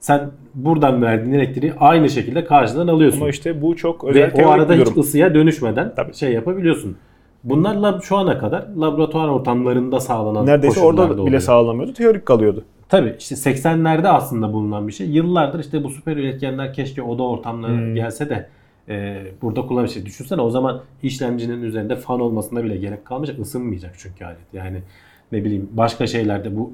sen 0.00 0.30
buradan 0.54 1.02
verdiğin 1.02 1.34
elektriği 1.34 1.72
aynı 1.74 2.10
şekilde 2.10 2.44
karşıdan 2.44 2.88
alıyorsun. 2.88 3.20
Ama 3.20 3.30
işte 3.30 3.62
bu 3.62 3.76
çok 3.76 4.04
özel 4.04 4.32
Ve 4.38 4.44
o 4.44 4.48
arada 4.48 4.74
hiç 4.74 4.96
ısıya 4.96 5.34
dönüşmeden 5.34 5.92
Tabii. 5.96 6.14
şey 6.14 6.32
yapabiliyorsun. 6.32 6.96
Bunlar 7.44 7.74
lab- 7.74 8.02
şu 8.02 8.16
ana 8.16 8.38
kadar 8.38 8.66
laboratuvar 8.80 9.28
ortamlarında 9.28 10.00
sağlanan 10.00 10.46
Neredeyse 10.46 10.80
orada 10.80 11.10
bile 11.10 11.20
oluyor. 11.20 11.40
sağlanamıyordu. 11.40 11.92
Teorik 11.92 12.26
kalıyordu. 12.26 12.64
Tabii 12.88 13.16
işte 13.18 13.34
80'lerde 13.34 14.08
aslında 14.08 14.52
bulunan 14.52 14.88
bir 14.88 14.92
şey. 14.92 15.06
Yıllardır 15.10 15.60
işte 15.60 15.84
bu 15.84 15.90
süper 15.90 16.16
üretkenler 16.16 16.72
keşke 16.74 17.02
oda 17.02 17.22
ortamları 17.22 17.72
Hmm. 17.72 17.94
gelse 17.94 18.28
de 18.30 18.48
e, 18.88 19.22
burada 19.42 19.62
kullanmış. 19.66 20.04
Düşünsene 20.06 20.40
o 20.40 20.50
zaman 20.50 20.80
işlemcinin 21.02 21.62
üzerinde 21.62 21.96
fan 21.96 22.20
olmasına 22.20 22.64
bile 22.64 22.76
gerek 22.76 23.04
kalmayacak. 23.04 23.38
ısınmayacak 23.38 23.94
çünkü 23.98 24.24
alet. 24.24 24.38
Yani 24.52 24.82
ne 25.32 25.44
bileyim 25.44 25.68
başka 25.72 26.06
şeylerde 26.06 26.56
bu 26.56 26.72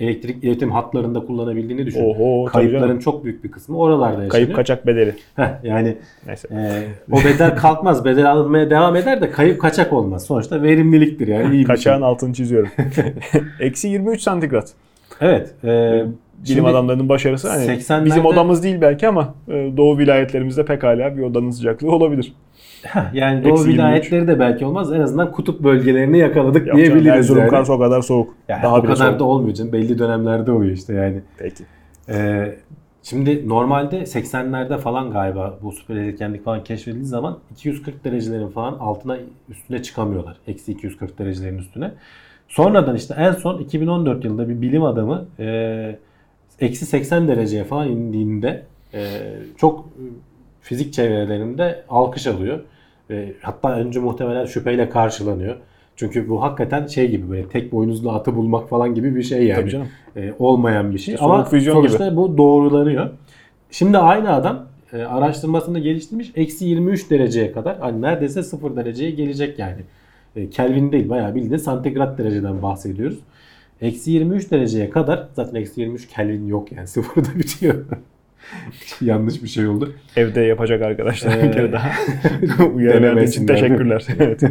elektrik 0.00 0.44
iletim 0.44 0.70
hatlarında 0.72 1.20
kullanabildiğini 1.20 1.86
düşün. 1.86 2.04
Oho 2.04 2.44
Kayıpların 2.44 2.98
çok 2.98 3.24
büyük 3.24 3.44
bir 3.44 3.50
kısmı 3.50 3.78
oralarda 3.78 4.10
yaşanıyor. 4.10 4.30
Kayıp 4.30 4.54
kaçak 4.56 4.86
bedeli. 4.86 5.14
Heh, 5.36 5.48
yani 5.64 5.96
Neyse. 6.26 6.48
e, 6.50 6.82
o 7.12 7.16
bedel 7.16 7.56
kalkmaz. 7.56 8.04
Bedel 8.04 8.30
alınmaya 8.30 8.70
devam 8.70 8.96
eder 8.96 9.20
de 9.20 9.30
kayıp 9.30 9.60
kaçak 9.60 9.92
olmaz. 9.92 10.26
Sonuçta 10.26 10.62
verimliliktir 10.62 11.28
yani. 11.28 11.54
iyi 11.54 11.64
Kaçağın 11.64 11.98
şey. 11.98 12.06
altını 12.08 12.32
çiziyorum. 12.34 12.68
Eksi 13.60 13.88
23 13.88 14.20
santigrat. 14.20 14.72
Evet. 15.20 15.54
E, 15.64 15.68
Bilim 16.44 16.54
şimdi- 16.56 16.68
adamlarının 16.68 17.08
başarısı. 17.08 17.48
Hani 17.48 17.64
80'lerde 17.64 18.04
bizim 18.04 18.24
odamız 18.26 18.62
değil 18.62 18.80
belki 18.80 19.08
ama 19.08 19.34
e, 19.48 19.52
doğu 19.76 19.98
vilayetlerimizde 19.98 20.64
pekala 20.64 21.16
bir 21.16 21.22
odanın 21.22 21.50
sıcaklığı 21.50 21.92
olabilir. 21.92 22.32
Yani 23.12 23.44
Doğu 23.44 23.52
Eksi 23.52 23.68
23. 23.68 23.78
vilayetleri 23.78 24.28
de 24.28 24.38
belki 24.38 24.66
olmaz. 24.66 24.92
En 24.92 25.00
azından 25.00 25.32
kutup 25.32 25.60
bölgelerini 25.60 26.18
yakaladık 26.18 26.66
Yok 26.66 26.66
canım, 26.66 26.78
diyebiliriz 26.78 27.16
Erzurum 27.16 27.40
yani. 27.40 27.50
Kars 27.50 27.70
o 27.70 27.78
kadar 27.78 28.02
soğuk. 28.02 28.34
Yani 28.48 28.62
Daha 28.62 28.78
o 28.78 28.82
kadar 28.82 28.96
soğuk. 28.96 29.20
da 29.20 29.24
olmuyor 29.24 29.54
canım. 29.54 29.72
Belli 29.72 29.98
dönemlerde 29.98 30.52
oluyor 30.52 30.72
işte 30.72 30.94
yani. 30.94 31.20
Peki. 31.38 31.64
Ee, 32.08 32.54
şimdi 33.02 33.48
normalde 33.48 33.98
80'lerde 34.02 34.78
falan 34.78 35.10
galiba 35.10 35.58
bu 35.62 35.72
süper 35.72 35.94
iletkenlik 35.94 36.44
falan 36.44 36.64
keşfedildiği 36.64 37.06
zaman 37.06 37.38
240 37.52 38.04
derecelerin 38.04 38.48
falan 38.48 38.72
altına 38.72 39.16
üstüne 39.48 39.82
çıkamıyorlar. 39.82 40.36
Eksi 40.46 40.72
240 40.72 41.18
derecelerin 41.18 41.58
üstüne. 41.58 41.90
Sonradan 42.48 42.96
işte 42.96 43.14
en 43.18 43.32
son 43.32 43.58
2014 43.58 44.24
yılında 44.24 44.48
bir 44.48 44.60
bilim 44.60 44.84
adamı 44.84 45.26
e, 45.38 45.98
eksi 46.60 46.86
80 46.86 47.28
dereceye 47.28 47.64
falan 47.64 47.88
indiğinde 47.88 48.62
e, 48.94 49.20
çok 49.56 49.88
fizik 50.60 50.92
çevrelerinde 50.92 51.84
alkış 51.88 52.26
alıyor. 52.26 52.60
E, 53.10 53.32
hatta 53.42 53.74
önce 53.76 54.00
muhtemelen 54.00 54.46
şüpheyle 54.46 54.88
karşılanıyor. 54.88 55.56
Çünkü 55.96 56.28
bu 56.28 56.42
hakikaten 56.42 56.86
şey 56.86 57.10
gibi 57.10 57.30
böyle 57.30 57.48
tek 57.48 57.72
boynuzlu 57.72 58.10
atı 58.10 58.36
bulmak 58.36 58.68
falan 58.68 58.94
gibi 58.94 59.16
bir 59.16 59.22
şey 59.22 59.46
yani. 59.46 59.60
Tabii 59.60 59.70
canım. 59.70 59.88
E, 60.16 60.32
olmayan 60.38 60.92
bir 60.92 60.98
şey. 60.98 61.16
Soğuk 61.16 61.30
Ama 61.30 61.60
sonuçta 61.60 62.16
bu 62.16 62.38
doğrulanıyor. 62.38 63.10
Şimdi 63.70 63.98
aynı 63.98 64.32
adam 64.32 64.66
e, 64.92 65.02
araştırmasını 65.02 65.78
geliştirmiş. 65.78 66.32
Eksi 66.36 66.64
23 66.64 67.10
dereceye 67.10 67.52
kadar 67.52 67.78
hani 67.78 68.02
neredeyse 68.02 68.42
0 68.42 68.76
dereceye 68.76 69.10
gelecek 69.10 69.58
yani. 69.58 69.80
E, 70.36 70.50
Kelvin 70.50 70.92
değil 70.92 71.08
bayağı 71.08 71.34
bildiğin 71.34 71.56
santigrat 71.56 72.18
dereceden 72.18 72.62
bahsediyoruz. 72.62 73.18
Eksi 73.80 74.10
23 74.10 74.50
dereceye 74.50 74.90
kadar 74.90 75.28
zaten 75.32 75.54
eksi 75.60 75.80
23 75.80 76.08
Kelvin 76.08 76.46
yok 76.46 76.72
yani 76.72 76.86
sıfırda 76.86 77.38
bitiyor. 77.38 77.84
Yanlış 79.00 79.42
bir 79.42 79.48
şey 79.48 79.66
oldu. 79.66 79.92
Evde 80.16 80.40
yapacak 80.40 80.82
arkadaşlar 80.82 81.38
bir 81.42 81.48
Ee, 81.48 81.50
kere 81.50 81.72
daha. 81.72 81.90
Uyarılar 82.74 83.22
için 83.22 83.46
teşekkürler. 83.46 84.06
evet. 84.18 84.42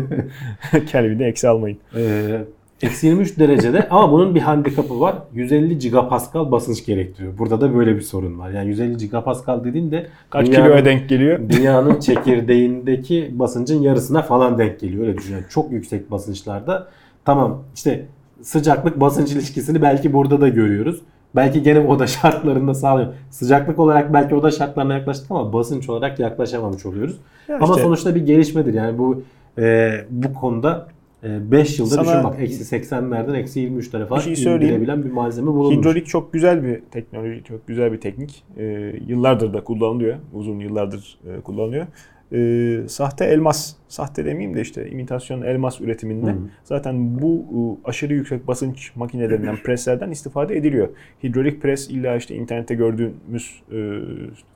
Kelvin'i 0.87 1.23
eksi 1.23 1.47
almayın. 1.47 1.77
Ee, 1.95 2.41
Eksi 2.81 3.07
23 3.07 3.39
derecede 3.39 3.89
ama 3.89 4.11
bunun 4.11 4.35
bir 4.35 4.39
handikapı 4.41 4.99
var. 4.99 5.15
150 5.33 5.77
gigapascal 5.79 6.51
basınç 6.51 6.85
gerektiriyor. 6.85 7.37
Burada 7.37 7.61
da 7.61 7.75
böyle 7.75 7.95
bir 7.95 8.01
sorun 8.01 8.39
var. 8.39 8.49
Yani 8.49 8.67
150 8.67 8.97
gigapascal 8.97 9.63
dediğinde 9.63 10.07
Kaç 10.29 10.47
dünyanın- 10.47 10.63
kiloya 10.65 10.85
denk 10.85 11.09
geliyor? 11.09 11.39
Dünyanın 11.49 11.99
çekirdeğindeki 11.99 13.29
basıncın 13.33 13.81
yarısına 13.81 14.21
falan 14.21 14.57
denk 14.57 14.79
geliyor. 14.79 15.07
Öyle 15.07 15.17
düşün. 15.17 15.33
Yani 15.33 15.43
çok 15.49 15.71
yüksek 15.71 16.11
basınçlarda 16.11 16.87
tamam 17.25 17.63
işte 17.75 18.05
sıcaklık 18.41 18.99
basınç 18.99 19.31
ilişkisini 19.31 19.81
belki 19.81 20.13
burada 20.13 20.41
da 20.41 20.47
görüyoruz. 20.49 21.01
Belki 21.35 21.63
gene 21.63 21.79
oda 21.79 22.07
şartlarında 22.17 22.73
sağlıyor. 22.73 23.13
Sıcaklık 23.29 23.79
olarak 23.79 24.13
belki 24.13 24.35
oda 24.35 24.51
şartlarına 24.51 24.93
yaklaştık 24.93 25.31
ama 25.31 25.53
basınç 25.53 25.89
olarak 25.89 26.19
yaklaşamamış 26.19 26.85
oluyoruz. 26.85 27.17
Ya 27.47 27.55
Ama 27.55 27.65
işte- 27.65 27.81
sonuçta 27.83 28.15
bir 28.15 28.25
gelişmedir. 28.25 28.73
Yani 28.73 28.97
bu 28.97 29.23
e, 29.57 29.91
bu 30.09 30.33
konuda 30.33 30.87
5 31.23 31.79
yılda 31.79 31.89
Sana- 31.89 32.05
düşün 32.05 32.23
bak 32.23 32.35
eksi 32.39 32.75
80'lerden 32.75 33.33
eksi 33.33 33.59
23'lere 33.59 34.05
falan 34.07 34.19
şey 34.19 34.33
indirebilen 34.33 35.03
bir 35.03 35.11
malzeme 35.11 35.47
bulunmuş. 35.47 35.77
Hidrolik 35.77 36.07
çok 36.07 36.33
güzel 36.33 36.63
bir 36.63 36.81
teknoloji, 36.91 37.43
çok 37.43 37.67
güzel 37.67 37.91
bir 37.91 38.01
teknik. 38.01 38.43
Ee, 38.57 38.63
yıllardır 39.07 39.53
da 39.53 39.63
kullanılıyor. 39.63 40.17
Uzun 40.33 40.59
yıllardır 40.59 41.17
e, 41.37 41.41
kullanılıyor. 41.41 41.87
Ee, 42.33 42.79
sahte 42.87 43.25
elmas, 43.25 43.73
sahte 43.87 44.25
demeyeyim 44.25 44.57
de 44.57 44.61
işte 44.61 44.89
imitasyon 44.89 45.41
elmas 45.41 45.81
üretiminde 45.81 46.31
Hı. 46.31 46.37
zaten 46.63 47.21
bu 47.21 47.45
e, 47.85 47.89
aşırı 47.89 48.13
yüksek 48.13 48.47
basınç 48.47 48.91
makinelerinden, 48.95 49.55
preslerden 49.63 50.11
istifade 50.11 50.57
ediliyor. 50.57 50.89
Hidrolik 51.23 51.61
pres 51.61 51.89
illa 51.89 52.15
işte 52.15 52.35
internette 52.35 52.75
gördüğümüz 52.75 53.61
e, 53.71 53.99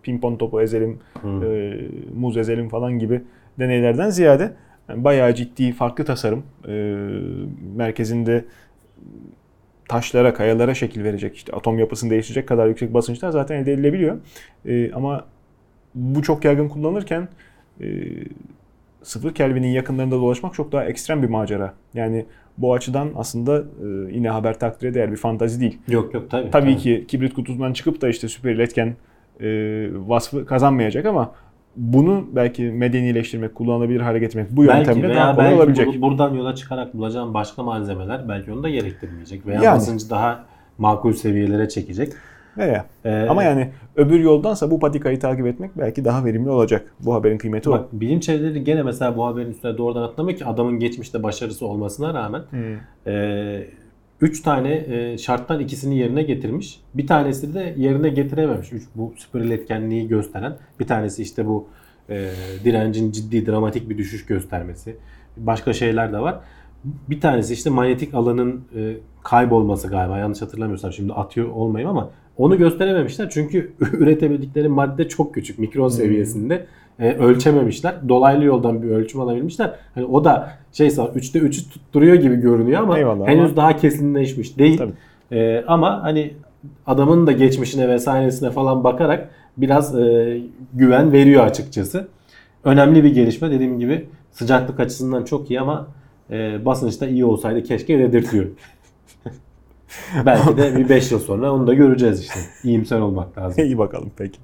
pimpon 0.03 0.35
topu 0.35 0.61
ezelim, 0.61 0.99
Hı. 1.21 1.45
e, 1.45 1.79
muz 2.15 2.37
ezelim 2.37 2.69
falan 2.69 2.99
gibi 2.99 3.21
deneylerden 3.59 4.09
ziyade 4.09 4.53
yani 4.89 5.03
bayağı 5.03 5.35
ciddi 5.35 5.71
farklı 5.71 6.05
tasarım 6.05 6.43
e, 6.67 6.71
merkezinde 7.75 8.45
taşlara, 9.89 10.33
kayalara 10.33 10.73
şekil 10.73 11.03
verecek, 11.03 11.35
işte 11.35 11.53
atom 11.53 11.79
yapısını 11.79 12.09
değiştirecek 12.09 12.47
kadar 12.47 12.67
yüksek 12.67 12.93
basınçlar 12.93 13.29
zaten 13.29 13.55
elde 13.55 13.73
edilebiliyor. 13.73 14.17
E, 14.65 14.91
ama 14.91 15.25
bu 15.95 16.21
çok 16.21 16.45
yaygın 16.45 16.67
kullanılırken 16.69 17.21
e, 17.21 17.27
sıfır 19.03 19.33
Kelvin'in 19.33 19.67
yakınlarında 19.67 20.15
dolaşmak 20.15 20.53
çok 20.53 20.71
daha 20.71 20.85
ekstrem 20.85 21.23
bir 21.23 21.29
macera. 21.29 21.73
Yani 21.93 22.25
bu 22.57 22.73
açıdan 22.73 23.09
aslında 23.15 23.57
e, 23.59 24.13
yine 24.15 24.29
haber 24.29 24.59
takdire 24.59 24.93
değer 24.93 25.11
bir 25.11 25.17
fantazi 25.17 25.61
değil. 25.61 25.77
Yok 25.87 26.13
yok 26.13 26.29
tabii. 26.29 26.51
Tabii 26.51 26.77
ki 26.77 27.05
kibrit 27.07 27.33
kutusundan 27.33 27.73
çıkıp 27.73 28.01
da 28.01 28.09
işte 28.09 28.27
süper 28.27 28.51
iletken 28.51 28.95
e, 29.41 29.47
vasfı 30.07 30.45
kazanmayacak 30.45 31.05
ama 31.05 31.31
bunu 31.75 32.27
belki 32.31 32.63
medenileştirmek, 32.63 33.55
kullanılabilir 33.55 33.99
hale 34.01 34.19
getirmek 34.19 34.51
bu 34.51 34.67
belki 34.67 34.89
yöntemle 34.89 35.15
daha 35.15 35.31
kolay 35.35 35.45
belki 35.45 35.57
olabilecek. 35.57 35.87
bu- 35.87 36.01
buradan 36.01 36.33
yola 36.33 36.55
çıkarak 36.55 36.93
bulacağım 36.93 37.33
başka 37.33 37.63
malzemeler 37.63 38.29
belki 38.29 38.51
onu 38.51 38.63
da 38.63 38.69
gerektirmeyecek 38.69 39.45
veya 39.47 39.61
Yani. 39.63 39.75
basıncı 39.75 40.09
daha 40.09 40.43
makul 40.77 41.13
seviyelere 41.13 41.69
çekecek. 41.69 42.13
Veya. 42.57 42.85
Ee, 43.05 43.25
Ama 43.29 43.43
yani 43.43 43.69
öbür 43.95 44.19
yoldansa 44.19 44.71
bu 44.71 44.79
patikayı 44.79 45.19
takip 45.19 45.47
etmek 45.47 45.71
belki 45.77 46.05
daha 46.05 46.25
verimli 46.25 46.49
olacak. 46.49 46.93
Bu 46.99 47.13
haberin 47.13 47.37
kıymeti 47.37 47.69
o. 47.69 47.73
Bak 47.73 47.85
bilim 47.93 48.19
çevreleri 48.19 48.63
gene 48.63 48.83
mesela 48.83 49.17
bu 49.17 49.25
haberin 49.25 49.51
üstüne 49.51 49.77
doğrudan 49.77 50.01
atlamıyor 50.01 50.37
ki 50.37 50.45
adamın 50.45 50.79
geçmişte 50.79 51.23
başarısı 51.23 51.65
olmasına 51.65 52.13
rağmen 52.13 52.41
Hmm. 52.49 52.77
3 54.21 54.41
tane 54.41 54.73
e, 54.87 55.17
şarttan 55.17 55.59
ikisini 55.59 55.97
yerine 55.97 56.23
getirmiş. 56.23 56.79
Bir 56.93 57.07
tanesi 57.07 57.53
de 57.53 57.73
yerine 57.77 58.09
getirememiş. 58.09 58.73
Üç, 58.73 58.83
bu 58.95 59.13
süper 59.17 59.39
iletkenliği 59.39 60.07
gösteren. 60.07 60.57
Bir 60.79 60.87
tanesi 60.87 61.21
işte 61.23 61.45
bu 61.45 61.67
e, 62.09 62.29
direncin 62.63 63.11
ciddi 63.11 63.45
dramatik 63.45 63.89
bir 63.89 63.97
düşüş 63.97 64.25
göstermesi. 64.25 64.95
Başka 65.37 65.73
şeyler 65.73 66.13
de 66.13 66.19
var. 66.19 66.39
Bir 67.09 67.21
tanesi 67.21 67.53
işte 67.53 67.69
manyetik 67.69 68.13
alanın 68.13 68.61
e, 68.75 68.97
kaybolması 69.23 69.87
galiba 69.87 70.17
yanlış 70.17 70.41
hatırlamıyorsam 70.41 70.93
şimdi 70.93 71.13
atıyor 71.13 71.49
olmayayım 71.49 71.89
ama 71.97 72.09
onu 72.37 72.57
gösterememişler 72.57 73.29
çünkü 73.29 73.71
üretebildikleri 73.93 74.67
madde 74.67 75.09
çok 75.09 75.33
küçük 75.33 75.59
mikron 75.59 75.87
seviyesinde 75.87 76.65
e, 76.99 77.13
ölçememişler. 77.13 77.95
Dolaylı 78.09 78.43
yoldan 78.45 78.81
bir 78.83 78.89
ölçüm 78.89 79.21
alabilmişler. 79.21 79.73
Hani 79.95 80.05
o 80.05 80.23
da 80.23 80.51
şey 80.73 80.87
3'te 80.87 81.39
3'ü 81.39 81.69
tutturuyor 81.69 82.15
gibi 82.15 82.35
görünüyor 82.35 82.81
ama 82.81 82.97
Eyvallah 82.97 83.27
henüz 83.27 83.45
ama- 83.45 83.55
daha 83.55 83.77
kesinleşmiş 83.77 84.57
değil. 84.57 84.77
Tabii. 84.77 84.93
E, 85.31 85.63
ama 85.67 86.03
hani 86.03 86.33
adamın 86.87 87.27
da 87.27 87.31
geçmişine 87.31 87.89
vesairesine 87.89 88.49
falan 88.49 88.83
bakarak 88.83 89.29
biraz 89.57 89.99
e, 89.99 90.37
güven 90.73 91.11
veriyor 91.11 91.45
açıkçası. 91.45 92.07
Önemli 92.63 93.03
bir 93.03 93.13
gelişme 93.13 93.51
dediğim 93.51 93.79
gibi 93.79 94.05
sıcaklık 94.31 94.79
açısından 94.79 95.23
çok 95.23 95.51
iyi 95.51 95.61
ama 95.61 95.87
e, 96.31 96.65
basınçta 96.65 97.07
iyi 97.07 97.25
olsaydı 97.25 97.63
keşke 97.63 97.99
dedirtiyor. 97.99 98.45
Belki 100.25 100.57
de 100.57 100.77
bir 100.77 100.89
5 100.89 101.11
yıl 101.11 101.19
sonra 101.19 101.51
onu 101.53 101.67
da 101.67 101.73
göreceğiz 101.73 102.21
işte. 102.21 102.39
İyimser 102.63 102.99
olmak 102.99 103.37
lazım. 103.37 103.63
İyi 103.63 103.77
bakalım 103.77 104.11
peki. 104.17 104.39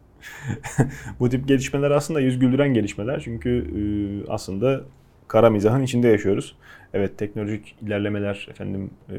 bu 1.20 1.30
tip 1.30 1.48
gelişmeler 1.48 1.92
aslında 1.92 2.20
yüz 2.20 2.40
güldüren 2.40 2.74
gelişmeler. 2.74 3.22
Çünkü 3.24 3.50
e, 3.50 3.82
aslında 4.32 4.82
kara 5.28 5.50
mizahın 5.50 5.84
içinde 5.84 6.08
yaşıyoruz. 6.08 6.56
Evet 6.94 7.18
teknolojik 7.18 7.76
ilerlemeler 7.82 8.48
efendim 8.50 8.90
e, 9.10 9.16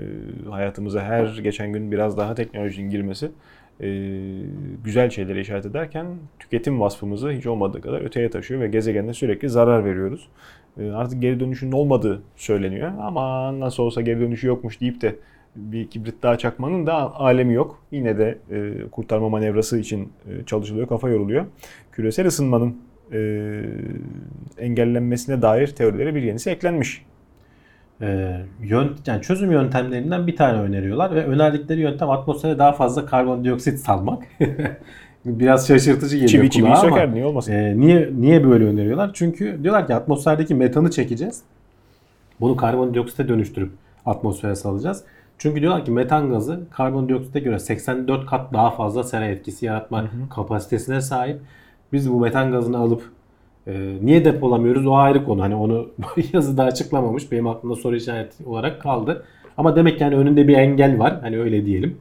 hayatımıza 0.51 1.03
her 1.03 1.39
geçen 1.43 1.73
gün 1.73 1.93
biraz 1.93 2.17
daha 2.17 2.35
teknolojinin 2.35 2.91
girmesi 2.91 3.31
e, 3.81 3.89
güzel 4.85 5.11
şeylere 5.11 5.41
işaret 5.41 5.67
ederken 5.67 6.07
tüketim 6.39 6.81
vasfımızı 6.81 7.31
hiç 7.31 7.47
olmadığı 7.47 7.81
kadar 7.81 8.01
öteye 8.01 8.31
taşıyor 8.31 8.61
ve 8.61 8.69
gezegende 8.69 9.13
sürekli 9.13 9.49
zarar 9.49 9.85
veriyoruz. 9.85 10.29
Artık 10.95 11.23
geri 11.23 11.41
dönüşünün 11.41 11.73
olmadığı 11.73 12.23
söyleniyor. 12.37 12.93
Ama 13.01 13.61
nasıl 13.61 13.83
olsa 13.83 14.01
geri 14.01 14.21
dönüşü 14.21 14.47
yokmuş 14.47 14.81
deyip 14.81 15.01
de 15.01 15.17
bir 15.57 15.91
kibrit 15.91 16.23
daha 16.23 16.39
çakmanın 16.39 16.87
da 16.87 17.15
alemi 17.15 17.55
yok. 17.55 17.79
Yine 17.91 18.19
de 18.19 18.39
e, 18.51 18.89
kurtarma 18.91 19.29
manevrası 19.29 19.79
için 19.79 20.13
e, 20.29 20.45
çalışılıyor, 20.45 20.89
kafa 20.89 21.09
yoruluyor. 21.09 21.45
Küresel 21.93 22.27
ısınmanın 22.27 22.77
e, 23.13 23.19
engellenmesine 24.59 25.43
dair 25.43 25.67
teorilere 25.67 26.15
bir 26.15 26.23
yenisi 26.23 26.51
eklenmiş. 26.51 27.05
Ee, 28.01 28.41
yön, 28.63 28.93
yani 29.07 29.23
çözüm 29.23 29.53
yöntemlerinden 29.53 30.27
bir 30.27 30.37
tane 30.37 30.61
öneriyorlar 30.61 31.15
ve 31.15 31.25
önerdikleri 31.25 31.81
yöntem 31.81 32.11
atmosfere 32.11 32.59
daha 32.59 32.73
fazla 32.73 33.07
karbondioksit 33.07 33.81
salmak. 33.81 34.23
Biraz 35.25 35.69
şaşırtıcı 35.69 36.17
geliyor 36.17 36.51
Çivi 36.51 36.63
kulağa 36.63 36.73
ama 36.73 36.77
söker, 36.77 37.15
niye 37.15 37.25
olmasın? 37.25 37.53
e, 37.53 37.81
niye 37.81 38.11
niye 38.19 38.45
böyle 38.45 38.65
öneriyorlar? 38.65 39.11
Çünkü 39.15 39.61
diyorlar 39.63 39.87
ki 39.87 39.95
atmosferdeki 39.95 40.55
metanı 40.55 40.91
çekeceğiz. 40.91 41.43
Bunu 42.41 42.57
karbondioksite 42.57 43.29
dönüştürüp 43.29 43.73
atmosfere 44.07 44.55
salacağız. 44.55 45.05
Çünkü 45.39 45.61
diyorlar 45.61 45.85
ki 45.85 45.91
metan 45.91 46.31
gazı 46.31 46.61
karbondioksite 46.71 47.41
göre 47.41 47.59
84 47.59 48.27
kat 48.27 48.53
daha 48.53 48.71
fazla 48.71 49.03
sera 49.03 49.25
etkisi 49.25 49.67
yaratma 49.67 50.05
kapasitesine 50.31 51.01
sahip. 51.01 51.41
Biz 51.93 52.13
bu 52.13 52.21
metan 52.21 52.53
gazını 52.53 52.79
alıp 52.79 53.03
e, 53.67 53.97
niye 54.03 54.25
depolamıyoruz 54.25 54.87
o 54.87 54.95
ayrı 54.95 55.25
konu. 55.25 55.43
Hani 55.43 55.55
onu 55.55 55.89
yazıda 56.33 56.65
açıklamamış. 56.65 57.33
Benim 57.33 57.47
aklımda 57.47 57.77
soru 57.77 57.97
işareti 57.97 58.45
olarak 58.45 58.83
kaldı. 58.83 59.25
Ama 59.57 59.77
demek 59.77 59.99
ki 59.99 60.05
hani 60.05 60.17
önünde 60.17 60.49
bir 60.49 60.55
engel 60.57 60.99
var. 60.99 61.21
Hani 61.21 61.39
öyle 61.39 61.67
diyelim. 61.67 61.97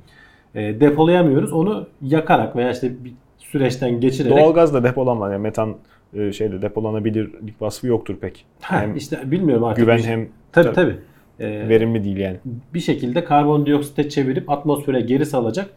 E, 0.56 0.80
depolayamıyoruz. 0.80 1.54
Onu 1.54 1.88
yakarak 2.02 2.56
veya 2.56 2.72
işte 2.72 3.04
bir 3.04 3.14
süreçten 3.38 4.00
geçirerek 4.00 4.38
Doğalgaz 4.38 4.74
da 4.74 4.84
depolanmaz. 4.84 5.32
Yani 5.32 5.42
metan 5.42 5.76
e, 6.14 6.32
şeyde 6.32 6.62
depolanabilirlik 6.62 7.62
vasfı 7.62 7.88
yoktur 7.88 8.16
pek. 8.16 8.46
Ha, 8.62 8.82
hem 8.82 8.96
işte 8.96 9.32
bilmiyorum 9.32 9.64
artık. 9.64 9.86
güven 9.86 9.98
hem 9.98 10.28
tabii 10.52 10.66
tabii. 10.66 10.76
tabii. 10.76 10.98
E, 11.44 11.70
verimli 11.70 12.04
değil 12.04 12.18
yani. 12.18 12.38
bir 12.74 12.80
şekilde 12.80 13.24
karbondioksite 13.24 14.10
çevirip 14.10 14.50
atmosfere 14.50 15.02
geri 15.02 15.26
salacak. 15.26 15.70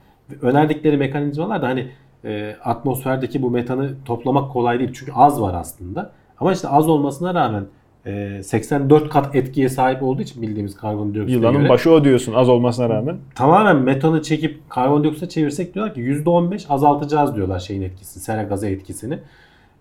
Önerdikleri 0.43 0.97
mekanizmalar 0.97 1.63
da 1.63 1.69
hani 1.69 1.87
e, 2.25 2.57
atmosferdeki 2.65 3.43
bu 3.43 3.51
metanı 3.51 3.91
toplamak 4.05 4.53
kolay 4.53 4.79
değil. 4.79 4.91
Çünkü 4.95 5.13
az 5.13 5.41
var 5.41 5.55
aslında. 5.55 6.13
Ama 6.41 6.53
işte 6.53 6.69
az 6.69 6.89
olmasına 6.89 7.35
rağmen 7.35 7.65
e, 8.07 8.43
84 8.43 9.09
kat 9.09 9.35
etkiye 9.35 9.69
sahip 9.69 10.03
olduğu 10.03 10.23
için 10.23 10.43
bildiğimiz 10.43 10.77
karbondioksite 10.77 11.39
Yılanın 11.39 11.59
göre 11.59 11.69
başı 11.69 11.91
o 11.91 12.05
diyorsun 12.05 12.33
az 12.35 12.49
olmasına 12.49 12.89
rağmen. 12.89 13.17
tamamen 13.35 13.77
metanı 13.77 14.23
çekip 14.23 14.71
karbondioksite 14.71 15.29
çevirsek 15.29 15.75
diyorlar 15.75 15.95
ki 15.95 16.01
%15 16.01 16.69
azaltacağız 16.69 17.37
diyorlar 17.37 17.59
şeyin 17.59 17.83
etkisini, 17.83 18.23
sera 18.23 18.43
gazı 18.43 18.67
etkisini. 18.67 19.19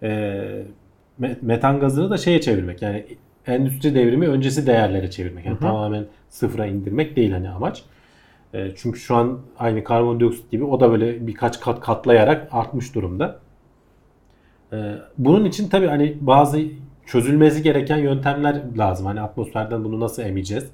E, 0.03 0.07
me- 1.21 1.37
metan 1.41 1.79
gazını 1.79 2.09
da 2.09 2.17
şeye 2.17 2.41
çevirmek 2.41 2.81
yani 2.81 3.05
endüstri 3.47 3.95
devrimi 3.95 4.27
öncesi 4.27 4.67
değerlere 4.67 5.11
çevirmek. 5.11 5.45
Yani 5.45 5.59
tamamen 5.59 6.05
sıfıra 6.29 6.65
indirmek 6.65 7.15
değil 7.15 7.31
hani 7.31 7.49
amaç. 7.49 7.83
E, 8.53 8.71
çünkü 8.75 8.99
şu 8.99 9.15
an 9.15 9.39
aynı 9.59 9.83
karbondioksit 9.83 10.51
gibi 10.51 10.63
o 10.63 10.79
da 10.79 10.91
böyle 10.91 11.27
birkaç 11.27 11.59
kat 11.59 11.79
katlayarak 11.79 12.47
artmış 12.51 12.95
durumda. 12.95 13.39
E, 14.73 14.95
bunun 15.17 15.45
için 15.45 15.69
tabii 15.69 15.87
hani 15.87 16.17
bazı 16.21 16.61
çözülmesi 17.05 17.63
gereken 17.63 17.97
yöntemler 17.97 18.61
lazım. 18.77 19.05
Hani 19.05 19.21
atmosferden 19.21 19.83
bunu 19.83 19.99
nasıl 19.99 20.23
emeceğiz? 20.23 20.65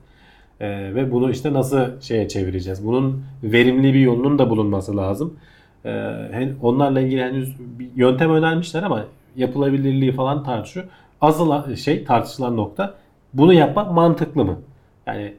E, 0.59 0.95
ve 0.95 1.11
bunu 1.11 1.31
işte 1.31 1.53
nasıl 1.53 2.01
şeye 2.01 2.27
çevireceğiz? 2.27 2.85
Bunun 2.85 3.23
verimli 3.43 3.93
bir 3.93 3.99
yolunun 3.99 4.39
da 4.39 4.49
bulunması 4.49 4.97
lazım. 4.97 5.37
E, 5.85 5.89
hen- 6.31 6.55
onlarla 6.61 7.01
ilgili 7.01 7.21
henüz 7.23 7.55
bir 7.79 7.89
yöntem 7.95 8.31
önermişler 8.31 8.83
ama 8.83 9.05
yapılabilirliği 9.35 10.11
falan 10.11 10.43
tartışıyor. 10.43 10.85
Asıl 11.21 11.75
şey 11.75 12.03
tartışılan 12.03 12.57
nokta 12.57 12.95
bunu 13.33 13.53
yapmak 13.53 13.91
mantıklı 13.91 14.45
mı? 14.45 14.59
Yani 15.07 15.33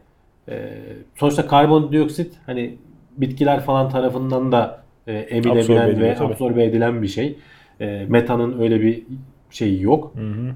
e, 0.49 0.73
sonuçta 1.17 1.47
karbondioksit 1.47 2.35
hani 2.47 2.79
bitkiler 3.17 3.61
falan 3.61 3.89
tarafından 3.89 4.53
da 4.53 4.83
e, 5.07 5.13
emilebilen 5.13 5.61
Absorbe 5.61 6.01
ve 6.01 6.15
tabii. 6.15 6.33
absorbe 6.33 6.65
edilen 6.65 7.03
bir 7.03 7.09
şey. 7.09 7.39
E, 7.81 8.07
metanın 8.09 8.61
öyle 8.61 8.81
bir 8.81 9.03
şeyi 9.51 9.83
yok. 9.83 10.13
Hı 10.15 10.21
hı. 10.21 10.55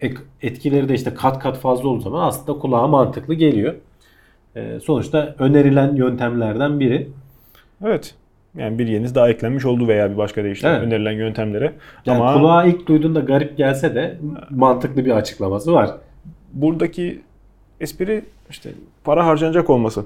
Ek- 0.00 0.22
etkileri 0.42 0.88
de 0.88 0.94
işte 0.94 1.14
kat 1.14 1.38
kat 1.38 1.58
fazla 1.58 1.88
olduğu 1.88 2.00
zaman 2.00 2.28
aslında 2.28 2.58
kulağa 2.58 2.86
mantıklı 2.86 3.34
geliyor. 3.34 3.74
E, 4.56 4.80
sonuçta 4.80 5.34
önerilen 5.38 5.96
yöntemlerden 5.96 6.80
biri. 6.80 7.08
Evet. 7.84 8.14
Yani 8.58 8.78
bir 8.78 8.86
yenisi 8.88 9.14
daha 9.14 9.30
eklenmiş 9.30 9.64
oldu 9.64 9.88
veya 9.88 10.10
bir 10.12 10.16
başka 10.16 10.44
deyişle 10.44 10.68
Evet. 10.68 10.82
önerilen 10.82 11.12
yöntemlere. 11.12 11.72
Yani 12.06 12.18
Ama 12.22 12.32
kulağa 12.34 12.64
ilk 12.64 12.86
duyduğunda 12.86 13.20
garip 13.20 13.56
gelse 13.56 13.94
de 13.94 14.18
mantıklı 14.50 15.04
bir 15.04 15.10
açıklaması 15.10 15.72
var. 15.72 15.90
buradaki 16.52 17.20
espri 17.80 18.24
işte 18.50 18.70
para 19.04 19.26
harcanacak 19.26 19.70
olması. 19.70 20.04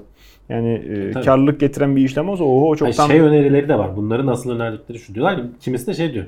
Yani 0.49 0.69
e, 0.73 1.11
Tabii. 1.11 1.25
karlılık 1.25 1.59
getiren 1.59 1.95
bir 1.95 2.01
işlem 2.05 2.29
olsa 2.29 2.43
oho 2.43 2.75
çoktan 2.75 3.07
şey 3.07 3.19
önerileri 3.19 3.69
de 3.69 3.77
var. 3.79 3.95
Bunları 3.95 4.25
nasıl 4.25 4.51
önerdikleri 4.51 4.99
şu 4.99 5.15
diyorlar 5.15 5.35
ki 5.37 5.43
kimisi 5.61 5.87
de 5.87 5.93
şey 5.93 6.13
diyor. 6.13 6.25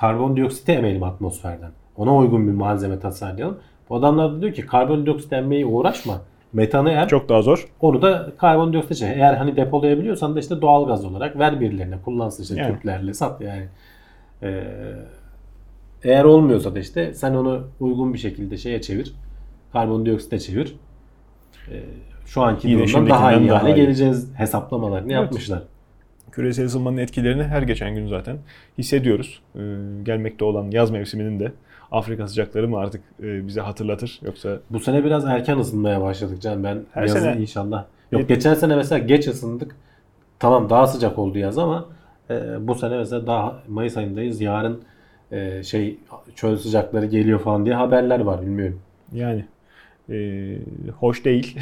Karbondioksiti 0.00 0.72
emelim 0.72 1.02
atmosferden. 1.02 1.70
Ona 1.96 2.16
uygun 2.16 2.46
bir 2.48 2.52
malzeme 2.52 2.98
tasarlayalım. 2.98 3.58
Bu 3.90 3.96
adamlar 3.96 4.32
da 4.32 4.40
diyor 4.42 4.52
ki 4.52 4.66
karbondioksit 4.66 5.32
emmeye 5.32 5.66
uğraşma. 5.66 6.20
Metanı 6.52 6.90
em. 6.90 7.06
çok 7.06 7.28
daha 7.28 7.42
zor. 7.42 7.68
Onu 7.80 8.02
da 8.02 8.32
karbondioksit 8.38 8.96
çek. 8.96 9.16
Eğer 9.16 9.34
hani 9.34 9.56
depolayabiliyorsan 9.56 10.36
da 10.36 10.40
işte 10.40 10.60
doğal 10.60 10.86
gaz 10.86 11.04
olarak 11.04 11.38
ver 11.38 11.60
birilerine. 11.60 11.94
Kullansın 12.04 12.42
işte 12.42 12.56
Yani. 12.56 12.74
tüplerle 12.74 13.14
sat 13.14 13.40
yani. 13.40 13.68
Ee, 14.42 14.64
eğer 16.04 16.24
olmuyorsa 16.24 16.74
da 16.74 16.78
işte 16.78 17.14
sen 17.14 17.34
onu 17.34 17.66
uygun 17.80 18.14
bir 18.14 18.18
şekilde 18.18 18.56
şeye 18.56 18.80
çevir. 18.80 19.14
Karbondioksite 19.72 20.38
çevir. 20.38 20.76
Ee, 21.70 21.80
şu 22.26 22.42
anki 22.42 22.68
Yine 22.68 22.82
durumdan 22.86 23.08
daha 23.10 23.32
iyi 23.32 23.48
daha 23.48 23.62
hale 23.62 23.72
iyi. 23.72 23.76
geleceğiz 23.76 24.30
hesaplamalarını 24.36 25.12
Evet. 25.12 25.22
yapmışlar. 25.22 25.62
Küresel 26.32 26.64
ısınmanın 26.66 26.96
etkilerini 26.96 27.42
her 27.42 27.62
geçen 27.62 27.94
gün 27.94 28.06
zaten 28.08 28.36
hissediyoruz. 28.78 29.42
Ee, 29.56 29.58
gelmekte 30.02 30.44
olan 30.44 30.70
yaz 30.70 30.90
mevsiminin 30.90 31.40
de 31.40 31.52
Afrika 31.92 32.28
sıcakları 32.28 32.68
mı 32.68 32.78
artık 32.78 33.02
e, 33.22 33.46
bize 33.46 33.60
hatırlatır 33.60 34.20
yoksa 34.22 34.58
Bu 34.70 34.80
sene 34.80 35.04
biraz 35.04 35.24
erken 35.24 35.58
ısınmaya 35.58 36.00
başladık 36.02 36.42
Can. 36.42 36.64
Ben 36.64 36.78
Her 36.92 37.02
yazın 37.02 37.20
sene- 37.20 37.40
inşallah. 37.40 37.84
Yok 38.12 38.20
Evet. 38.20 38.28
geçen 38.28 38.54
sene 38.54 38.76
mesela 38.76 38.98
geç 38.98 39.28
ısındık. 39.28 39.76
Tamam 40.38 40.70
daha 40.70 40.86
sıcak 40.86 41.18
oldu 41.18 41.38
yaz 41.38 41.58
ama 41.58 41.84
e, 42.30 42.68
bu 42.68 42.74
sene 42.74 42.96
mesela 42.96 43.26
daha 43.26 43.58
Mayıs 43.68 43.96
ayındayız. 43.96 44.40
Yarın 44.40 44.80
e, 45.32 45.62
şey 45.62 45.98
çöl 46.34 46.56
sıcakları 46.56 47.06
geliyor 47.06 47.38
falan 47.40 47.64
diye 47.64 47.74
haberler 47.74 48.20
var 48.20 48.42
bilmiyorum. 48.42 48.80
Yani 49.12 49.44
e, 50.10 50.16
hoş 51.00 51.24
değil. 51.24 51.58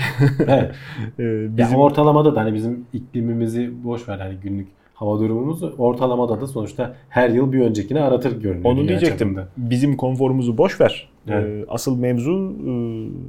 Evet. 0.49 0.74
E, 1.18 1.22
Bizim 1.22 1.57
bizim 1.57 1.78
ortalamada 1.78 2.35
da 2.37 2.41
hani 2.41 2.55
bizim 2.55 2.87
iklimimizi 2.93 3.85
boş 3.85 4.09
ver 4.09 4.18
hani 4.18 4.35
günlük 4.35 4.68
hava 5.01 5.21
durumumuz 5.21 5.63
ortalamada 5.79 6.41
da 6.41 6.47
sonuçta 6.47 6.95
her 7.09 7.31
yıl 7.31 7.53
bir 7.53 7.61
öncekini 7.61 8.01
aratır 8.01 8.43
görünüyor. 8.43 8.65
onu 8.73 8.89
diyecektim. 8.89 9.29
çapında. 9.35 9.49
Bizim 9.57 9.97
konforumuzu 9.97 10.59
boş 10.59 10.81
ver. 10.81 11.09
Evet. 11.29 11.65
E, 11.69 11.71
asıl 11.71 11.99
mevzu 11.99 12.53
e, 12.67 12.73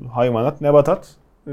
hayvanat, 0.10 0.62
nebatat. 0.62 1.16
E, 1.48 1.52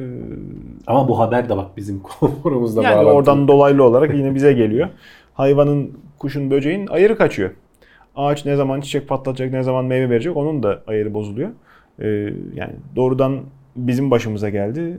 Ama 0.86 1.08
bu 1.08 1.18
haber 1.18 1.48
de 1.48 1.56
bak 1.56 1.76
bizim 1.76 2.00
konforumuzla 2.20 2.82
yani 2.82 2.92
bağlantılı. 2.94 3.14
oradan 3.14 3.48
dolaylı 3.48 3.84
olarak 3.84 4.14
yine 4.14 4.34
bize 4.34 4.52
geliyor. 4.52 4.88
Hayvanın, 5.34 5.92
kuşun, 6.18 6.50
böceğin 6.50 6.86
ayırı 6.86 7.16
kaçıyor. 7.16 7.50
Ağaç 8.16 8.44
ne 8.46 8.56
zaman 8.56 8.80
çiçek 8.80 9.08
patlatacak, 9.08 9.52
ne 9.52 9.62
zaman 9.62 9.84
meyve 9.84 10.10
verecek 10.10 10.36
onun 10.36 10.62
da 10.62 10.82
ayırı 10.86 11.14
bozuluyor. 11.14 11.48
E, 11.98 12.06
yani 12.54 12.72
doğrudan 12.96 13.40
bizim 13.76 14.10
başımıza 14.10 14.48
geldi. 14.50 14.98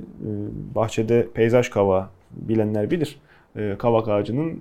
Bahçede 0.76 1.28
peyzaj 1.34 1.70
kavağı 1.70 2.06
bilenler 2.32 2.92
bilir. 2.92 3.20
E, 3.56 3.76
kavak 3.78 4.08
ağacının 4.08 4.50
e, 4.50 4.56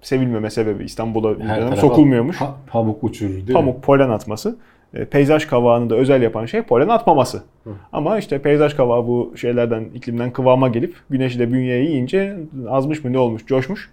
sevilmeme 0.00 0.50
sebebi 0.50 0.84
İstanbul'a 0.84 1.38
tarafa 1.38 1.76
sokulmuyormuş. 1.76 2.36
pa- 2.36 2.52
pamuk 2.70 3.04
uçurur 3.04 3.30
değil 3.34 3.48
mi? 3.48 3.52
Pamuk 3.52 3.82
polen 3.82 4.10
atması. 4.10 4.56
E, 4.94 5.04
peyzaj 5.04 5.46
kavağını 5.46 5.90
da 5.90 5.94
özel 5.94 6.22
yapan 6.22 6.46
şey 6.46 6.62
polen 6.62 6.88
atmaması. 6.88 7.42
Hı. 7.64 7.70
Ama 7.92 8.18
işte 8.18 8.42
peyzaj 8.42 8.74
kavağı 8.76 9.06
bu 9.06 9.32
şeylerden, 9.36 9.84
iklimden 9.94 10.30
kıvama 10.32 10.68
gelip 10.68 10.96
güneşi 11.10 11.38
de 11.38 11.52
bünyeye 11.52 11.84
yiyince 11.84 12.36
azmış 12.68 13.04
mı 13.04 13.12
ne 13.12 13.18
olmuş, 13.18 13.46
coşmuş. 13.46 13.90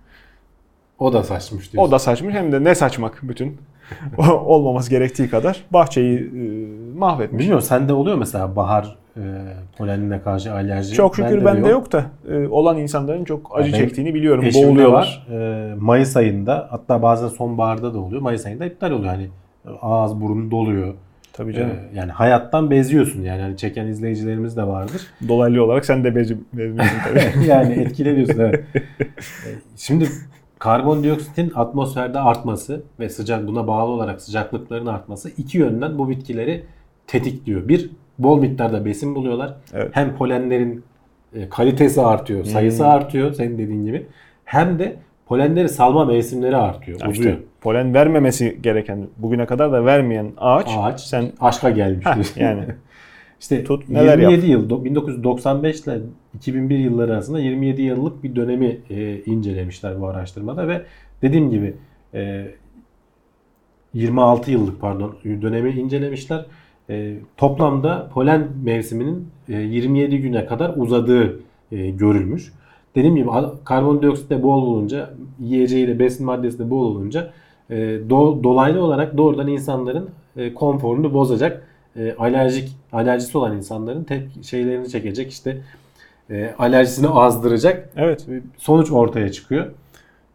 O 1.00 1.14
da 1.14 1.24
saçmış 1.24 1.74
diyorsun. 1.74 1.90
O 1.90 1.92
da 1.92 2.00
saçmış 2.00 2.36
hem 2.36 2.52
de 2.52 2.64
ne 2.64 2.76
saçmak 2.76 3.20
bütün. 3.24 3.58
Olmaması 4.46 4.90
gerektiği 4.90 5.30
kadar 5.30 5.64
bahçeyi 5.72 6.20
e, 6.20 6.98
mahvetmiş. 6.98 7.40
Bilmiyorum 7.40 7.66
sende 7.66 7.94
oluyor 7.94 8.18
mesela 8.18 8.56
bahar 8.56 8.96
e, 9.18 9.22
polenine 9.78 10.22
karşı 10.22 10.54
alerji. 10.54 10.94
Çok 10.94 11.16
şükür 11.16 11.32
Bende 11.32 11.46
bende, 11.46 11.64
de 11.64 11.70
yok. 11.70 11.92
da 11.92 12.06
e, 12.30 12.48
olan 12.48 12.78
insanların 12.78 13.24
çok 13.24 13.52
acı 13.58 13.70
Ya 13.70 13.74
benim 13.74 13.86
çektiğini 13.88 14.14
biliyorum. 14.14 14.46
Boğuluyorlar. 14.56 15.26
var. 15.30 15.38
E, 15.72 15.76
Mayıs 15.76 16.18
ayında 16.18 16.68
hatta 16.72 17.02
bazen 17.02 17.28
sonbaharda 17.28 17.94
da 17.94 18.00
oluyor. 18.00 18.22
Mayıs 18.22 18.46
ayında 18.46 18.66
iptal 18.66 18.92
oluyor. 18.92 19.14
Hani 19.14 19.30
ağız 19.82 20.22
burun 20.22 20.52
doluyor. 20.52 20.94
Tabii 21.34 21.54
canım. 21.54 21.70
E, 21.70 21.98
yani 21.98 22.12
hayattan 22.12 22.72
beziyorsun 22.72 23.22
yani. 23.22 23.42
Hani 23.42 23.58
çeken 23.58 23.88
izleyicilerimiz 23.88 24.58
de 24.58 24.68
vardır. 24.68 25.02
Dolaylı 25.28 25.64
olarak 25.64 25.86
sen 25.86 26.04
de 26.04 26.16
bezi, 26.16 26.38
bezmiyorsun 26.54 26.98
tabii. 27.10 27.46
yani 27.48 27.74
etkileniyorsun 27.74 28.40
evet. 28.40 28.64
E, 28.76 29.50
Şimdi 29.78 30.08
karbondioksitin 30.60 31.52
atmosferde 31.56 32.20
artması 32.20 32.84
ve 33.00 33.10
sıcak 33.10 33.48
buna 33.48 33.68
bağlı 33.68 33.92
olarak 33.92 34.22
sıcaklıkların 34.22 34.86
artması 34.86 35.30
iki 35.38 35.58
yönden 35.58 35.98
bu 35.98 36.10
bitkileri 36.10 36.66
tetikliyor. 37.08 37.68
Bir 37.68 37.90
bol 38.20 38.40
miktarda 38.40 38.86
besin 38.86 39.16
buluyorlar. 39.16 39.54
Evet. 39.74 39.90
Hem 39.92 40.16
polenlerin 40.16 40.84
e, 41.36 41.50
kalitesi 41.50 42.02
artıyor, 42.02 42.44
sayısı 42.44 42.84
Hmm. 42.84 42.92
artıyor 42.92 43.34
senin 43.34 43.58
dediğin 43.58 43.86
gibi. 43.86 44.06
Hem 44.46 44.80
de 44.80 44.96
polenleri 45.26 45.70
salma 45.70 46.06
mevsimleri 46.06 46.58
artıyor, 46.58 47.00
Ya 47.02 47.12
işte 47.12 47.40
polen 47.62 47.94
vermemesi 47.94 48.58
gereken, 48.64 49.08
bugüne 49.18 49.46
kadar 49.46 49.72
da 49.72 49.86
vermeyen 49.86 50.32
ağaç, 50.38 50.68
Ağaç 50.78 51.02
sen 51.02 51.32
aşka 51.40 51.70
gelmiş. 51.70 52.06
Heh, 52.06 52.42
yani 52.42 52.64
İşte 53.40 53.64
Tut, 53.64 53.90
neler 53.90 54.18
27 54.18 54.46
yıl 54.52 54.70
do- 54.70 54.84
1995 54.84 55.80
ile 55.80 56.00
2001 56.34 56.78
yılları 56.78 57.14
arasında 57.14 57.40
27 57.40 57.82
yıllık 57.82 58.24
bir 58.24 58.36
dönemi 58.36 58.78
e, 58.90 59.22
incelemişler 59.26 60.02
bu 60.02 60.08
araştırmada 60.08 60.68
ve 60.68 60.82
dediğim 61.22 61.50
gibi 61.50 61.74
e, 62.14 62.48
26 63.94 64.52
yıllık 64.52 64.82
pardon 64.82 65.16
dönemi 65.24 65.70
incelemişler. 65.72 66.46
E, 66.90 67.16
toplamda 67.38 68.10
polen 68.14 68.48
mevsiminin 68.64 69.28
e, 69.50 69.54
27 69.54 70.18
güne 70.22 70.46
kadar 70.46 70.74
uzadığı 70.78 71.40
e, 71.72 71.90
görülmüş. 71.90 72.54
Dediğim 72.96 73.16
gibi 73.16 73.30
karbondioksit 73.64 74.30
de 74.30 74.44
bol 74.44 74.62
olunca, 74.62 75.10
yiyeceği 75.40 75.88
de 75.88 76.00
besin 76.00 76.26
maddesi 76.26 76.60
de 76.60 76.70
bol 76.70 76.86
olunca 76.86 77.32
e, 77.70 77.76
do- 78.10 78.44
dolaylı 78.44 78.84
olarak 78.84 79.18
doğrudan 79.18 79.48
insanların 79.48 80.10
e, 80.38 80.54
konforunu 80.54 81.14
bozacak 81.14 81.68
e, 81.96 82.14
alerjik 82.18 82.70
alerjisi 82.94 83.38
olan 83.38 83.58
insanların 83.58 84.04
tep- 84.04 84.44
şeylerini 84.44 84.90
çekecek 84.90 85.32
işte 85.32 85.58
e, 86.30 86.54
alerjisini 86.60 87.08
azdıracak 87.08 87.90
evet. 87.96 88.26
bir 88.30 88.42
sonuç 88.58 88.92
ortaya 88.92 89.32
çıkıyor. 89.32 89.66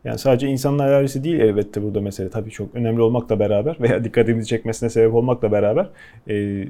Yani 0.05 0.19
sadece 0.19 0.49
insanın 0.49 0.79
alerjisi 0.79 1.25
değil 1.25 1.41
elbette 1.41 1.83
burada 1.83 2.01
mesele. 2.01 2.31
Tabii 2.31 2.51
çok 2.51 2.75
önemli 2.75 3.03
olmakla 3.03 3.41
beraber 3.41 3.77
veya 3.81 4.05
dikkatimizi 4.05 4.49
çekmesine 4.49 4.91
sebep 4.91 5.15
olmakla 5.15 5.53
beraber 5.53 5.89
e, 6.29 6.65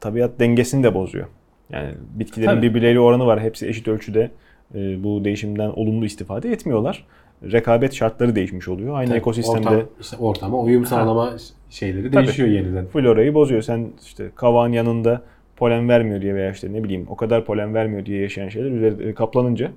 tabiat 0.00 0.40
dengesini 0.40 0.82
de 0.84 0.94
bozuyor. 0.94 1.26
Yani 1.70 1.88
bitkilerin 2.14 2.50
Tabii. 2.50 2.62
birbirleriyle 2.62 3.00
oranı 3.00 3.26
var. 3.26 3.40
Hepsi 3.40 3.68
eşit 3.68 3.88
ölçüde 3.88 4.30
e, 4.74 5.04
bu 5.04 5.24
değişimden 5.24 5.68
olumlu 5.70 6.04
istifade 6.04 6.52
etmiyorlar. 6.52 7.06
Rekabet 7.52 7.94
şartları 7.94 8.34
değişmiş 8.36 8.68
oluyor. 8.68 8.96
Aynı 8.98 9.08
Tabii, 9.08 9.18
ekosistemde 9.18 9.68
ortam, 9.68 9.88
işte 10.00 10.16
ortama 10.16 10.60
uyum 10.60 10.86
sağlama 10.86 11.32
şeyleri 11.70 12.10
Tabii. 12.10 12.24
değişiyor 12.24 12.48
yeniden. 12.48 12.86
florayı 12.86 13.34
bozuyor. 13.34 13.62
Sen 13.62 13.86
işte 14.04 14.30
kavağın 14.34 14.72
yanında 14.72 15.22
polen 15.56 15.88
vermiyor 15.88 16.22
diye 16.22 16.34
veya 16.34 16.50
işte 16.50 16.72
ne 16.72 16.84
bileyim 16.84 17.06
o 17.10 17.16
kadar 17.16 17.44
polen 17.44 17.74
vermiyor 17.74 18.06
diye 18.06 18.22
yaşayan 18.22 18.48
şeyler 18.48 18.70
üzerinde 18.70 19.14
kaplanınca 19.14 19.70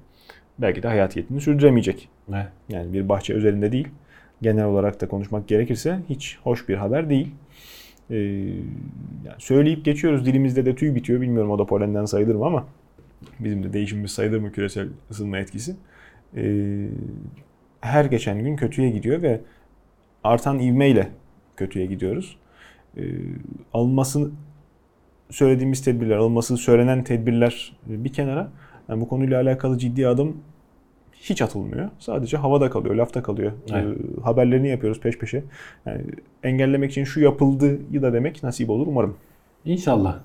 belki 0.60 0.84
de 0.84 0.88
hayatiyetini 0.88 1.42
sürdüremeyecek. 1.42 2.10
Evet. 2.30 2.48
Yani 2.70 2.94
bir 2.94 3.10
bahçe 3.10 3.34
üzerinde 3.34 3.72
değil. 3.72 3.88
Genel 4.42 4.66
olarak 4.66 5.02
da 5.02 5.08
konuşmak 5.08 5.48
gerekirse 5.48 6.00
hiç 6.10 6.38
hoş 6.44 6.70
bir 6.70 6.76
haber 6.76 7.10
değil. 7.10 7.36
Ee, 8.10 8.18
yani 9.26 9.36
söyleyip 9.38 9.86
geçiyoruz. 9.86 10.26
Dilimizde 10.26 10.66
de 10.66 10.76
tüy 10.76 10.96
bitiyor. 10.96 11.22
Bilmiyorum 11.22 11.52
o 11.52 11.60
da 11.60 11.66
polenden 11.66 12.06
sayılır 12.06 12.36
mı 12.36 12.46
ama 12.46 12.68
bizim 13.40 13.64
de 13.64 13.74
değişimimiz 13.74 14.12
sayılır 14.12 14.40
mı 14.40 14.52
küresel 14.52 14.88
ısınma 15.12 15.38
etkisi. 15.38 15.76
Ee, 16.36 16.88
her 17.82 18.06
geçen 18.06 18.40
gün 18.40 18.56
kötüye 18.56 18.90
gidiyor 18.90 19.22
ve 19.22 19.42
artan 20.24 20.60
ivmeyle 20.60 21.10
kötüye 21.58 21.86
gidiyoruz. 21.86 22.38
Ee, 22.98 23.02
alınması 23.74 24.32
söylediğimiz 25.30 25.84
tedbirler, 25.84 26.18
alınması 26.18 26.58
söylenen 26.58 27.04
tedbirler 27.04 27.78
bir 27.86 28.14
kenara. 28.14 28.52
Yani 28.90 29.02
bu 29.02 29.08
konuyla 29.08 29.42
alakalı 29.42 29.78
ciddi 29.78 30.08
adım 30.08 30.38
hiç 31.14 31.42
atılmıyor. 31.42 31.90
Sadece 32.00 32.38
havada 32.38 32.70
kalıyor, 32.70 32.96
lafta 32.96 33.24
kalıyor. 33.24 33.52
Evet. 33.72 33.86
Ee, 33.86 34.22
haberlerini 34.22 34.70
yapıyoruz 34.70 35.00
peş 35.02 35.18
peşe. 35.18 35.44
Yani 35.86 36.04
engellemek 36.44 36.92
için 36.92 37.04
şu 37.04 37.22
yapıldığı 37.22 38.02
da 38.02 38.14
demek 38.14 38.44
nasip 38.44 38.70
olur 38.70 38.88
umarım. 38.88 39.16
İnşallah. 39.66 40.18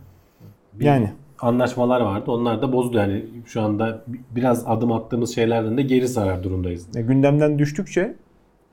Bir 0.75 0.85
Yani 0.85 1.11
anlaşmalar 1.39 2.01
vardı. 2.01 2.31
Onlar 2.31 2.63
da 2.63 2.73
bozdu 2.73 2.99
yani 2.99 3.25
şu 3.47 3.63
anda 3.63 4.05
biraz 4.31 4.67
adım 4.67 4.93
attığımız 4.93 5.35
şeylerden 5.35 5.79
de 5.79 5.83
geri 5.83 6.09
sarar 6.09 6.43
durumdayız. 6.43 6.97
e, 6.97 7.03
gündemden 7.03 7.59
düştükçe 7.59 8.15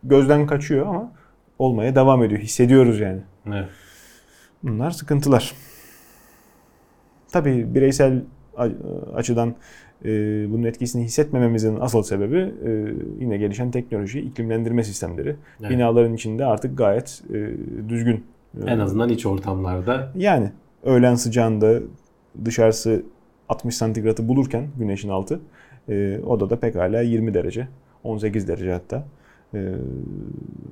gözden 0.04 0.48
kaçıyor 0.48 0.88
ama 0.88 1.12
olmaya 1.60 1.96
devam 1.96 2.24
ediyor. 2.24 2.42
Hissediyoruz 2.42 3.00
yani. 3.00 3.22
Evet. 3.48 3.70
Bunlar 4.64 4.92
sıkıntılar. 4.92 5.54
Tabii 7.32 7.76
bireysel 7.76 8.22
açıdan 9.16 9.56
e, 10.06 10.10
bunun 10.52 10.64
etkisini 10.64 11.04
hissetmememizin 11.04 11.78
asıl 11.80 12.04
sebebi 12.04 12.38
e, 12.38 12.94
yine 13.20 13.38
gelişen 13.38 13.72
teknoloji, 13.72 14.20
iklimlendirme 14.20 14.84
sistemleri. 14.84 15.36
Evet. 15.60 15.72
Binaların 15.72 16.14
içinde 16.14 16.46
artık 16.46 16.78
gayet 16.78 17.24
e, 17.30 17.34
düzgün. 17.90 18.26
En 18.68 18.80
azından 18.80 19.10
iç 19.10 19.26
ortamlarda 19.26 20.12
Yani 20.16 20.52
öğlen 20.84 21.16
sıcağında 21.16 21.80
dışarısı 22.46 23.04
60 23.50 23.76
santigratı 23.76 24.28
bulurken 24.28 24.68
güneşin 24.80 25.10
altı 25.10 25.40
e, 25.90 26.20
odada 26.26 26.60
pekala 26.60 27.02
20 27.02 27.34
derece, 27.34 27.68
18 28.04 28.48
derece 28.48 28.72
hatta. 28.72 29.06
E, 29.54 29.72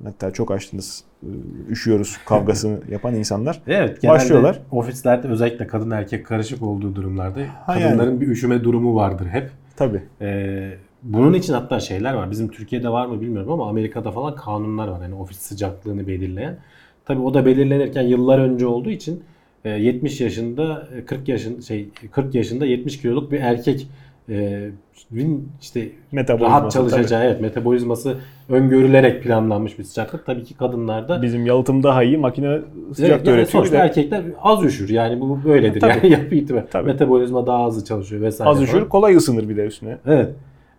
hatta 0.04 0.30
çok 0.30 0.50
açtınız, 0.50 1.04
e, 1.22 1.28
üşüyoruz 1.70 2.18
kavgasını 2.26 2.80
yapan 2.90 3.14
insanlar. 3.14 3.62
Evet, 3.66 4.02
Başlıyorlar. 4.08 4.58
ofislerde 4.70 5.28
özellikle 5.28 5.66
kadın 5.66 5.90
erkek 5.90 6.26
karışık 6.26 6.62
olduğu 6.62 6.94
durumlarda 6.96 7.40
Ha, 7.66 7.74
kadınların 7.74 8.20
bir 8.20 8.28
üşüme 8.28 8.64
durumu 8.64 8.94
vardır 8.94 9.26
hep. 9.26 9.50
Tabii. 9.76 10.02
Ee, 10.20 10.70
bunun 11.02 11.32
için 11.32 11.52
hatta 11.52 11.80
şeyler 11.80 12.14
var. 12.14 12.30
Bizim 12.30 12.48
Türkiye'de 12.48 12.88
var 12.88 13.06
mı 13.06 13.20
bilmiyorum 13.20 13.52
ama 13.52 13.68
Amerika'da 13.68 14.10
falan 14.10 14.34
kanunlar 14.36 14.88
var. 14.88 15.02
Yani 15.02 15.14
ofis 15.14 15.38
sıcaklığını 15.38 16.06
belirleyen. 16.06 16.56
Tabii 17.04 17.20
o 17.20 17.34
da 17.34 17.46
belirlenirken 17.46 18.02
yıllar 18.02 18.38
önce 18.38 18.66
olduğu 18.66 18.90
için 18.90 19.22
e, 19.64 19.70
70 19.70 20.20
yaşında 20.20 20.88
e, 20.96 21.04
40 21.04 21.28
yaşın 21.28 21.60
şey 21.60 21.88
40 22.12 22.34
yaşında 22.34 22.66
70 22.66 23.00
kiloluk 23.00 23.32
bir 23.32 23.40
erkek 23.40 23.80
e, 23.82 23.86
işte 25.60 25.88
Metabolizması 26.12 26.60
rahat 26.60 26.72
çalışacağı 26.72 27.24
evet 27.24 27.40
metabolizması 27.40 28.16
öngörülerek 28.48 29.22
planlanmış 29.22 29.78
bir 29.78 29.84
sıcaklık. 29.84 30.26
Tabii 30.26 30.44
ki 30.44 30.54
kadınlarda 30.54 31.06
tabii. 31.14 31.26
Bizim 31.26 31.46
yalıtım 31.46 31.82
daha 31.82 32.02
iyi, 32.02 32.18
makine 32.18 32.58
sıcak 32.94 33.10
Evet, 33.10 33.28
üretiyor. 33.28 33.46
sonuçta 33.46 33.76
de 33.76 33.80
erkekler 33.80 34.22
az 34.42 34.64
üşür. 34.64 34.88
Yani 34.88 35.20
bu 35.20 35.44
böyledir. 35.44 35.80
Tabii. 35.80 35.92
Yani 35.92 36.10
yapı 36.12 36.34
itibariyle. 36.34 36.68
Tabii. 36.70 36.86
Metabolizma 36.86 37.46
daha 37.46 37.66
hızlı 37.66 37.84
çalışıyor 37.84 38.22
vesaire. 38.22 38.50
Az 38.50 38.56
falan. 38.56 38.68
üşür, 38.68 38.88
kolay 38.88 39.16
ısınır 39.16 39.48
bir 39.48 39.56
de 39.56 39.66
üstüne. 39.66 39.98
Evet. 40.06 40.28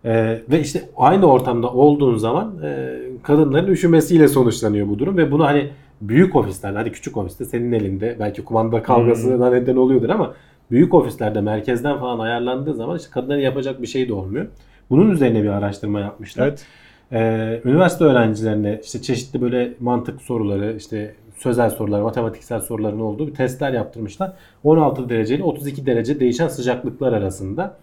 Ee, 0.04 0.38
ve 0.50 0.60
işte 0.60 0.82
aynı 0.96 1.26
ortamda 1.26 1.70
olduğun 1.72 2.16
zaman 2.16 2.54
e, 2.64 2.98
kadınların 3.22 3.72
üşümesiyle 3.72 4.28
sonuçlanıyor 4.28 4.88
bu 4.88 4.98
durum 4.98 5.16
ve 5.16 5.32
bunu 5.32 5.44
hani 5.44 5.68
büyük 6.00 6.36
ofislerde 6.36 6.78
hadi 6.78 6.92
küçük 6.92 7.16
ofiste 7.16 7.44
senin 7.44 7.72
elinde 7.72 8.16
belki 8.20 8.44
kumanda 8.44 8.82
kavgasına 8.82 9.50
neden 9.50 9.76
oluyordur 9.76 10.08
ama 10.08 10.34
büyük 10.70 10.94
ofislerde 10.94 11.40
merkezden 11.40 11.98
falan 11.98 12.18
ayarlandığı 12.18 12.74
zaman 12.74 12.96
işte 12.96 13.10
kadınların 13.10 13.40
yapacak 13.40 13.82
bir 13.82 13.86
şey 13.86 14.08
de 14.08 14.14
olmuyor. 14.14 14.46
Bunun 14.90 15.10
üzerine 15.10 15.42
bir 15.42 15.48
araştırma 15.48 16.00
yapmışlar. 16.00 16.48
Evet. 16.48 16.66
Ee, 17.12 17.60
üniversite 17.64 18.04
öğrencilerine 18.04 18.80
işte 18.84 19.02
çeşitli 19.02 19.40
böyle 19.40 19.72
mantık 19.80 20.22
soruları, 20.22 20.76
işte 20.76 21.14
sözel 21.36 21.70
sorular, 21.70 22.02
matematiksel 22.02 22.60
soruların 22.60 23.00
olduğu 23.00 23.26
bir 23.26 23.34
testler 23.34 23.72
yaptırmışlar. 23.72 24.32
16 24.64 25.08
derece 25.08 25.34
ile 25.34 25.42
32 25.42 25.86
derece 25.86 26.20
değişen 26.20 26.48
sıcaklıklar 26.48 27.12
arasında. 27.12 27.76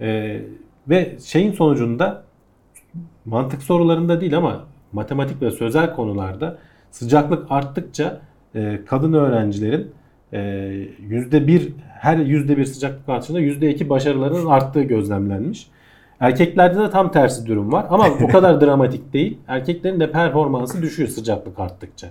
Ee, 0.00 0.40
ve 0.88 1.16
şeyin 1.24 1.52
sonucunda 1.52 2.22
mantık 3.24 3.62
sorularında 3.62 4.20
değil 4.20 4.36
ama 4.36 4.64
matematik 4.92 5.42
ve 5.42 5.50
sözel 5.50 5.94
konularda 5.94 6.58
sıcaklık 6.90 7.46
arttıkça 7.50 8.20
e, 8.54 8.80
kadın 8.86 9.12
öğrencilerin 9.12 9.90
%1 10.32 11.72
her 12.00 12.16
%1 12.16 12.64
sıcaklık 12.64 13.08
artışında 13.08 13.40
%2 13.40 13.88
başarılarının 13.88 14.46
arttığı 14.46 14.82
gözlemlenmiş. 14.82 15.68
Erkeklerde 16.20 16.78
de 16.80 16.90
tam 16.90 17.12
tersi 17.12 17.46
durum 17.46 17.72
var 17.72 17.86
ama 17.90 18.06
o 18.22 18.28
kadar 18.32 18.60
dramatik 18.60 19.12
değil. 19.12 19.38
Erkeklerin 19.48 20.00
de 20.00 20.12
performansı 20.12 20.82
düşüyor 20.82 21.08
sıcaklık 21.08 21.60
arttıkça. 21.60 22.08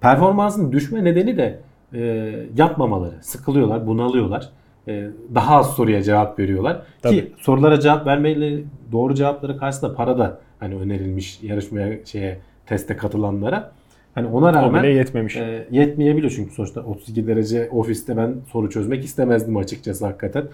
Performansın 0.00 0.72
düşme 0.72 1.04
nedeni 1.04 1.36
de 1.36 1.60
e, 1.94 2.32
yapmamaları. 2.56 3.14
Sıkılıyorlar, 3.20 3.86
bunalıyorlar. 3.86 4.48
E, 4.88 5.08
daha 5.34 5.56
az 5.56 5.70
soruya 5.74 6.02
cevap 6.02 6.38
veriyorlar. 6.38 6.82
Tabii. 7.02 7.14
Ki 7.14 7.32
sorulara 7.38 7.80
cevap 7.80 8.06
vermeleri 8.06 8.64
doğru 8.92 9.14
cevapları 9.14 9.58
karşısında 9.58 9.94
para 9.94 10.18
da 10.18 10.38
hani 10.60 10.74
önerilmiş 10.74 11.42
yarışmaya 11.42 12.04
şeye 12.04 12.38
teste 12.66 12.96
katılanlara. 12.96 13.72
Hani 14.18 14.28
ona 14.28 14.50
O 14.50 14.54
rağmen 14.54 14.82
bile 14.82 14.92
yetmemiş. 14.92 15.36
e, 15.36 15.66
yetmeyebiliyor 15.70 16.32
çünkü 16.36 16.54
sonuçta 16.54 16.80
32 16.80 17.26
derece 17.26 17.68
ofiste 17.72 18.16
ben 18.16 18.34
soru 18.52 18.70
çözmek 18.70 19.04
istemezdim 19.04 19.56
açıkçası 19.56 20.06
hakikaten. 20.06 20.44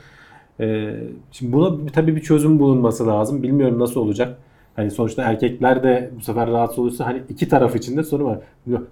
E, 0.60 0.94
şimdi 1.30 1.52
buna 1.52 1.86
tabii 1.92 2.16
bir 2.16 2.20
çözüm 2.20 2.58
bulunması 2.58 3.06
lazım. 3.06 3.42
Bilmiyorum 3.42 3.78
nasıl 3.78 4.00
olacak. 4.00 4.36
Hani 4.76 4.90
sonuçta 4.90 5.22
erkekler 5.22 5.82
de 5.82 6.10
bu 6.18 6.20
sefer 6.22 6.50
rahatsız 6.50 6.78
olursa 6.78 7.06
hani 7.06 7.22
iki 7.28 7.48
taraf 7.48 7.76
için 7.76 7.96
de 7.96 8.02
sorun 8.02 8.24
var. 8.24 8.38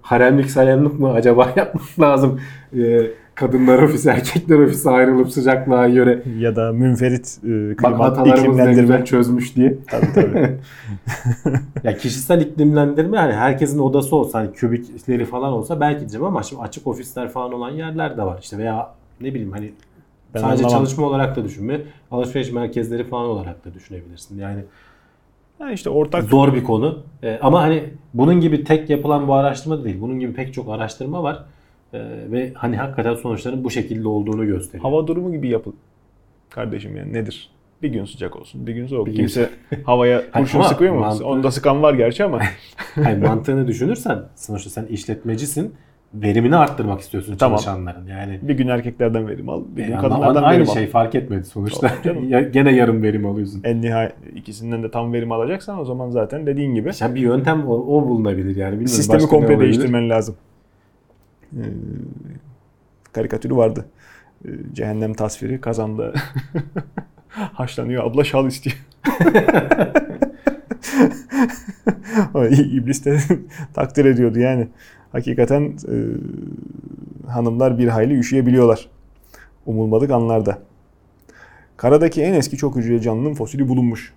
Haremlik 0.01 0.51
sayanlık 0.51 0.99
mı 0.99 1.11
acaba 1.11 1.53
yapmak 1.55 1.99
lazım? 1.99 2.39
E, 2.77 3.01
kadınlar 3.35 3.79
ofisi, 3.83 4.09
erkekler 4.09 4.59
ofisi 4.59 4.89
ayrılıp 4.89 5.31
sıcaklığa 5.31 5.89
göre 5.89 6.23
Ya 6.39 6.55
da 6.55 6.71
münferit 6.71 7.39
e, 7.43 7.47
bak 7.69 7.77
klima, 7.77 7.99
hatalarımız 8.05 8.35
ne 8.39 8.41
iklimlendirme. 8.47 8.81
güzel 8.81 9.05
çözmüş 9.05 9.55
diye. 9.55 9.77
Tabii 9.89 10.13
tabii. 10.15 10.57
Ya 11.83 11.97
kişisel 11.97 12.41
iklimlendirme 12.41 13.17
hani 13.17 13.33
herkesin 13.33 13.79
odası 13.79 14.15
olsa 14.15 14.39
hani 14.39 14.51
kübikleri 14.53 15.25
falan 15.25 15.53
olsa 15.53 15.79
belki 15.79 15.99
diyeceğim 15.99 16.25
ama 16.25 16.43
şimdi 16.43 16.61
açık 16.61 16.87
ofisler 16.87 17.29
falan 17.29 17.53
olan 17.53 17.69
yerler 17.71 18.17
de 18.17 18.23
var. 18.23 18.39
İşte 18.41 18.57
veya 18.57 18.89
ne 19.21 19.27
bileyim 19.33 19.51
hani 19.51 19.71
Ben 20.33 20.39
sadece 20.41 20.63
anlamam. 20.65 20.79
çalışma 20.85 21.07
olarak 21.07 21.35
da 21.35 21.43
düşünme, 21.43 21.81
alışveriş 22.11 22.51
merkezleri 22.51 23.03
falan 23.03 23.25
olarak 23.25 23.65
da 23.65 23.73
düşünebilirsin. 23.73 24.39
Yani 24.39 24.59
Ha 25.59 25.71
işte 25.71 25.89
ortak 25.89 26.23
zor 26.23 26.53
bir 26.53 26.63
konu. 26.63 26.99
Ee, 27.23 27.39
ama 27.41 27.61
hani 27.61 27.83
bunun 28.13 28.39
gibi 28.41 28.63
tek 28.63 28.89
yapılan 28.89 29.27
bu 29.27 29.33
araştırma 29.33 29.79
da 29.79 29.83
değil. 29.83 30.01
Bunun 30.01 30.19
gibi 30.19 30.33
pek 30.33 30.53
çok 30.53 30.69
araştırma 30.69 31.23
var. 31.23 31.43
Ee, 31.93 31.99
ve 32.31 32.51
hani 32.55 32.77
hakikaten 32.77 33.15
sonuçların 33.15 33.63
bu 33.63 33.69
şekilde 33.71 34.07
olduğunu 34.07 34.45
gösteriyor. 34.45 34.83
hava 34.83 35.07
durumu 35.07 35.31
gibi 35.31 35.47
yapıl. 35.49 35.71
Kardeşim 36.49 36.97
yani 36.97 37.13
nedir? 37.13 37.49
Bir 37.81 37.89
gün 37.89 38.05
sıcak 38.05 38.35
olsun, 38.35 38.67
bir 38.67 38.73
gün 38.73 38.87
soğuk. 38.87 39.05
Bir 39.07 39.11
gün- 39.11 39.17
Kimse 39.17 39.49
havaya 39.85 40.31
kurşun 40.31 40.59
ama 40.59 40.67
sıkıyor 40.69 40.93
mu? 40.93 40.99
mantığı- 40.99 41.25
Onda 41.25 41.51
sıkan 41.51 41.83
var 41.83 41.93
gerçi 41.93 42.23
ama. 42.23 42.39
Hayır, 43.03 43.17
mantığını 43.17 43.67
düşünürsen 43.67 44.19
sonuçta 44.35 44.69
sen 44.69 44.85
işletmecisin. 44.85 45.73
Verimini 46.13 46.55
arttırmak 46.55 46.99
istiyorsun 46.99 47.35
Tamam. 47.35 47.57
çalışanların. 47.57 48.07
Yani 48.07 48.39
bir 48.41 48.53
gün 48.53 48.67
erkeklerden 48.67 49.27
verim 49.27 49.49
al, 49.49 49.63
bir 49.75 49.83
gün 49.83 49.91
Yani 49.91 50.01
kadınlardan 50.01 50.43
aynı 50.43 50.57
verim 50.59 50.69
al. 50.69 50.73
şey 50.73 50.87
fark 50.87 51.15
etmedi 51.15 51.43
sonuçta. 51.45 51.91
Gene 52.53 52.75
yarım 52.75 53.03
verim 53.03 53.25
alıyorsun. 53.25 53.61
En 53.63 53.81
nihayet 53.81 54.13
ikisinden 54.35 54.83
de 54.83 54.91
tam 54.91 55.13
verim 55.13 55.31
alacaksan 55.31 55.79
o 55.79 55.85
zaman 55.85 56.09
zaten 56.09 56.45
dediğin 56.45 56.75
gibi 56.75 56.91
Ya 57.01 57.15
bir 57.15 57.21
yöntem 57.21 57.67
o, 57.67 57.73
o 57.73 58.07
bulunabilir 58.07 58.55
yani. 58.55 58.71
Bilmiyorum, 58.71 58.87
sistemi 58.87 59.21
komple 59.27 59.59
değiştirmen 59.59 60.09
lazım. 60.09 60.35
Ee, 61.57 61.63
karikatürü 63.13 63.55
vardı. 63.55 63.85
Ee, 64.45 64.49
cehennem 64.73 65.13
tasviri 65.13 65.61
kazanda 65.61 66.13
haşlanıyor 67.27 68.03
abla 68.03 68.23
şal 68.23 68.47
istiyor. 68.47 68.77
İblis 72.51 73.05
de 73.05 73.17
takdir 73.73 74.05
ediyordu 74.05 74.39
yani. 74.39 74.67
Hakikaten 75.11 75.61
e, 75.63 75.95
hanımlar 77.31 77.77
bir 77.77 77.87
hayli 77.87 78.19
üşüyebiliyorlar. 78.19 78.87
Umulmadık 79.65 80.11
anlarda. 80.11 80.59
Karadaki 81.77 82.21
en 82.21 82.33
eski 82.33 82.57
çok 82.57 82.75
hücreli 82.75 83.01
canlının 83.01 83.33
fosili 83.33 83.67
bulunmuş. 83.67 84.13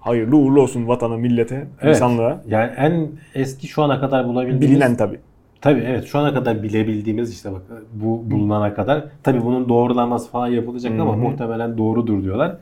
Hayırlı 0.00 0.36
uğurlu 0.36 0.62
olsun 0.62 0.88
vatana, 0.88 1.16
millete, 1.16 1.66
Evet. 1.80 1.96
insanlığa. 1.96 2.42
Yani 2.48 2.72
en 2.76 3.08
eski 3.34 3.68
şu 3.68 3.82
ana 3.82 4.00
kadar 4.00 4.26
bulabildiğimiz. 4.26 4.70
Bilinen 4.70 4.96
tabii. 4.96 5.18
Tabii 5.60 5.80
evet 5.80 6.04
şu 6.04 6.18
ana 6.18 6.34
kadar 6.34 6.62
bilebildiğimiz 6.62 7.32
işte 7.32 7.52
bak 7.52 7.62
bu 7.94 8.30
bulunana 8.30 8.74
kadar. 8.74 9.04
Tabii 9.22 9.44
bunun 9.44 9.68
doğrulanması 9.68 10.30
falan 10.30 10.48
yapılacak 10.48 11.00
ama 11.00 11.12
Hı 11.12 11.16
hı. 11.16 11.20
muhtemelen 11.20 11.78
doğrudur 11.78 12.22
diyorlar. 12.22 12.56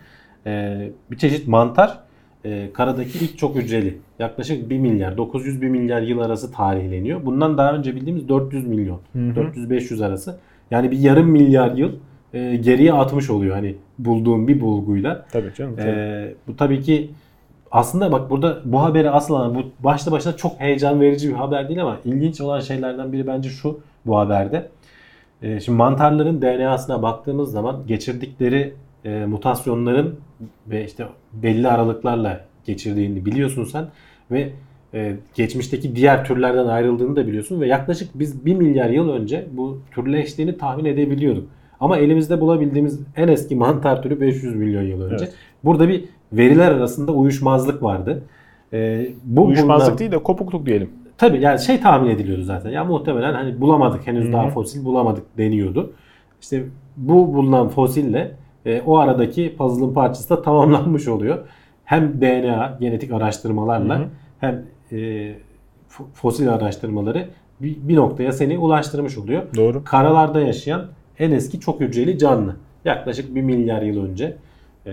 Ee, 0.46 0.90
bir 1.10 1.16
çeşit 1.16 1.48
mantar 1.48 1.98
e, 2.44 2.72
karadaki 2.72 3.24
ilk 3.24 3.38
çok 3.38 3.56
hücreli. 3.56 3.98
Yaklaşık 4.18 4.70
1 4.70 4.78
milyar 4.78 5.16
900 5.16 5.62
1 5.62 5.68
milyar 5.68 6.02
yıl 6.02 6.18
arası 6.18 6.52
tarihleniyor. 6.52 7.26
Bundan 7.26 7.58
daha 7.58 7.72
önce 7.72 7.96
bildiğimiz 7.96 8.28
400 8.28 8.66
milyon. 8.66 9.00
Hı 9.12 9.18
hı. 9.18 9.40
400-500 9.40 10.06
arası. 10.06 10.38
Yani 10.70 10.90
bir 10.90 10.98
yarım 10.98 11.30
milyar 11.30 11.76
yıl 11.76 11.92
e, 12.34 12.56
geriye 12.56 12.92
atmış 12.92 13.30
oluyor 13.30 13.54
hani 13.54 13.74
bulduğum 13.98 14.48
bir 14.48 14.60
bulguyla. 14.60 15.26
Tabii 15.32 15.54
canım. 15.54 15.76
tabii. 15.76 15.88
Ee, 15.88 16.34
bu 16.48 16.56
tabii 16.56 16.82
ki 16.82 17.10
aslında 17.70 18.12
bak 18.12 18.30
burada 18.30 18.58
bu 18.64 18.82
haberi 18.82 19.10
asıl 19.10 19.54
bu 19.54 19.62
başlı 19.80 20.12
başına 20.12 20.36
çok 20.36 20.60
heyecan 20.60 21.00
verici 21.00 21.28
bir 21.28 21.34
haber 21.34 21.68
değil 21.68 21.82
ama 21.82 21.96
ilginç 22.04 22.40
olan 22.40 22.60
şeylerden 22.60 23.12
biri 23.12 23.26
bence 23.26 23.48
şu 23.48 23.80
bu 24.06 24.18
haberde. 24.18 24.68
Ee, 25.42 25.60
şimdi 25.60 25.78
mantarların 25.78 26.42
DNA'sına 26.42 27.02
baktığımız 27.02 27.52
zaman 27.52 27.86
geçirdikleri 27.86 28.74
e, 29.04 29.26
mutasyonların 29.26 30.20
ve 30.66 30.84
işte 30.84 31.06
belli 31.32 31.68
aralıklarla 31.68 32.44
geçirdiğini 32.64 33.26
biliyorsun 33.26 33.64
sen 33.64 33.86
ve 34.30 34.52
e, 34.94 35.16
geçmişteki 35.34 35.96
diğer 35.96 36.24
türlerden 36.24 36.66
ayrıldığını 36.66 37.16
da 37.16 37.26
biliyorsun 37.26 37.60
ve 37.60 37.66
yaklaşık 37.66 38.18
biz 38.18 38.46
1 38.46 38.54
milyar 38.54 38.90
yıl 38.90 39.08
önce 39.08 39.46
bu 39.52 39.80
türleştiğini 39.94 40.58
tahmin 40.58 40.84
edebiliyorduk. 40.84 41.48
Ama 41.80 41.98
elimizde 41.98 42.40
bulabildiğimiz 42.40 43.00
en 43.16 43.28
eski 43.28 43.56
mantar 43.56 44.02
türü 44.02 44.20
500 44.20 44.56
milyon 44.56 44.82
yıl 44.82 45.02
önce. 45.02 45.24
Evet. 45.24 45.34
Burada 45.64 45.88
bir 45.88 46.04
veriler 46.32 46.70
arasında 46.70 47.12
uyuşmazlık 47.12 47.82
vardı. 47.82 48.22
E, 48.72 49.06
bu 49.24 49.44
Uyuşmazlık 49.46 49.86
bulunan- 49.88 49.98
değil 49.98 50.12
de 50.12 50.18
kopukluk 50.22 50.66
diyelim. 50.66 50.90
Tabii 51.18 51.40
yani 51.40 51.58
şey 51.60 51.80
tahmin 51.80 52.10
ediliyordu 52.10 52.42
zaten. 52.42 52.70
Ya 52.70 52.84
muhtemelen 52.84 53.32
hani 53.34 53.60
bulamadık 53.60 54.06
henüz 54.06 54.24
Hı 54.24 54.28
hı. 54.28 54.32
daha 54.32 54.48
fosil 54.48 54.84
bulamadık 54.84 55.38
deniyordu. 55.38 55.92
İşte 56.40 56.64
bu 56.96 57.34
bulunan 57.34 57.68
fosille 57.68 58.30
e, 58.66 58.80
o 58.86 58.98
aradaki 58.98 59.56
puzzle'ın 59.58 59.94
parçası 59.94 60.30
da 60.30 60.42
tamamlanmış 60.42 61.08
oluyor. 61.08 61.38
Hem 61.84 62.20
DNA 62.20 62.76
genetik 62.80 63.12
araştırmalarla 63.12 63.98
Hı 63.98 64.02
hı. 64.02 64.06
hem 64.40 64.62
e, 64.92 64.96
fo- 65.90 66.06
fosil 66.14 66.52
araştırmaları 66.52 67.28
bir, 67.60 67.76
bir 67.88 67.96
noktaya 67.96 68.32
seni 68.32 68.58
ulaştırmış 68.58 69.18
oluyor. 69.18 69.42
Doğru. 69.56 69.84
Karalarda 69.84 70.40
yaşayan 70.40 70.86
en 71.18 71.30
eski 71.30 71.60
çok 71.60 71.80
hücreli 71.80 72.18
canlı. 72.18 72.56
Yaklaşık 72.84 73.34
1 73.34 73.42
milyar 73.42 73.82
yıl 73.82 74.04
önce 74.04 74.36
e, 74.86 74.92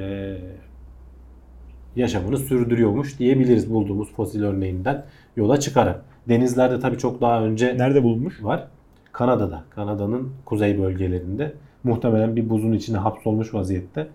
yaşamını 1.96 2.38
sürdürüyormuş 2.38 3.20
diyebiliriz 3.20 3.70
bulduğumuz 3.74 4.14
fosil 4.14 4.44
örneğinden 4.44 5.06
yola 5.38 5.60
çıkarak. 5.60 6.06
Denizlerde 6.30 6.80
tabii 6.80 6.98
çok 6.98 7.22
daha 7.22 7.44
önce 7.44 7.78
Nerede 7.78 8.04
bulunmuş? 8.04 8.44
var. 8.44 8.68
Kanada'da. 9.12 9.64
Kanada'nın 9.70 10.30
kuzey 10.46 10.82
bölgelerinde. 10.82 11.54
Muhtemelen 11.84 12.36
bir 12.36 12.50
buzun 12.50 12.74
içine 12.74 12.98
hapsolmuş 12.98 13.54
vaziyette. 13.54 14.08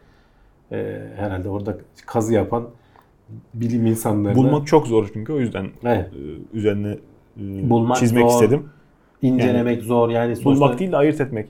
E, 0.73 1.01
herhalde 1.17 1.49
orada 1.49 1.77
kazı 2.07 2.35
yapan 2.35 2.65
bilim 3.55 3.87
insanlarına 3.87 4.39
Bulmak 4.39 4.67
çok 4.67 4.87
zor 4.87 5.11
çünkü 5.13 5.33
o 5.33 5.39
yüzden 5.41 5.67
Evet. 5.85 6.11
e, 6.53 6.57
üzerine 6.57 6.97
e, 7.41 7.71
Bulmak 7.71 7.97
çizmek 7.97 8.31
zor. 8.31 8.43
istedim. 8.43 8.69
incelemek 9.23 9.83
zor. 9.83 10.09
Yani 10.11 10.37
sonuçta 10.37 10.65
Bulmak 10.65 10.79
değil 10.79 10.93
de 10.93 10.97
ayırt 10.97 11.21
etmek. 11.21 11.49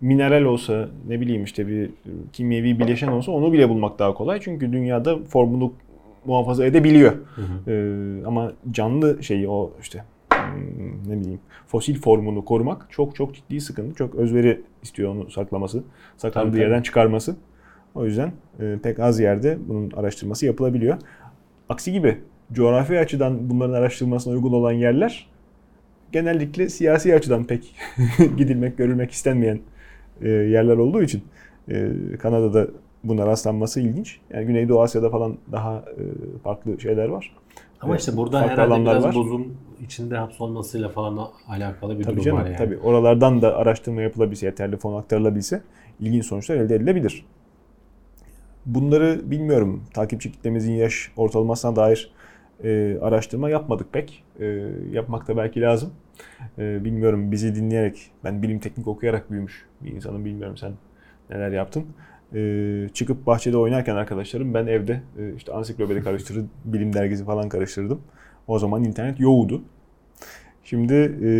Mineral 0.00 0.42
olsa 0.42 0.88
ne 1.08 1.20
bileyim 1.20 1.44
işte 1.44 1.66
bir 1.66 1.90
kimyevi 2.32 2.78
bileşen 2.78 3.08
olsa 3.08 3.32
onu 3.32 3.52
bile 3.52 3.68
bulmak 3.68 3.98
daha 3.98 4.14
kolay. 4.14 4.40
Çünkü 4.40 4.72
dünyada 4.72 5.18
formunu 5.24 5.72
muhafaza 6.24 6.64
edebiliyor. 6.64 7.12
Hı 7.34 7.42
hı. 7.42 7.70
Ee, 7.70 8.26
ama 8.26 8.52
canlı 8.70 9.22
şeyi 9.22 9.48
o 9.48 9.72
işte 9.80 10.04
hmm, 10.32 11.12
ne 11.12 11.20
bileyim 11.20 11.40
fosil 11.66 12.00
formunu 12.00 12.44
korumak 12.44 12.86
çok 12.90 13.16
çok 13.16 13.34
ciddi 13.34 13.60
sıkıntı. 13.60 13.94
Çok 13.94 14.14
özveri 14.14 14.60
istiyor 14.82 15.14
onu 15.14 15.30
saklaması. 15.30 15.82
Saklandığı 16.16 16.50
Tabii, 16.50 16.60
yerden 16.60 16.82
çıkarması. 16.82 17.36
O 17.94 18.04
yüzden 18.04 18.32
e, 18.60 18.78
pek 18.82 18.98
az 18.98 19.20
yerde 19.20 19.58
bunun 19.68 19.90
araştırması 19.90 20.46
yapılabiliyor. 20.46 20.96
Aksi 21.68 21.92
gibi 21.92 22.18
coğrafi 22.52 22.98
açıdan 22.98 23.50
bunların 23.50 23.74
araştırılmasına 23.74 24.34
uygun 24.34 24.52
olan 24.52 24.72
yerler 24.72 25.26
genellikle 26.12 26.68
siyasi 26.68 27.14
açıdan 27.14 27.44
pek 27.44 27.74
gidilmek, 28.36 28.78
görülmek 28.78 29.10
istenmeyen 29.10 29.60
e, 30.22 30.28
yerler 30.28 30.76
olduğu 30.76 31.02
için 31.02 31.22
e, 31.68 31.90
Kanada'da 32.18 32.66
buna 33.04 33.26
rastlanması 33.26 33.80
ilginç. 33.80 34.20
Yani 34.30 34.46
Güneydoğu 34.46 34.82
Asya'da 34.82 35.10
falan 35.10 35.36
daha 35.52 35.76
e, 35.76 36.02
farklı 36.44 36.80
şeyler 36.80 37.08
var. 37.08 37.36
Ama 37.80 37.92
Evet, 37.92 38.00
işte 38.00 38.16
burada 38.16 38.40
farklı 38.40 38.62
herhalde 38.62 38.80
biraz 38.82 39.04
var. 39.04 39.14
bozum 39.14 39.54
içinde 39.84 40.16
hapsolmasıyla 40.16 40.88
falan 40.88 41.28
alakalı 41.48 41.98
bir 41.98 42.04
Tabii 42.04 42.14
durum 42.14 42.24
canım, 42.24 42.38
var 42.40 42.46
yani. 42.46 42.56
tabii. 42.56 42.78
Oralardan 42.78 43.42
da 43.42 43.56
araştırma 43.56 44.02
yapılabilse, 44.02 44.46
yeterli 44.46 44.76
fon 44.76 45.00
aktarılabilse 45.00 45.62
ilginç 46.00 46.24
sonuçlar 46.26 46.56
elde 46.56 46.74
edilebilir. 46.74 47.24
Bunları 48.66 49.30
bilmiyorum. 49.30 49.82
Takipçi 49.94 50.32
kitlemizin 50.32 50.72
yaş 50.72 51.12
ortalamasına 51.16 51.76
dair 51.76 52.12
e, 52.64 52.98
araştırma 53.02 53.50
yapmadık 53.50 53.92
pek. 53.92 54.24
E, 54.40 54.46
yapmak 54.92 55.28
da 55.28 55.36
belki 55.36 55.60
lazım. 55.60 55.90
E, 56.58 56.84
bilmiyorum 56.84 57.32
bizi 57.32 57.54
dinleyerek, 57.54 58.10
ben 58.24 58.42
bilim 58.42 58.58
teknik 58.58 58.88
okuyarak 58.88 59.30
büyümüş 59.30 59.66
bir 59.80 59.92
insanım. 59.92 60.24
Bilmiyorum 60.24 60.56
sen 60.56 60.72
neler 61.30 61.50
yaptın. 61.50 61.84
E, 62.34 62.88
çıkıp 62.94 63.26
bahçede 63.26 63.56
oynarken 63.56 63.96
arkadaşlarım 63.96 64.54
ben 64.54 64.66
evde 64.66 65.00
e, 65.18 65.34
işte 65.36 65.52
ansiklopedi 65.52 66.02
karıştırır, 66.02 66.44
bilim 66.64 66.92
dergisi 66.92 67.24
falan 67.24 67.48
karıştırdım. 67.48 68.00
O 68.46 68.58
zaman 68.58 68.84
internet 68.84 69.20
yoğdu. 69.20 69.62
Şimdi 70.64 70.94
e, 70.94 71.30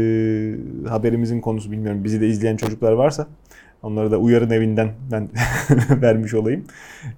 haberimizin 0.88 1.40
konusu 1.40 1.72
bilmiyorum 1.72 2.04
bizi 2.04 2.20
de 2.20 2.28
izleyen 2.28 2.56
çocuklar 2.56 2.92
varsa 2.92 3.26
onlara 3.82 4.10
da 4.10 4.18
uyarın 4.18 4.50
evinden 4.50 4.90
ben 5.12 5.28
vermiş 6.02 6.34
olayım. 6.34 6.64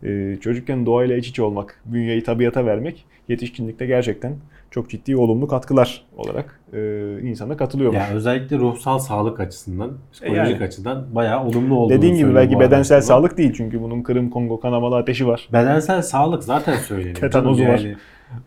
E, 0.02 0.38
çocukken 0.40 0.86
doğayla 0.86 1.16
iç 1.16 1.28
içe 1.28 1.42
olmak, 1.42 1.82
bünyeyi 1.84 2.22
tabiata 2.22 2.66
vermek 2.66 3.06
yetişkinlikte 3.28 3.86
gerçekten 3.86 4.36
çok 4.70 4.90
ciddi 4.90 5.16
olumlu 5.16 5.48
katkılar 5.48 6.04
olarak 6.16 6.60
e, 6.72 6.78
insana 7.22 7.56
katılıyormuş. 7.56 7.98
Ya 8.00 8.08
özellikle 8.14 8.58
ruhsal 8.58 8.98
sağlık 8.98 9.40
açısından, 9.40 9.90
psikolojik 10.12 10.46
E 10.46 10.50
yani. 10.50 10.64
açıdan 10.64 11.14
bayağı 11.14 11.44
olumlu 11.44 11.74
olduğunu 11.74 11.98
Dediğin 11.98 12.14
gibi 12.14 12.34
belki 12.34 12.60
bedensel 12.60 12.96
araştırma. 12.96 13.02
sağlık 13.20 13.38
değil 13.38 13.52
çünkü 13.56 13.82
bunun 13.82 14.02
Kırım 14.02 14.30
Kongo 14.30 14.60
kanamalı 14.60 14.96
ateşi 14.96 15.26
var. 15.26 15.48
Bedensel 15.52 16.02
sağlık 16.02 16.42
zaten 16.44 16.76
söyleniyor. 16.76 17.14
Tetanozu 17.16 17.62
var. 17.62 17.78
yani. 17.78 17.96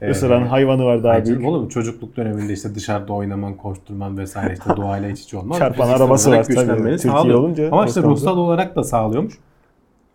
Ee, 0.01 0.11
Isıran 0.11 0.41
hayvanı 0.41 0.85
var 0.85 1.03
daha 1.03 1.25
büyük. 1.25 1.45
Oğlum 1.45 1.67
çocukluk 1.69 2.17
döneminde 2.17 2.53
işte 2.53 2.75
dışarıda 2.75 3.13
oynaman, 3.13 3.53
koşturman 3.57 4.17
vesaire 4.17 4.53
işte 4.53 4.69
doğayla 4.77 5.09
iç 5.09 5.21
içe 5.21 5.37
olman. 5.37 5.57
Çarpan 5.57 5.89
arabası 5.89 6.31
var 6.31 6.43
tabii. 6.43 6.55
Türkiye 6.55 6.97
sağlıyor. 6.97 7.39
olunca 7.39 7.67
Ama 7.71 7.85
işte 7.85 8.01
ruhsal 8.01 8.37
olarak 8.37 8.75
da 8.75 8.83
sağlıyormuş. 8.83 9.33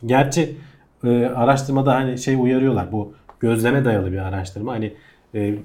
Gerçi 0.07 0.57
e, 1.05 1.27
araştırmada 1.27 1.95
hani 1.95 2.19
şey 2.19 2.35
uyarıyorlar. 2.35 2.93
Bu 2.93 3.13
gözleme 3.41 3.85
dayalı 3.85 4.13
bir 4.13 4.19
araştırma. 4.19 4.73
Hani 4.73 4.85
e, 4.87 4.93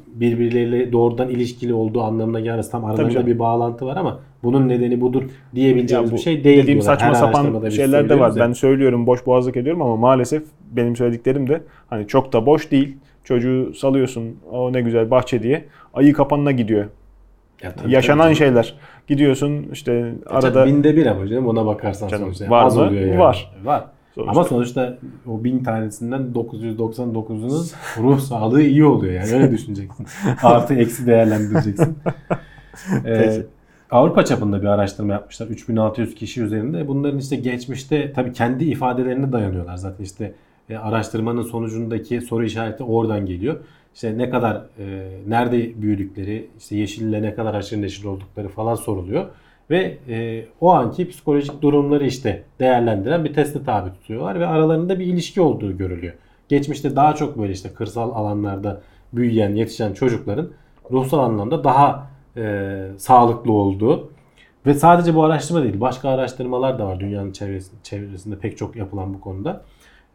birbirleriyle 0.07 0.91
doğrudan 0.91 1.29
ilişkili 1.29 1.73
olduğu 1.73 2.01
anlamına 2.01 2.39
gelmez. 2.39 2.71
Tam 2.71 2.85
aralarında 2.85 3.27
bir 3.27 3.39
bağlantı 3.39 3.85
var 3.85 3.97
ama 3.97 4.19
bunun 4.43 4.69
nedeni 4.69 5.01
budur 5.01 5.23
diyebileceğimiz 5.55 6.11
bu 6.11 6.15
bir 6.15 6.21
şey 6.21 6.43
değil 6.43 6.57
Dediğim 6.63 6.79
diyorlar. 6.81 6.93
saçma 6.95 7.07
Her 7.07 7.13
sapan 7.13 7.69
şeyler 7.69 8.09
de 8.09 8.19
var. 8.19 8.29
ya. 8.29 8.35
Ben 8.47 8.53
söylüyorum 8.53 9.07
boş 9.07 9.25
boğazlık 9.25 9.57
ediyorum 9.57 9.81
ama 9.81 9.95
maalesef 9.95 10.43
benim 10.71 10.95
söylediklerim 10.95 11.49
de 11.49 11.61
hani 11.87 12.07
çok 12.07 12.33
da 12.33 12.45
boş 12.45 12.71
değil. 12.71 12.97
Çocuğu 13.23 13.73
salıyorsun 13.73 14.35
o 14.51 14.73
ne 14.73 14.81
güzel 14.81 15.11
bahçe 15.11 15.43
diye. 15.43 15.65
Ayı 15.93 16.13
kapanına 16.13 16.51
gidiyor. 16.51 16.85
Ya 17.63 17.71
tabii, 17.75 17.91
Yaşanan 17.91 18.25
tabii. 18.25 18.35
şeyler. 18.35 18.73
Gidiyorsun 19.07 19.65
işte 19.73 20.13
Arada 20.25 20.47
arada 20.47 20.65
binde 20.65 20.95
bir 20.95 21.05
ama 21.05 21.27
canım 21.27 21.47
ona 21.47 21.65
bakarsan 21.65 22.07
Canım, 22.07 22.23
sonuçta. 22.25 22.49
var 22.49 22.89
mı? 22.91 22.95
yani. 22.95 23.19
Var. 23.19 23.51
Var. 23.63 23.85
Sonuçta. 24.15 24.31
Ama 24.31 24.43
sonuçta 24.43 24.97
o 25.27 25.43
bin 25.43 25.63
tanesinden 25.63 26.21
999'unun 26.35 27.73
ruh 27.97 28.19
sağlığı 28.19 28.61
iyi 28.61 28.85
oluyor 28.85 29.13
yani 29.13 29.33
öyle 29.33 29.51
düşüneceksin. 29.51 30.07
Artı 30.43 30.73
eksi 30.73 31.07
değerlendireceksin. 31.07 31.97
Ee. 33.05 33.45
Avrupa 33.91 34.25
çapında 34.25 34.61
bir 34.61 34.67
araştırma 34.67 35.13
yapmışlar. 35.13 35.47
3600 35.47 36.15
kişi 36.15 36.41
üzerinde. 36.41 36.87
Bunların 36.87 37.19
işte 37.19 37.35
geçmişte 37.35 38.13
tabii 38.13 38.33
kendi 38.33 38.65
ifadelerine 38.65 39.31
dayanıyorlar. 39.31 39.77
Zaten 39.77 40.03
işte 40.03 40.33
e, 40.69 40.77
araştırmanın 40.77 41.41
sonucundaki 41.41 42.21
soru 42.21 42.45
işareti 42.45 42.83
oradan 42.83 43.25
geliyor. 43.25 43.59
İşte 43.95 44.17
ne 44.17 44.29
kadar 44.29 44.55
e, 44.79 45.17
nerede 45.27 45.81
büyüdükleri, 45.81 46.49
işte 46.59 46.75
yeşille 46.75 47.21
ne 47.21 47.35
kadar 47.35 47.55
haşır 47.55 47.81
neşir 47.81 48.05
oldukları 48.05 48.47
falan 48.47 48.75
soruluyor. 48.75 49.25
Ve 49.69 49.97
e, 50.09 50.45
o 50.61 50.71
anki 50.71 51.09
psikolojik 51.09 51.61
durumları 51.61 52.05
işte 52.05 52.43
değerlendiren 52.59 53.25
bir 53.25 53.33
teste 53.33 53.63
tabi 53.63 53.89
tutuyorlar 53.89 54.39
ve 54.39 54.47
aralarında 54.47 54.99
bir 54.99 55.05
ilişki 55.05 55.41
olduğu 55.41 55.77
görülüyor. 55.77 56.13
Geçmişte 56.49 56.95
daha 56.95 57.15
çok 57.15 57.37
böyle 57.37 57.53
işte 57.53 57.69
kırsal 57.73 58.11
alanlarda 58.11 58.81
büyüyen, 59.13 59.55
yetişen 59.55 59.93
çocukların 59.93 60.49
ruhsal 60.91 61.19
anlamda 61.19 61.63
daha 61.63 62.07
e, 62.37 62.87
sağlıklı 62.97 63.51
olduğu 63.51 64.09
ve 64.65 64.73
sadece 64.73 65.15
bu 65.15 65.23
araştırma 65.23 65.63
değil, 65.63 65.81
başka 65.81 66.09
araştırmalar 66.09 66.79
da 66.79 66.87
var 66.87 66.99
dünyanın 66.99 67.31
çevresinde, 67.31 67.79
çevresinde 67.83 68.35
pek 68.35 68.57
çok 68.57 68.75
yapılan 68.75 69.13
bu 69.13 69.21
konuda. 69.21 69.61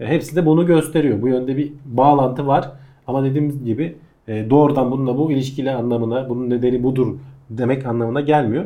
E, 0.01 0.07
hepsi 0.07 0.37
de 0.37 0.47
bunu 0.47 0.67
gösteriyor. 0.67 1.23
Bu 1.23 1.29
yönde 1.29 1.57
bir 1.57 1.73
bağlantı 1.85 2.47
var. 2.47 2.71
Ama 3.07 3.25
dediğimiz 3.25 3.65
gibi 3.65 3.97
e, 4.29 4.51
doğrudan 4.51 4.91
bununla 4.91 5.19
bu 5.19 5.33
ilişkili 5.33 5.71
anlamına, 5.71 6.29
bunun 6.29 6.51
nedeni 6.51 6.83
budur 6.83 7.17
demek 7.51 7.87
anlamına 7.87 8.21
gelmiyor. 8.21 8.65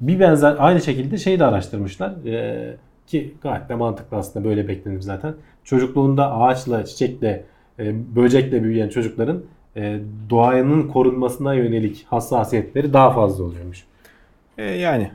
Bir 0.00 0.20
benzer 0.20 0.56
aynı 0.58 0.80
şekilde 0.80 1.18
şeyi 1.18 1.38
de 1.38 1.44
araştırmışlar. 1.44 2.24
E, 2.26 2.76
ki 3.06 3.34
gayet 3.42 3.68
de 3.68 3.74
mantıklı 3.74 4.16
aslında 4.16 4.44
böyle 4.44 4.68
beklenir 4.68 5.00
zaten. 5.00 5.34
Çocukluğunda 5.64 6.32
ağaçla, 6.34 6.84
çiçekle, 6.84 7.44
e, 7.78 8.16
böcekle 8.16 8.62
büyüyen 8.62 8.88
çocukların 8.88 9.42
e, 9.76 9.98
doğanın 10.30 10.88
korunmasına 10.88 11.54
yönelik 11.54 12.06
hassasiyetleri 12.08 12.92
daha 12.92 13.10
fazla 13.10 13.44
oluyormuş. 13.44 13.84
e, 14.58 14.64
yani 14.64 15.10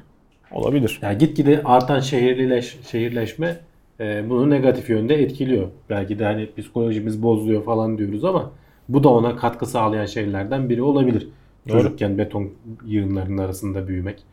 olabilir. 0.51 0.99
Yani 1.01 1.17
gitgide 1.17 1.61
artan 1.65 1.99
şehirlileş, 1.99 2.77
şehirleşme 2.91 3.59
e, 3.99 4.29
bunu 4.29 4.49
negatif 4.49 4.89
yönde 4.89 5.15
etkiliyor. 5.15 5.67
Belki 5.89 6.19
de 6.19 6.25
hani 6.25 6.49
psikolojimiz 6.57 7.23
bozuluyor 7.23 7.63
falan 7.63 7.97
diyoruz 7.97 8.25
ama 8.25 8.51
bu 8.89 9.03
da 9.03 9.09
ona 9.09 9.35
katkı 9.35 9.65
sağlayan 9.65 10.05
şeylerden 10.05 10.69
biri 10.69 10.81
olabilir. 10.81 11.27
Doğru. 11.69 11.81
Çocukken 11.81 12.17
beton 12.17 12.49
yığınlarının 12.85 13.37
arasında 13.37 13.87
büyümek. 13.87 14.23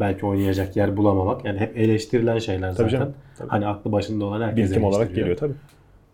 Belki 0.00 0.26
oynayacak 0.26 0.76
yer 0.76 0.96
bulamamak. 0.96 1.44
Yani 1.44 1.58
hep 1.58 1.78
eleştirilen 1.78 2.38
şeyler 2.38 2.74
Tabii 2.74 2.90
zaten. 2.90 2.98
canım, 2.98 3.14
tabii. 3.38 3.48
Hani 3.48 3.66
aklı 3.66 3.92
başında 3.92 4.24
olan 4.24 4.40
herkes 4.42 4.64
Birikim 4.66 4.84
olarak 4.84 5.14
geliyor 5.14 5.36
tabii. 5.36 5.52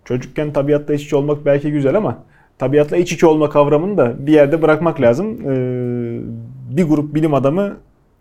Çocukken 0.04 0.52
tabiatla 0.52 0.94
iç 0.94 1.04
içe 1.04 1.16
olmak 1.16 1.46
belki 1.46 1.72
güzel 1.72 1.94
ama 1.96 2.18
tabiatla 2.58 2.96
iç 2.96 3.12
içe 3.12 3.26
olma 3.26 3.50
kavramını 3.50 3.96
da 3.96 4.26
bir 4.26 4.32
yerde 4.32 4.62
bırakmak 4.62 5.00
lazım. 5.00 5.50
Ee, 5.50 6.20
bir 6.76 6.84
grup 6.84 7.14
bilim 7.14 7.34
adamı 7.34 7.76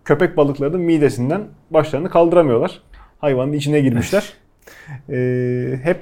köpek 0.05 0.37
balıklarının 0.37 0.81
midesinden 0.81 1.41
başlarını 1.71 2.09
kaldıramıyorlar. 2.09 2.81
Hayvanın 3.19 3.53
içine 3.53 3.79
girmişler. 3.81 4.33
Ee, 5.09 5.79
hep 5.83 5.97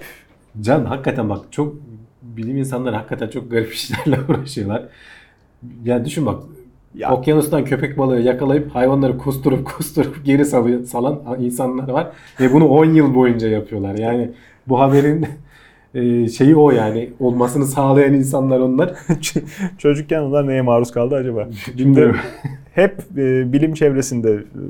Can 0.61 0.85
hakikaten 0.85 1.29
bak 1.29 1.45
çok 1.51 1.75
bilim 2.21 2.57
insanları 2.57 2.95
hakikaten 2.95 3.27
çok 3.27 3.51
garip 3.51 3.73
işlerle 3.73 4.19
uğraşıyorlar. 4.29 4.83
Yani 5.83 6.05
düşün 6.05 6.25
bak 6.25 6.43
ya, 6.95 7.15
Okyanustan 7.15 7.65
köpek 7.65 7.97
balığı 7.97 8.21
yakalayıp 8.21 8.75
hayvanları 8.75 9.17
kusturup 9.17 9.65
kusturup 9.77 10.25
geri 10.25 10.45
salıyor, 10.45 10.83
salan 10.83 11.21
insanlar 11.39 11.89
var 11.89 12.07
ve 12.39 12.53
bunu 12.53 12.67
10 12.67 12.85
yıl 12.85 13.15
boyunca 13.15 13.47
yapıyorlar. 13.47 13.97
Yani 13.97 14.29
bu 14.67 14.79
haberin 14.79 15.25
e, 15.93 16.27
şeyi 16.29 16.55
o 16.55 16.71
yani 16.71 17.09
olmasını 17.19 17.65
sağlayan 17.65 18.13
insanlar 18.13 18.59
onlar. 18.59 18.93
çocukken 19.77 20.21
onlar 20.21 20.47
neye 20.47 20.61
maruz 20.61 20.91
kaldı 20.91 21.15
acaba? 21.15 21.49
Bilmiyorum. 21.77 22.17
hep 22.73 22.99
e, 23.17 23.53
bilim 23.53 23.73
çevresinde 23.73 24.31
e, 24.31 24.61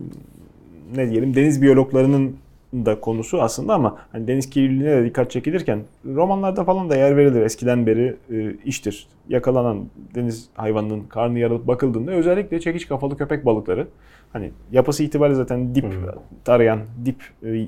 ne 0.96 1.10
diyelim 1.10 1.36
deniz 1.36 1.62
biyologlarının 1.62 2.36
da 2.74 3.00
konusu 3.00 3.42
aslında 3.42 3.74
ama 3.74 3.98
hani 4.12 4.28
deniz 4.28 4.50
kirliliğine 4.50 4.92
de 4.92 5.06
dikkat 5.06 5.32
çekilirken 5.32 5.80
romanlarda 6.06 6.64
falan 6.64 6.90
da 6.90 6.96
yer 6.96 7.18
verilir 7.18 7.42
eskiden 7.42 7.88
beri 7.88 8.16
e, 8.32 8.54
iştir. 8.66 9.08
Yakalanan 9.30 9.86
deniz 10.16 10.50
hayvanının 10.54 11.04
karnı 11.04 11.40
yarılıp 11.40 11.68
bakıldığında 11.68 12.12
özellikle 12.12 12.60
çekiç 12.60 12.88
kafalı 12.88 13.18
köpek 13.18 13.46
balıkları 13.46 13.88
hani 14.34 14.52
yapısı 14.72 15.04
itibariyle 15.04 15.36
zaten 15.36 15.76
dip 15.76 15.86
Hı. 15.86 16.16
tarayan, 16.46 16.80
dip 17.06 17.24
e, 17.44 17.50
e, 17.50 17.68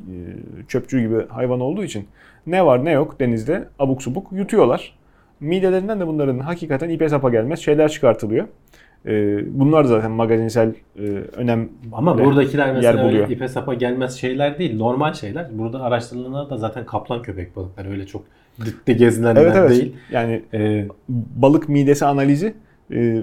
çöpçü 0.68 1.00
gibi 1.00 1.28
hayvan 1.28 1.60
olduğu 1.60 1.84
için 1.84 2.08
ne 2.48 2.66
var 2.66 2.86
ne 2.86 2.92
yok 2.92 3.20
denizde 3.20 3.68
abuk 3.80 4.04
subuk 4.04 4.32
yutuyorlar. 4.32 4.96
Midelerinden 5.40 6.00
de 6.00 6.08
bunların 6.08 6.40
hakikaten 6.40 6.90
ipe 6.90 7.10
sapa 7.10 7.30
gelmez 7.30 7.60
şeyler 7.60 7.90
çıkartılıyor. 7.90 8.48
E, 9.08 9.40
bunlar 9.60 9.84
zaten 9.84 10.12
magazinsel 10.12 10.74
e, 11.00 11.02
önem 11.38 11.70
Ama 11.94 12.18
buradakiler 12.20 12.74
mesela 12.74 13.04
buluyor. 13.04 13.24
öyle 13.24 13.34
ipe 13.34 13.48
sapa 13.48 13.74
gelmez 13.74 14.14
şeyler 14.18 14.60
değil. 14.60 14.78
Normal 14.78 15.14
şeyler. 15.14 15.48
Burada 15.52 15.82
araştırılanlar 15.84 16.50
da 16.50 16.58
zaten 16.58 16.86
kaplan 16.86 17.22
köpek 17.22 17.56
balıkları. 17.56 17.90
Öyle 17.90 18.06
çok 18.06 18.24
dipte 18.66 18.94
gezinenler 18.94 19.42
Evet 19.42 19.56
evet. 19.56 19.70
değil. 19.72 19.96
Yani 20.12 20.42
Ee, 20.54 20.88
balık 21.10 21.70
midesi 21.70 22.06
analizi 22.06 22.54
e, 22.94 23.22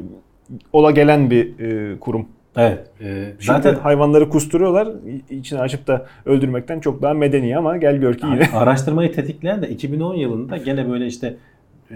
ola 0.72 0.90
gelen 0.90 1.30
bir 1.30 1.58
e, 1.60 1.98
kurum. 2.00 2.26
evet. 2.56 2.86
e, 3.00 3.24
Zaten 3.40 3.62
zaten 3.70 3.82
hayvanları 3.82 4.28
kusturuyorlar. 4.28 4.88
İ- 5.30 5.36
içini 5.36 5.58
açıp 5.60 5.86
da 5.86 6.06
öldürmekten 6.26 6.80
çok 6.80 7.02
daha 7.02 7.14
medeni 7.14 7.58
ama 7.58 7.76
gel 7.76 7.96
gör 7.96 8.14
ki 8.14 8.26
yine. 8.26 8.48
Araştırmayı 8.54 9.12
tetikleyen 9.12 9.62
de 9.62 9.68
2010 9.68 10.14
yılında 10.14 10.56
gene 10.56 10.90
böyle 10.90 11.06
işte 11.06 11.36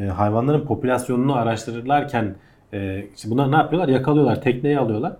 e, 0.01 0.05
hayvanların 0.05 0.67
popülasyonunu 0.67 1.37
araştırırlarken 1.37 2.35
e, 2.77 3.05
işte 3.17 3.31
bunlar 3.31 3.53
ne 3.53 3.57
yapıyorlar? 3.57 3.89
Yakalıyorlar, 3.89 4.43
tekneye 4.43 4.79
alıyorlar. 4.79 5.17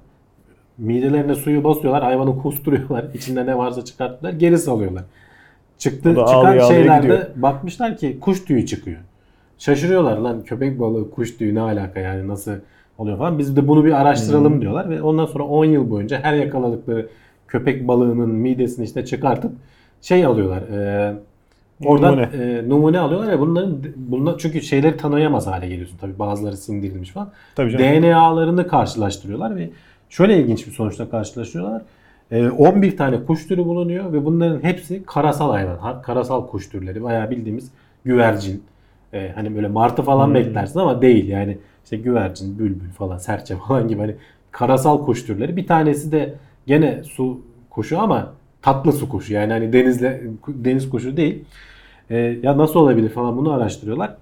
midelerine 0.79 1.35
suyu 1.35 1.65
basıyorlar. 1.65 2.03
Hayvanı 2.03 2.39
kusturuyorlar. 2.39 3.05
içinde 3.15 3.47
ne 3.47 3.59
varsa 3.59 3.85
çıkarttılar. 3.85 4.33
Geri 4.33 4.59
salıyorlar. 4.59 5.03
Çıktı 5.79 6.09
çıkan 6.09 6.25
ağlaya 6.25 6.61
şeylerde 6.61 7.03
gidiyor. 7.03 7.27
bakmışlar 7.37 7.97
ki 7.97 8.19
kuş 8.21 8.45
tüyü 8.45 8.67
çıkıyor. 8.67 8.99
Şaşırıyorlar 9.59 10.17
lan 10.19 10.43
köpek 10.45 10.81
balığı 10.81 11.11
kuş 11.11 11.37
tüyü 11.37 11.55
ne 11.55 11.61
alaka 11.61 12.01
yani 12.01 12.29
nasıl 12.29 12.53
oluyor 12.99 13.19
falan. 13.19 13.39
Biz 13.39 13.57
de 13.57 13.69
bunu 13.69 13.85
bir 13.85 13.93
araştıralım 14.01 14.53
Hmm. 14.53 14.61
diyorlar 14.61 14.91
ve 14.91 15.03
ondan 15.03 15.27
sonra 15.27 15.45
10 15.45 15.65
yıl 15.65 15.91
boyunca 15.91 16.19
her 16.23 16.35
yakaladıkları 16.35 17.09
köpek 17.49 17.89
balığının 17.89 18.29
midesini 18.31 18.85
işte 18.85 19.05
çıkartıp 19.05 19.53
şey 20.03 20.25
alıyorlar. 20.25 20.63
E, 20.63 21.15
oradan 21.85 22.13
Numune. 22.13 22.27
numune. 22.33 22.69
numune 22.69 22.99
alıyorlar 22.99 23.33
ve 23.33 23.41
bunların 23.41 23.79
bunlar 23.97 24.39
çünkü 24.39 24.63
şeyleri 24.63 24.97
tanıyamaz 24.97 25.47
hale 25.47 25.69
geliyorsun 25.69 25.97
tabii 26.01 26.19
bazıları 26.19 26.57
sindirilmiş 26.57 27.11
falan. 27.11 27.31
Tabii 27.55 27.71
canım. 27.71 28.03
DNA'larını 28.03 28.69
karşılaştırıyorlar 28.69 29.57
ve 29.57 29.71
şöyle 30.11 30.37
ilginç 30.41 30.67
bir 30.67 30.73
sonuçla 30.73 31.11
karşılaşıyorlar. 31.11 31.83
Ee, 32.31 32.49
11 32.49 32.97
tane 32.97 33.25
kuş 33.25 33.47
türü 33.47 33.65
bulunuyor 33.65 34.13
ve 34.13 34.25
bunların 34.25 34.63
hepsi 34.63 35.03
karasal 35.07 35.51
hayvan. 35.51 35.77
ha- 35.79 36.03
Karasal 36.03 36.47
kuş 36.47 36.69
türleri. 36.69 37.03
Bayağı 37.03 37.31
bildiğimiz 37.31 37.71
güvercin. 38.05 38.63
Ee, 39.13 39.33
hani 39.35 39.57
böyle 39.57 39.69
martı 39.69 40.03
falan 40.03 40.27
Hmm. 40.27 40.35
beklersin 40.35 40.79
ama 40.81 41.03
değil. 41.03 41.29
Yani 41.29 41.59
işte 41.85 41.97
güvercin, 41.97 42.59
bülbül 42.59 42.91
falan, 42.91 43.19
serçe 43.19 43.57
falan 43.69 43.89
gibi 43.89 44.01
hani 44.01 44.15
karasal 44.51 45.05
kuş 45.05 45.27
türleri. 45.27 45.57
Bir 45.57 45.67
tanesi 45.67 46.13
de 46.13 46.35
gene 46.67 47.03
su 47.05 47.41
kuşu 47.71 48.01
ama 48.01 48.33
tatlı 48.67 48.93
su 48.93 49.09
kuşu. 49.09 49.35
Yani 49.35 49.53
hani 49.53 49.73
denizle 49.73 50.23
deniz 50.49 50.91
kuşu 50.91 51.17
değil. 51.17 51.45
Ee, 52.11 52.39
ya 52.43 52.59
nasıl 52.59 52.81
olabilir 52.81 53.09
falan 53.09 53.37
bunu 53.37 53.53
araştırıyorlar 53.53 54.17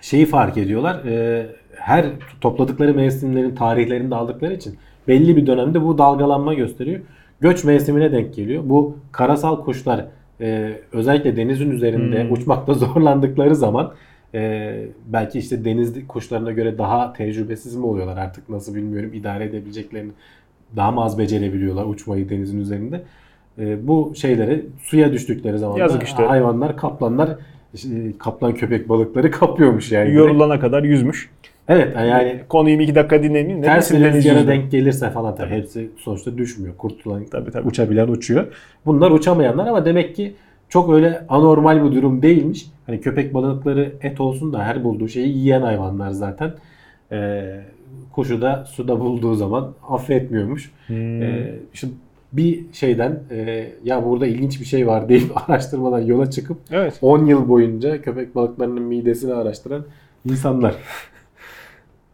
şeyi 0.00 0.26
fark 0.26 0.56
ediyorlar. 0.56 1.04
e, 1.04 1.46
her 1.74 2.06
topladıkları 2.40 2.94
mevsimlerin 2.94 3.54
tarihlerini 3.54 4.10
de 4.10 4.14
aldıkları 4.14 4.54
için 4.54 4.76
belli 5.08 5.36
bir 5.36 5.46
dönemde 5.46 5.82
bu 5.82 5.98
dalgalanma 5.98 6.54
gösteriyor. 6.54 7.00
Göç 7.40 7.64
mevsimine 7.64 8.12
denk 8.12 8.34
geliyor. 8.34 8.62
Bu 8.66 8.96
karasal 9.12 9.64
kuşlar 9.64 10.04
e, 10.40 10.72
özellikle 10.92 11.36
denizin 11.36 11.70
üzerinde 11.70 12.24
Hmm. 12.24 12.32
uçmakta 12.32 12.74
zorlandıkları 12.84 13.54
zaman 13.56 13.92
e, 14.34 14.72
belki 15.06 15.38
işte 15.38 15.64
deniz 15.64 16.06
kuşlarına 16.08 16.52
göre 16.52 16.78
daha 16.78 17.12
tecrübesiz 17.12 17.76
mi 17.76 17.86
oluyorlar 17.86 18.16
artık 18.16 18.48
nasıl 18.48 18.74
bilmiyorum 18.74 19.10
idare 19.14 19.44
edebileceklerini 19.44 20.12
daha 20.76 20.90
mı 20.90 21.04
az 21.04 21.18
becerebiliyorlar 21.18 21.84
uçmayı 21.84 22.28
denizin 22.28 22.60
üzerinde. 22.60 23.02
E, 23.58 23.86
bu 23.86 24.12
şeyleri 24.16 24.66
suya 24.82 25.12
düştükleri 25.12 25.58
zaman 25.58 25.76
Yazık 25.78 26.02
işte. 26.02 26.22
hayvanlar 26.22 26.76
kaplanlar 26.76 27.30
işte 27.74 27.88
kaplan 28.18 28.54
köpek 28.54 28.88
balıkları 28.88 29.30
kapıyormuş 29.40 29.92
yani. 29.92 30.14
Yorulana 30.14 30.60
kadar 30.60 30.82
yüzmüş. 30.82 31.30
Evet 31.68 31.96
yani 31.96 32.40
Konuyu 32.48 32.80
iki 32.80 32.94
dakika 32.94 33.22
dinleyin. 33.22 33.62
Ne 33.62 33.64
ters 33.64 33.92
rüzgara 33.92 34.46
denk 34.46 34.70
gelirse 34.70 35.10
falan 35.10 35.34
tabii 35.36 35.50
hepsi 35.50 35.90
sonuçta 35.96 36.38
düşmüyor. 36.38 36.76
Kurtulan, 36.76 37.24
Tabii, 37.30 37.50
tabii. 37.50 37.68
uçabilen 37.68 38.08
uçuyor. 38.08 38.46
Bunlar 38.86 39.10
uçamayanlar 39.10 39.66
ama 39.66 39.84
demek 39.84 40.16
ki 40.16 40.34
çok 40.68 40.92
öyle 40.94 41.24
anormal 41.28 41.84
bir 41.90 41.96
durum 41.96 42.22
değilmiş. 42.22 42.66
Hani 42.86 43.00
köpek 43.00 43.34
balıkları 43.34 43.92
et 44.02 44.20
olsun 44.20 44.52
da 44.52 44.64
her 44.64 44.84
bulduğu 44.84 45.08
şeyi 45.08 45.38
yiyen 45.38 45.60
hayvanlar 45.62 46.10
zaten. 46.10 46.54
Ee, 47.12 47.60
kuşu 48.12 48.42
da 48.42 48.64
suda 48.68 49.00
bulduğu 49.00 49.34
zaman 49.34 49.72
affetmiyormuş. 49.88 50.70
Hmm. 50.86 51.22
Ee, 51.22 51.54
işte 51.74 51.88
bir 52.32 52.64
şeyden 52.72 53.20
e, 53.30 53.68
ya 53.84 54.04
burada 54.04 54.26
ilginç 54.26 54.60
bir 54.60 54.64
şey 54.64 54.86
var 54.86 55.08
deyip 55.08 55.30
araştırmadan 55.50 56.00
yola 56.00 56.30
çıkıp 56.30 56.58
Evet. 56.70 56.98
10 57.02 57.26
yıl 57.26 57.48
boyunca 57.48 58.02
köpek 58.02 58.34
balıklarının 58.34 58.82
midesini 58.82 59.34
araştıran 59.34 59.84
insanlar. 60.30 60.74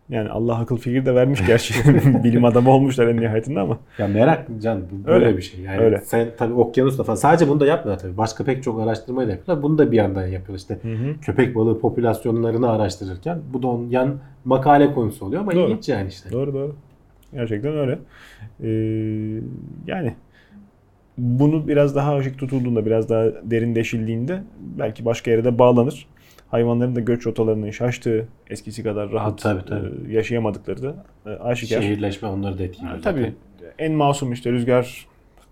Yani 0.08 0.28
Allah 0.28 0.58
akıl 0.58 0.76
fikir 0.76 1.06
de 1.06 1.14
vermiş 1.14 1.46
gerçi. 1.46 1.74
Bilim 2.24 2.44
adamı 2.44 2.70
olmuşlar 2.70 3.06
en 3.06 3.16
nihayetinde 3.20 3.60
ama. 3.60 3.78
Ya 3.98 4.08
merak 4.08 4.46
can 4.62 4.80
bu 4.80 5.06
böyle 5.06 5.24
Öyle. 5.26 5.36
bir 5.36 5.42
şey. 5.42 5.60
Yani 5.60 5.78
Öyle. 5.80 5.98
sen 6.04 6.28
tabii 6.38 6.52
okyanusta 6.54 7.04
falan 7.04 7.16
sadece 7.16 7.48
bunu 7.48 7.60
da 7.60 7.66
yapmıyorlar 7.66 8.02
tabii. 8.02 8.16
Başka 8.16 8.44
pek 8.44 8.62
çok 8.62 8.80
araştırmayı 8.80 9.28
da 9.28 9.32
yapıyorlar. 9.32 9.62
Bunu 9.62 9.78
da 9.78 9.92
bir 9.92 9.96
yandan 9.96 10.26
yapıyorlar. 10.26 10.58
İşte 10.58 10.78
köpek 11.22 11.54
balığı 11.54 11.80
popülasyonlarını 11.80 12.70
araştırırken 12.70 13.38
bu 13.52 13.62
da 13.62 13.66
onun 13.68 13.90
yan 13.90 14.14
makale 14.44 14.92
konusu 14.92 15.26
oluyor 15.26 15.42
ama 15.42 15.52
Doğru. 15.54 15.70
ilginç 15.70 15.88
yani 15.88 16.08
işte. 16.08 16.30
Doğru 16.32 16.52
doğru. 16.54 16.76
Gerçekten 17.33 17.76
öyle. 17.76 17.99
Ee, 18.62 19.41
yani 19.87 20.14
bunu 21.18 21.68
biraz 21.68 21.97
daha 21.97 22.18
ışık 22.18 22.39
tutulduğunda, 22.39 22.87
biraz 22.87 23.09
daha 23.09 23.24
derinleşildiğinde 23.43 24.43
belki 24.61 25.05
başka 25.05 25.30
yere 25.30 25.45
de 25.45 25.59
bağlanır. 25.59 26.07
Hayvanların 26.49 26.97
da 26.97 27.01
göç 27.01 27.26
rotalarının 27.26 27.70
şaştığı, 27.70 28.28
eskisi 28.51 28.83
kadar 28.83 29.12
rahat 29.12 29.43
Tabii, 29.43 29.64
tabii. 29.64 30.11
e, 30.11 30.12
yaşayamadıkları 30.12 30.83
da 30.83 31.05
e, 31.26 31.30
aşikar. 31.30 31.83
Şehirleşme 31.83 32.28
onları 32.28 32.59
da 32.59 32.62
etkiliyor. 32.62 32.97
Zaten. 32.97 33.14
tabii 33.14 33.35
en 33.78 33.93
masum 33.93 34.33
işte 34.33 34.53
rüzgar 34.53 35.07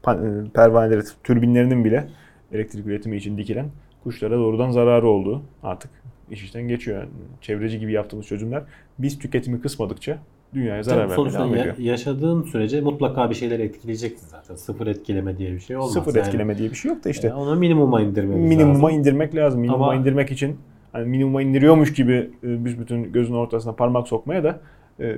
e, 0.09 0.51
pervaneleri, 0.55 1.03
türbinlerinin 1.25 1.85
bile 1.85 2.09
elektrik 2.53 2.87
üretimi 2.87 3.17
için 3.17 3.39
dikilen 3.39 3.67
kuşlara 4.03 4.37
doğrudan 4.37 4.71
zararı 4.71 5.09
olduğu 5.09 5.43
artık 5.63 5.91
iş 6.31 6.43
işten 6.43 6.69
geçiyor. 6.69 6.99
Yani 6.99 7.09
çevreci 7.41 7.79
gibi 7.79 7.93
yaptığımız 7.93 8.27
çözümler 8.27 8.63
biz 8.99 9.19
tüketimi 9.19 9.61
kısmadıkça 9.61 10.19
dünyaya 10.55 10.83
zarar 10.83 10.99
vermeye 11.01 11.15
sonuçta 11.15 11.39
devam 11.39 11.55
ya- 11.55 11.61
ediyor. 11.61 11.79
yaşadığın 11.79 12.43
sürece 12.43 12.81
mutlaka 12.81 13.31
bir 13.31 13.35
şeyler 13.35 13.61
etkileyeceksin 13.61 14.27
zaten. 14.29 14.55
Sıfır 14.55 14.87
etkileme 14.87 15.39
diye 15.39 15.53
bir 15.53 15.61
şey 15.61 15.77
olmaz. 15.77 15.93
Sıfır 15.93 16.15
Yani, 16.15 16.27
etkileme 16.27 16.59
diye 16.59 16.71
bir 16.71 16.75
şey 16.75 16.91
yok 16.93 17.05
da 17.05 17.09
işte 17.11 17.29
e, 17.29 17.33
onu 17.33 17.57
minimuma 17.57 18.01
indirmemiz 18.03 18.49
minimuma 18.49 18.85
lazım. 18.89 18.99
indirmek 19.01 19.35
lazım. 19.35 19.61
Minimuma 19.61 19.85
Ama- 19.85 19.95
indirmek 19.95 20.31
için 20.31 20.57
hani 20.93 21.07
minimuma 21.09 21.43
indiriyormuş 21.43 21.93
gibi 21.93 22.31
e, 22.45 22.65
biz 22.65 22.79
bütün 22.81 23.13
gözün 23.13 23.35
ortasına 23.35 23.73
parmak 23.73 24.09
sokmaya 24.09 24.45
da 24.45 24.61
e, 25.01 25.17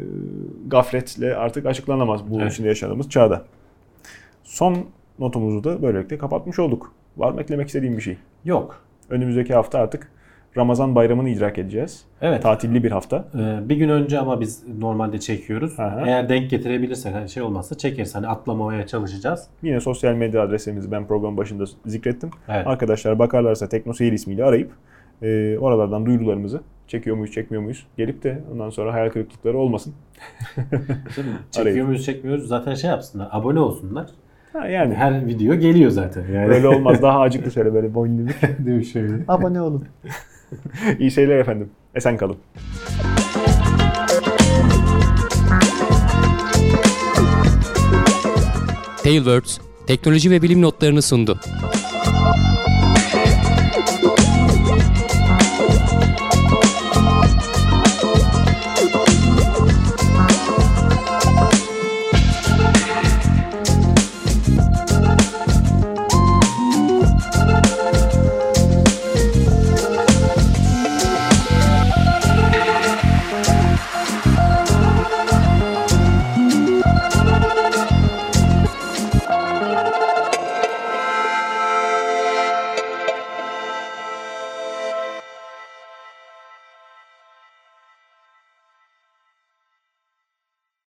gafletle 0.66 1.36
artık 1.36 1.66
açıklanamaz 1.66 2.30
bu 2.30 2.40
Evet. 2.40 2.52
içinde 2.52 2.68
yaşadığımız 2.68 3.08
çağda. 3.10 3.44
Son 4.44 4.76
notumuzu 5.18 5.64
da 5.64 5.82
böylelikle 5.82 6.18
kapatmış 6.18 6.58
olduk. 6.58 6.92
Var 7.16 7.32
mı 7.32 7.40
eklemek 7.40 7.66
istediğim 7.66 7.96
bir 7.96 8.02
şey? 8.02 8.16
Yok. 8.44 8.80
Önümüzdeki 9.10 9.54
hafta 9.54 9.78
artık 9.78 10.10
Ramazan 10.56 10.94
bayramını 10.94 11.28
idrak 11.28 11.58
edeceğiz. 11.58 12.04
Evet. 12.20 12.42
Tatilli 12.42 12.84
bir 12.84 12.90
hafta. 12.90 13.24
Ee, 13.34 13.68
bir 13.68 13.76
gün 13.76 13.88
önce 13.88 14.18
ama 14.18 14.40
biz 14.40 14.62
normalde 14.78 15.20
çekiyoruz. 15.20 15.80
Aha. 15.80 16.02
Eğer 16.06 16.28
denk 16.28 16.50
getirebilirsek 16.50 17.14
hani 17.14 17.28
şey 17.28 17.42
olmazsa 17.42 17.78
çekeriz. 17.78 18.14
Hani 18.14 18.26
atlamamaya 18.28 18.86
çalışacağız. 18.86 19.46
Yine 19.62 19.80
sosyal 19.80 20.14
medya 20.14 20.42
adreslerimizi 20.42 20.90
ben 20.90 21.06
program 21.06 21.36
başında 21.36 21.64
zikrettim. 21.86 22.30
Evet. 22.48 22.66
Arkadaşlar 22.66 23.18
bakarlarsa 23.18 23.68
TeknoSeyir 23.68 24.12
ismiyle 24.12 24.44
arayıp 24.44 24.70
e, 25.22 25.58
oralardan 25.58 26.06
duyurularımızı 26.06 26.60
çekiyor 26.86 27.16
muyuz, 27.16 27.32
çekmiyor 27.32 27.62
muyuz? 27.62 27.86
Gelip 27.96 28.22
de 28.22 28.38
ondan 28.52 28.70
sonra 28.70 28.92
hayal 28.92 29.10
kırıklıkları 29.10 29.58
olmasın. 29.58 29.94
Çekiyor 31.50 31.86
muyuz 31.86 32.04
çekmiyoruz 32.04 32.48
zaten 32.48 32.74
şey 32.74 32.90
yapsınlar. 32.90 33.28
Abone 33.30 33.60
olsunlar. 33.60 34.06
Ha, 34.52 34.66
yani 34.68 34.94
Her 34.94 35.26
video 35.26 35.54
geliyor 35.54 35.90
zaten. 35.90 36.24
Yani. 36.32 36.48
böyle 36.48 36.68
olmaz. 36.68 37.02
Daha 37.02 37.20
acıklı 37.20 37.50
söyle 37.50 37.74
böyle 37.74 37.94
boynunu. 37.94 38.28
Değil 38.58 38.76
mi 38.76 38.84
şöyle? 38.84 39.14
Abone 39.28 39.60
olun. 39.60 39.84
İyi 40.98 41.10
seyirler 41.10 41.38
efendim. 41.38 41.70
Esen 41.94 42.16
kalın. 42.16 42.36
Tailwords 49.02 49.58
teknoloji 49.86 50.30
ve 50.30 50.42
bilim 50.42 50.62
notlarını 50.62 51.02
sundu. 51.02 51.40